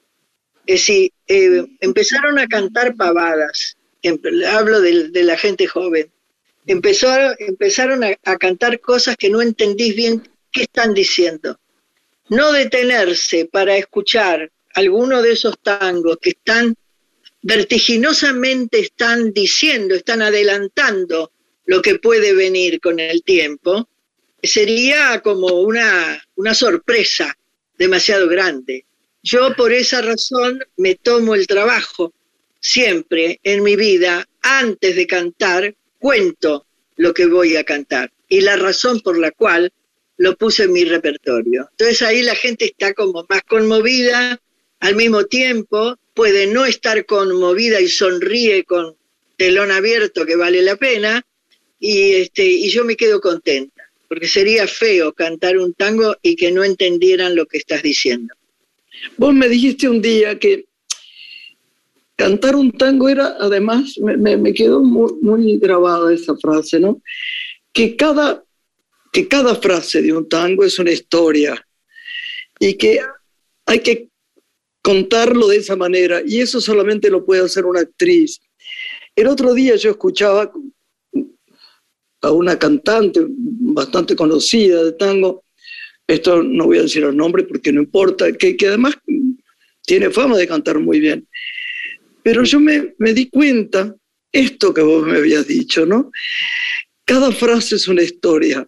Es 0.67 0.81
decir, 0.81 1.13
eh, 1.27 1.67
empezaron 1.81 2.39
a 2.39 2.47
cantar 2.47 2.95
pavadas. 2.97 3.77
Hablo 4.49 4.81
de, 4.81 5.11
la 5.25 5.37
gente 5.37 5.67
joven. 5.67 6.11
Empezó, 6.67 7.09
empezaron 7.39 8.05
a, 8.05 8.17
a 8.25 8.37
cantar 8.37 8.81
cosas 8.81 9.17
que 9.17 9.31
no 9.31 9.41
entendís 9.41 9.97
bien 9.97 10.29
qué 10.53 10.63
están 10.63 10.95
diciendo 10.95 11.59
no 12.31 12.53
detenerse 12.53 13.47
para 13.47 13.77
escuchar 13.77 14.51
alguno 14.75 15.21
de 15.21 15.33
esos 15.33 15.59
tangos 15.61 16.17
que 16.23 16.31
están 16.31 16.75
vertiginosamente 17.43 18.79
están 18.79 19.33
diciendo, 19.33 19.95
están 19.95 20.23
adelantando 20.23 21.33
lo 21.67 21.83
que 21.83 21.97
puede 21.97 22.33
venir 22.35 22.81
con 22.81 23.01
el 23.01 23.23
tiempo, 23.25 23.89
sería 24.43 25.21
como 25.21 25.49
una, 25.61 26.23
una 26.37 26.55
sorpresa 26.55 27.37
demasiado 27.77 28.29
grande. 28.29 28.85
Yo 29.23 29.55
por 29.55 29.73
esa 29.73 30.01
razón 30.01 30.65
me 30.77 30.95
tomo 30.95 31.35
el 31.35 31.47
trabajo 31.47 32.13
siempre 32.61 33.41
en 33.43 33.63
mi 33.63 33.77
vida, 33.77 34.27
antes 34.43 34.97
de 34.97 35.07
cantar, 35.07 35.75
cuento 35.99 36.67
lo 36.97 37.15
que 37.15 37.27
voy 37.27 37.57
a 37.57 37.65
cantar. 37.65 38.13
Y 38.29 38.43
la 38.43 38.57
razón 38.57 39.01
por 39.01 39.19
la 39.19 39.31
cual 39.31 39.73
lo 40.17 40.37
puse 40.37 40.65
en 40.65 40.73
mi 40.73 40.85
repertorio. 40.85 41.69
Entonces 41.71 42.03
ahí 42.03 42.23
la 42.23 42.35
gente 42.35 42.67
está 42.67 42.93
como 42.93 43.27
más 43.29 43.43
conmovida, 43.43 44.39
al 44.81 44.97
mismo 44.97 45.25
tiempo 45.25 45.97
puede 46.15 46.47
no 46.47 46.67
estar 46.67 47.07
conmovida 47.07 47.81
y 47.81 47.89
sonríe 47.89 48.65
con 48.65 48.97
telón 49.37 49.71
abierto 49.71 50.27
que 50.27 50.37
vale 50.37 50.61
la 50.61 50.77
pena, 50.77 51.25
y, 51.79 52.13
este, 52.17 52.45
y 52.45 52.69
yo 52.69 52.85
me 52.85 52.97
quedo 52.97 53.23
contenta, 53.23 53.80
porque 54.11 54.27
sería 54.27 54.67
feo 54.67 55.13
cantar 55.13 55.57
un 55.57 55.73
tango 55.73 56.17
y 56.21 56.35
que 56.35 56.51
no 56.51 56.65
entendieran 56.65 57.37
lo 57.37 57.47
que 57.47 57.59
estás 57.59 57.81
diciendo. 57.81 58.35
Vos 59.17 59.33
me 59.33 59.49
dijiste 59.49 59.89
un 59.89 60.03
día 60.03 60.37
que 60.37 60.65
cantar 62.17 62.57
un 62.57 62.73
tango 62.73 63.09
era, 63.09 63.37
además, 63.39 63.97
me, 63.99 64.53
quedó 64.53 64.83
muy, 64.83 65.13
muy 65.23 65.59
grabada 65.59 66.13
esa 66.13 66.35
frase, 66.37 66.81
¿no? 66.81 67.01
Que 67.73 67.95
cada 67.95 68.43
que 69.13 69.29
cada 69.29 69.55
frase 69.55 70.03
de 70.03 70.13
un 70.13 70.29
tango 70.29 70.65
es 70.65 70.77
una 70.81 70.91
historia 70.91 71.65
y 72.59 72.75
que 72.75 72.99
hay 73.67 73.79
que 73.79 74.09
contarlo 74.83 75.47
de 75.47 75.59
esa 75.59 75.77
manera 75.77 76.21
y 76.27 76.41
eso 76.41 76.61
solamente 76.61 77.11
lo 77.11 77.25
puede 77.25 77.45
hacer 77.45 77.65
una 77.65 77.83
actriz. 77.83 78.41
El 79.15 79.29
otro 79.29 79.55
día 79.55 79.77
yo 79.77 79.91
escuchaba 79.91 80.51
a 82.23 82.31
una 82.33 82.59
cantante 82.59 83.25
bastante 83.29 84.15
conocida 84.15 84.85
de 84.85 84.93
tango, 84.93 85.45
esto 86.07 86.43
no 86.43 86.67
voy 86.67 86.79
a 86.79 86.83
decir 86.83 87.05
el 87.05 87.17
nombre 87.17 87.45
porque 87.45 87.73
no 87.73 87.81
importa, 87.81 88.33
que, 88.33 88.57
que 88.57 88.69
además 88.69 88.95
tiene 89.85 90.11
fama 90.11 90.37
de 90.37 90.47
cantar 90.47 90.79
muy 90.79 91.01
bien, 91.01 91.27
pero 92.23 92.45
yo 92.45 92.61
me, 92.61 92.95
me 92.99 93.15
di 93.15 93.29
cuenta, 93.29 93.95
esto 94.33 94.75
que 94.75 94.83
vos 94.83 95.07
me 95.07 95.19
habías 95.19 95.47
dicho, 95.47 95.87
¿no? 95.87 96.11
Cada 97.05 97.33
frase 97.33 97.77
es 97.77 97.89
una 97.89 98.03
historia 98.03 98.67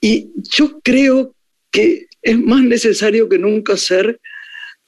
y 0.00 0.30
yo 0.56 0.80
creo 0.80 1.34
que 1.70 2.06
es 2.22 2.38
más 2.38 2.62
necesario 2.62 3.28
que 3.28 3.38
nunca 3.38 3.76
ser 3.76 4.20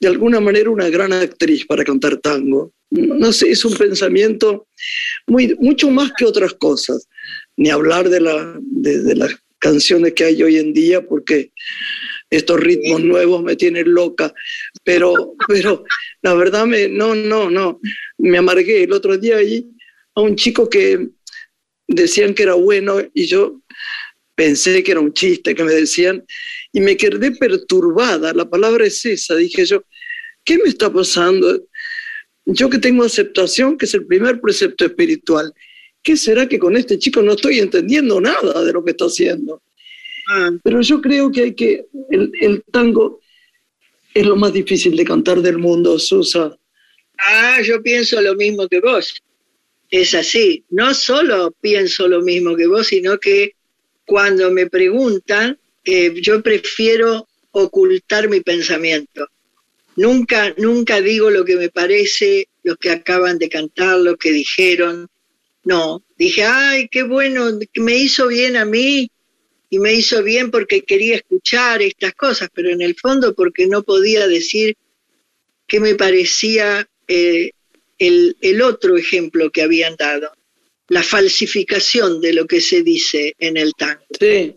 de 0.01 0.09
alguna 0.09 0.41
manera 0.41 0.71
una 0.71 0.89
gran 0.89 1.13
actriz 1.13 1.67
para 1.67 1.85
cantar 1.85 2.19
tango. 2.19 2.73
No 2.91 3.33
sé, 3.33 3.51
es 3.51 3.65
un 3.65 3.75
pensamiento 3.75 4.67
muy, 5.27 5.55
mucho 5.61 5.91
más 5.91 6.13
que 6.17 6.25
otras 6.25 6.55
cosas. 6.55 7.07
Ni 7.59 7.69
hablar 7.69 8.09
de, 8.09 8.21
la, 8.21 8.59
de, 8.61 9.15
las 9.15 9.37
canciones 9.59 10.15
que 10.15 10.25
hay 10.25 10.43
hoy 10.43 10.57
en 10.57 10.73
día, 10.73 11.07
porque 11.07 11.53
estos 12.31 12.59
ritmos 12.59 13.03
nuevos 13.03 13.43
me 13.43 13.57
tienen 13.57 13.93
loca. 13.93 14.33
Pero, 14.85 15.35
pero 15.49 15.85
la 16.23 16.35
verdad, 16.35 16.67
me, 16.67 16.89
no, 16.89 17.15
no, 17.15 17.51
no. 17.51 17.81
Me 18.17 18.39
amargué 18.39 18.85
el 18.85 18.93
otro 18.93 19.19
día 19.19 19.37
allí 19.37 19.69
a 20.15 20.23
un 20.23 20.35
chico 20.35 20.71
que 20.71 21.09
decían 21.87 22.35
que 22.35 22.45
era 22.45 22.55
bueno 22.55 23.01
y 23.13 23.27
yo 23.27 23.61
pensé 24.35 24.83
que 24.85 24.93
era 24.93 25.01
un 25.01 25.13
chiste 25.13 25.55
que 25.55 25.65
me 25.65 25.73
decían 25.73 26.25
y 26.73 26.81
me 26.81 26.97
quedé 26.97 27.33
perturbada. 27.33 28.33
La 28.33 28.49
palabra 28.49 28.87
es 28.87 29.05
esa, 29.05 29.35
dije 29.35 29.67
yo, 29.67 29.83
¿qué 30.45 30.59
me 30.59 30.69
está 30.69 30.93
pasando? 30.93 31.67
Yo 32.47 32.71
que 32.71 32.79
tengo 32.79 33.05
aceptación, 33.05 33.77
que 33.77 33.87
es 33.87 33.95
el 33.95 34.07
primer 34.07 34.41
precepto 34.41 34.85
espiritual, 34.87 35.53
¿qué 36.09 36.17
será 36.17 36.49
que 36.49 36.59
con 36.59 36.75
este 36.75 36.99
chico 36.99 37.21
no 37.21 37.33
estoy 37.33 37.59
entendiendo 37.59 38.19
nada 38.19 38.65
de 38.65 38.73
lo 38.73 38.83
que 38.83 38.93
está 38.93 39.05
haciendo? 39.05 39.61
Ah. 40.31 40.53
Pero 40.65 40.81
yo 40.81 41.03
creo 41.03 41.31
que 41.31 41.43
hay 41.43 41.55
que, 41.55 41.85
el, 42.11 42.33
el 42.41 42.63
tango 42.73 43.21
es 44.15 44.25
lo 44.25 44.35
más 44.35 44.55
difícil 44.55 44.97
de 44.97 45.05
cantar 45.05 45.43
del 45.43 45.59
mundo, 45.59 45.99
Susa. 45.99 46.57
Ah, 47.19 47.61
yo 47.63 47.83
pienso 47.83 48.23
lo 48.23 48.35
mismo 48.37 48.67
que 48.69 48.81
vos. 48.81 49.23
Es 49.91 50.15
así. 50.15 50.65
No 50.71 50.95
solo 50.95 51.55
pienso 51.61 52.09
lo 52.09 52.23
mismo 52.23 52.57
que 52.57 52.67
vos, 52.67 52.87
sino 52.87 53.19
que 53.19 53.53
cuando 54.07 54.51
me 54.51 54.67
preguntan, 54.67 55.59
eh, 55.85 56.15
yo 56.23 56.43
prefiero 56.43 57.29
ocultar 57.51 58.31
mi 58.31 58.41
pensamiento. 58.41 59.27
Nunca, 59.97 60.55
nunca 60.57 61.03
digo 61.03 61.29
lo 61.29 61.45
que 61.45 61.57
me 61.57 61.69
parece, 61.69 62.49
los 62.63 62.79
que 62.79 62.93
acaban 62.93 63.37
de 63.39 63.51
cantar, 63.51 63.99
lo 63.99 64.17
que 64.17 64.33
dijeron. 64.33 65.07
No, 65.69 66.03
dije, 66.17 66.45
ay, 66.45 66.89
qué 66.89 67.03
bueno, 67.03 67.51
me 67.75 67.95
hizo 67.95 68.27
bien 68.29 68.57
a 68.57 68.65
mí 68.65 69.11
y 69.69 69.79
me 69.79 69.93
hizo 69.93 70.23
bien 70.23 70.51
porque 70.51 70.83
quería 70.83 71.17
escuchar 71.17 71.83
estas 71.83 72.15
cosas, 72.15 72.49
pero 72.55 72.71
en 72.71 72.81
el 72.81 72.95
fondo 72.95 73.35
porque 73.35 73.67
no 73.67 73.83
podía 73.83 74.27
decir 74.27 74.79
qué 75.67 75.79
me 75.79 75.95
parecía 75.95 76.89
eh, 77.07 77.51
el, 77.99 78.35
el 78.41 78.63
otro 78.63 78.97
ejemplo 78.97 79.51
que 79.51 79.61
habían 79.61 79.95
dado 79.97 80.33
la 80.89 81.03
falsificación 81.03 82.23
de 82.23 82.33
lo 82.33 82.47
que 82.47 82.63
se 82.63 82.83
dice 82.83 83.35
en 83.39 83.59
el 83.59 83.75
tango. 83.75 84.07
Sí. 84.19 84.55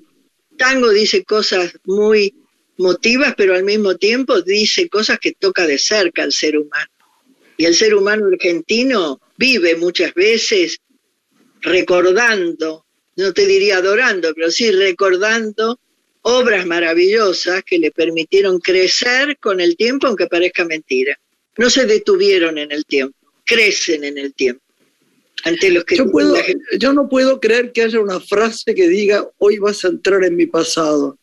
Tango 0.57 0.91
dice 0.91 1.26
cosas 1.26 1.74
muy 1.84 2.34
motivas, 2.78 3.34
pero 3.36 3.53
al 3.53 3.66
mismo 3.66 3.97
tiempo 3.97 4.41
dice 4.41 4.88
cosas 4.88 5.20
que 5.20 5.34
toca 5.34 5.68
de 5.68 5.78
cerca 5.78 6.24
al 6.24 6.32
ser 6.32 6.57
humano. 6.57 6.89
Y 7.57 7.66
el 7.66 7.76
ser 7.76 7.95
humano 7.95 8.28
argentino 8.28 9.20
vive 9.36 9.76
muchas 9.76 10.14
veces 10.14 10.80
recordando, 11.62 12.86
no 13.16 13.34
te 13.34 13.45
diría 13.45 13.78
adorando, 13.78 14.34
pero 14.34 14.51
sí 14.51 14.72
recordando 14.72 15.80
obras 16.24 16.66
maravillosas 16.66 17.64
que 17.64 17.80
le 17.80 17.91
permitieron 17.91 18.59
crecer 18.59 19.38
con 19.39 19.59
el 19.59 19.76
tiempo, 19.76 20.07
aunque 20.07 20.28
parezca 20.28 20.66
mentira. 20.66 21.20
No 21.57 21.70
se 21.70 21.86
detuvieron 21.86 22.57
en 22.57 22.72
el 22.72 22.86
tiempo, 22.86 23.18
crecen 23.45 24.03
en 24.03 24.18
el 24.18 24.34
tiempo 24.34 24.62
yo, 26.78 26.93
no 26.93 27.09
puedo 27.09 27.39
creer 27.39 27.72
que 27.72 27.84
haya 27.84 27.99
una 27.99 28.20
frase 28.20 28.76
que 28.76 28.88
diga 28.88 29.28
hoy 29.38 29.57
vas 29.57 29.84
a 29.86 29.89
entrar 29.89 30.24
en 30.24 30.36
mi 30.36 30.45
pasado. 30.45 31.18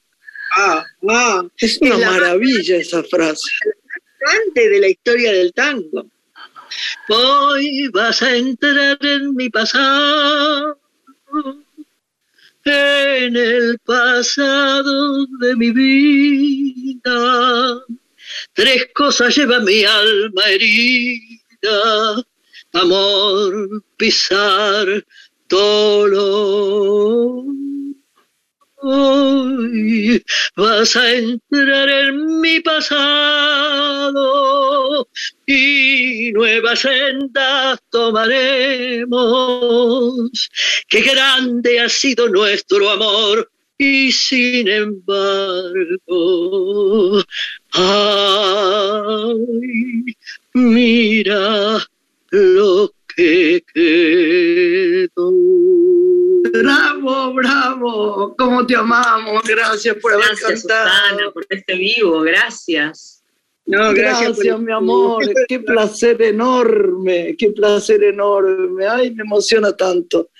Ah, 0.56 0.84
ah. 1.08 1.46
es 1.56 1.78
una 1.80 1.98
maravilla 1.98 2.76
esa 2.76 3.02
frase. 3.04 3.50
Antes 4.46 4.70
de 4.70 4.80
la 4.80 4.88
historia 4.88 5.32
del 5.32 5.52
tango. 5.52 6.06
Hoy 7.08 7.88
vas 7.88 8.22
a 8.22 8.36
entrar 8.36 8.98
en 9.00 9.34
mi 9.34 9.48
pasado, 9.50 10.78
en 12.64 13.36
el 13.36 13.78
pasado 13.84 15.26
de 15.40 15.56
mi 15.56 15.70
vida. 15.70 17.04
Tres 18.52 18.88
cosas 18.94 19.36
lleva 19.36 19.60
mi 19.60 19.84
alma 19.84 20.42
herida 20.46 22.24
amor, 22.72 23.82
pisar 23.96 25.04
dolor. 25.48 27.44
vas 30.56 30.96
a 30.96 31.12
entrar 31.12 31.88
en 31.88 32.40
mi 32.40 32.60
pasado 32.60 34.28
y 35.46 36.07
nuevas 36.32 36.80
sendas 36.80 37.80
tomaremos. 37.90 39.10
Qué 40.88 41.02
grande 41.02 41.80
ha 41.80 41.88
sido 41.88 42.28
nuestro 42.28 42.90
amor 42.90 43.50
y 43.78 44.10
sin 44.10 44.66
embargo, 44.68 45.74
ay, 47.72 49.36
mira 50.54 51.86
lo 52.30 52.92
que 53.14 53.64
quedó. 53.72 55.32
Bravo, 56.52 57.34
bravo, 57.34 58.34
cómo 58.36 58.66
te 58.66 58.74
amamos, 58.74 59.42
gracias 59.44 59.96
por 59.96 60.14
haber 60.14 60.26
gracias, 60.26 60.62
cantado. 60.62 60.88
Susana, 60.88 61.30
por 61.30 61.46
este 61.48 61.74
vivo, 61.74 62.20
gracias. 62.22 63.17
No, 63.68 63.92
gracias, 63.92 64.36
gracias 64.36 64.60
mi 64.60 64.72
amor, 64.72 65.22
qué 65.46 65.60
placer 65.60 66.22
enorme, 66.22 67.36
qué 67.36 67.50
placer 67.50 68.02
enorme, 68.02 68.86
ay, 68.86 69.14
me 69.14 69.24
emociona 69.24 69.76
tanto. 69.76 70.30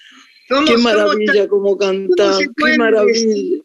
Qué 0.49 0.79
maravilla 0.79 1.47
como 1.47 1.77
cantar, 1.77 2.39
qué 2.57 2.79
maravilla. 2.79 3.63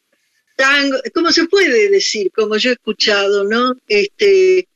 Tango, 0.57 0.97
¿Cómo 1.14 1.32
se 1.32 1.45
puede 1.45 1.89
decir? 1.89 2.30
Como 2.36 2.57
yo 2.57 2.72
he 2.72 2.74
escuchado, 2.74 3.45
¿no? 3.45 3.74
Este, 3.88 4.68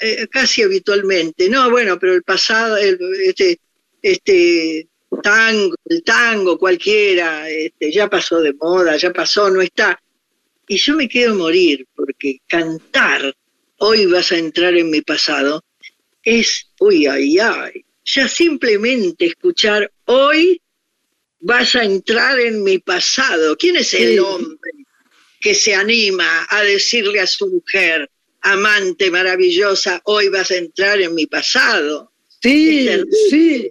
eh, 0.00 0.26
casi 0.30 0.62
habitualmente. 0.62 1.50
No, 1.50 1.70
bueno, 1.70 1.98
pero 1.98 2.14
el 2.14 2.22
pasado, 2.22 2.78
el, 2.78 2.98
este, 3.26 3.60
este 4.00 4.88
tango, 5.22 5.74
el 5.84 6.02
tango 6.02 6.58
cualquiera, 6.58 7.50
este, 7.50 7.92
ya 7.92 8.08
pasó 8.08 8.40
de 8.40 8.54
moda, 8.54 8.96
ya 8.96 9.12
pasó, 9.12 9.50
no 9.50 9.60
está. 9.60 10.02
Y 10.66 10.78
yo 10.78 10.96
me 10.96 11.06
quiero 11.06 11.34
morir, 11.34 11.86
porque 11.94 12.38
cantar, 12.48 13.34
hoy 13.84 14.06
vas 14.06 14.30
a 14.30 14.38
entrar 14.38 14.76
en 14.76 14.90
mi 14.90 15.00
pasado, 15.00 15.64
es, 16.22 16.68
uy, 16.78 17.06
ay, 17.06 17.36
ay, 17.40 17.84
ya 18.04 18.28
simplemente 18.28 19.26
escuchar 19.26 19.90
hoy 20.04 20.62
vas 21.40 21.74
a 21.74 21.82
entrar 21.82 22.38
en 22.38 22.62
mi 22.62 22.78
pasado. 22.78 23.56
¿Quién 23.56 23.76
es 23.76 23.92
el 23.94 24.20
hombre 24.20 24.70
que 25.40 25.52
se 25.56 25.74
anima 25.74 26.46
a 26.48 26.62
decirle 26.62 27.18
a 27.18 27.26
su 27.26 27.48
mujer, 27.48 28.08
amante 28.42 29.10
maravillosa, 29.10 30.00
hoy 30.04 30.28
vas 30.28 30.52
a 30.52 30.58
entrar 30.58 31.00
en 31.00 31.14
mi 31.16 31.26
pasado? 31.26 32.12
Sí, 32.40 32.88
sí. 33.28 33.68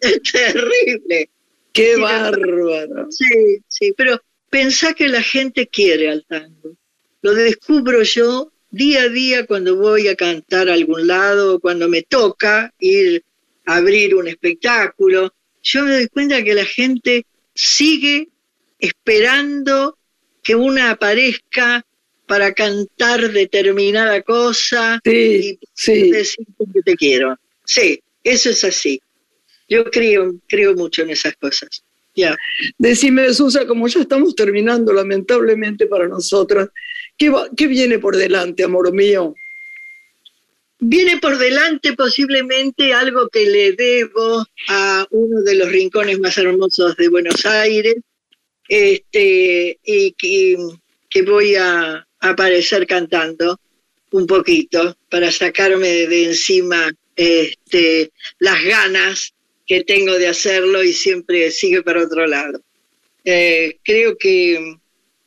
Es 0.00 0.22
terrible. 0.22 1.30
Qué 1.72 1.94
bárbaro. 1.96 3.06
Sí, 3.10 3.58
sí, 3.68 3.94
pero 3.96 4.20
pensá 4.50 4.92
que 4.92 5.08
la 5.08 5.22
gente 5.22 5.68
quiere 5.68 6.10
al 6.10 6.26
tango. 6.26 6.76
Lo 7.22 7.32
descubro 7.32 8.02
yo 8.02 8.50
día 8.76 9.02
a 9.02 9.08
día 9.08 9.46
cuando 9.46 9.76
voy 9.76 10.08
a 10.08 10.16
cantar 10.16 10.68
a 10.68 10.74
algún 10.74 11.06
lado, 11.06 11.60
cuando 11.60 11.88
me 11.88 12.02
toca 12.02 12.72
ir 12.78 13.24
a 13.64 13.76
abrir 13.76 14.14
un 14.14 14.28
espectáculo 14.28 15.32
yo 15.66 15.84
me 15.84 15.94
doy 15.94 16.08
cuenta 16.08 16.44
que 16.44 16.54
la 16.54 16.64
gente 16.64 17.26
sigue 17.54 18.28
esperando 18.78 19.98
que 20.42 20.54
una 20.54 20.92
aparezca 20.92 21.84
para 22.26 22.52
cantar 22.54 23.32
determinada 23.32 24.22
cosa 24.22 25.00
y 25.04 25.58
decir 25.84 26.46
que 26.72 26.82
te 26.84 26.94
quiero. 26.94 27.36
Sí, 27.64 28.00
eso 28.22 28.50
es 28.50 28.62
así. 28.62 29.00
Yo 29.68 29.90
creo, 29.90 30.36
creo 30.46 30.74
mucho 30.74 31.02
en 31.02 31.10
esas 31.10 31.34
cosas. 31.36 31.82
Ya. 32.14 32.36
Decime, 32.78 33.34
Susa, 33.34 33.66
como 33.66 33.88
ya 33.88 34.00
estamos 34.00 34.36
terminando, 34.36 34.92
lamentablemente 34.92 35.86
para 35.86 36.06
nosotras, 36.06 36.68
¿qué, 37.16 37.32
¿qué 37.56 37.66
viene 37.66 37.98
por 37.98 38.16
delante, 38.16 38.64
amor 38.64 38.92
mío? 38.92 39.34
Viene 40.78 41.18
por 41.18 41.38
delante 41.38 41.94
posiblemente 41.94 42.92
algo 42.92 43.28
que 43.28 43.46
le 43.46 43.72
debo 43.72 44.46
a 44.68 45.06
uno 45.10 45.40
de 45.42 45.54
los 45.54 45.70
rincones 45.70 46.18
más 46.18 46.36
hermosos 46.36 46.96
de 46.96 47.08
Buenos 47.08 47.46
Aires, 47.46 47.96
este, 48.68 49.78
y 49.84 50.12
que, 50.12 50.56
voy 51.22 51.54
a 51.54 52.06
aparecer 52.20 52.86
cantando 52.86 53.58
un 54.10 54.26
poquito 54.26 54.98
para 55.08 55.32
sacarme 55.32 56.06
de 56.06 56.24
encima 56.26 56.92
este, 57.16 58.10
las 58.38 58.62
ganas 58.62 59.32
que 59.66 59.82
tengo 59.82 60.18
de 60.18 60.28
hacerlo 60.28 60.84
y 60.84 60.92
siempre 60.92 61.50
sigue 61.50 61.82
para 61.82 62.04
otro 62.04 62.26
lado. 62.26 62.60
Eh, 63.24 63.78
creo 63.82 64.16
que, 64.18 64.76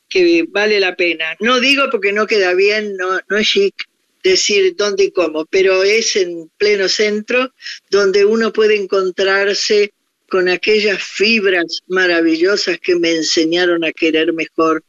que 0.09 0.45
vale 0.49 0.79
la 0.79 0.95
pena. 0.95 1.35
No 1.39 1.59
digo 1.59 1.83
porque 1.91 2.11
no 2.11 2.27
queda 2.27 2.53
bien, 2.53 2.95
no, 2.97 3.19
no 3.29 3.37
es 3.37 3.47
chic, 3.47 3.75
decir 4.23 4.75
dónde 4.75 5.05
y 5.05 5.11
cómo, 5.11 5.45
pero 5.45 5.83
es 5.83 6.15
en 6.15 6.49
pleno 6.57 6.89
centro 6.89 7.53
donde 7.89 8.25
uno 8.25 8.51
puede 8.51 8.75
encontrarse 8.75 9.93
con 10.29 10.49
aquellas 10.49 11.01
fibras 11.01 11.81
maravillosas 11.87 12.79
que 12.79 12.95
me 12.95 13.11
enseñaron 13.11 13.83
a 13.83 13.91
querer 13.91 14.33
mejor 14.33 14.83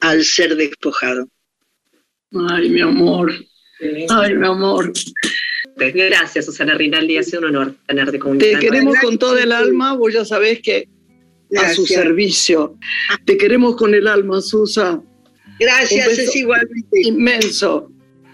al 0.00 0.24
ser 0.24 0.56
despojado. 0.56 1.28
Ay, 2.50 2.70
mi 2.70 2.80
amor. 2.80 3.32
Ay, 4.08 4.34
mi 4.34 4.46
amor. 4.46 4.92
Gracias, 5.76 6.46
Susana 6.46 6.74
Rinaldi. 6.74 7.18
Ha 7.18 7.22
sido 7.22 7.40
un 7.40 7.56
honor 7.56 7.74
tenerte 7.86 8.18
con 8.18 8.38
Te 8.38 8.58
queremos 8.58 8.96
con 9.00 9.18
todo 9.18 9.38
el 9.38 9.52
alma. 9.52 9.94
Vos 9.94 10.12
ya 10.12 10.24
sabés 10.24 10.60
que 10.60 10.88
a 11.56 11.74
su 11.74 11.86
servicio. 11.86 12.76
Te 13.24 13.36
queremos 13.36 13.76
con 13.76 13.94
el 13.94 14.06
alma, 14.06 14.40
Susa. 14.40 15.00
Gracias, 15.58 16.18
es 16.18 16.36
igualmente. 16.36 17.00
Inmenso. 17.02 17.90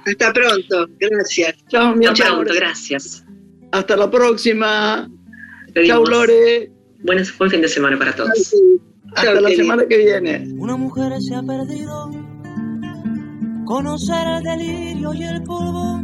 Hasta 0.07 0.33
pronto, 0.33 0.87
gracias. 0.99 1.57
Chao, 1.69 1.95
mi 1.95 2.07
Hasta 2.07 2.27
pronto, 2.27 2.55
gracias. 2.55 3.25
Hasta 3.73 3.97
la 3.97 4.11
próxima. 4.11 5.11
Chao, 5.87 6.05
Lore. 6.05 6.71
buen 7.01 7.25
fin 7.25 7.61
de 7.61 7.69
semana 7.69 7.99
para 7.99 8.15
todos. 8.15 8.55
Hasta 9.15 9.41
la 9.41 9.51
semana 9.51 9.87
que 9.87 9.99
viene. 9.99 10.49
Una 10.57 10.77
mujer 10.77 11.13
se 11.21 11.35
ha 11.35 11.43
perdido. 11.43 12.11
Conocer 13.67 14.27
el 14.27 14.43
delirio 14.43 15.13
y 15.13 15.23
el 15.25 15.43
polvo. 15.43 16.03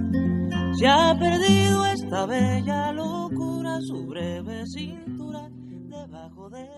Se 0.79 0.87
ha 0.87 1.17
perdido 1.19 1.87
esta 1.87 2.27
bella 2.27 2.93
locura, 2.93 3.81
su 3.81 4.07
breve 4.07 4.67
cintura 4.67 5.49
debajo 5.89 6.51
de. 6.51 6.75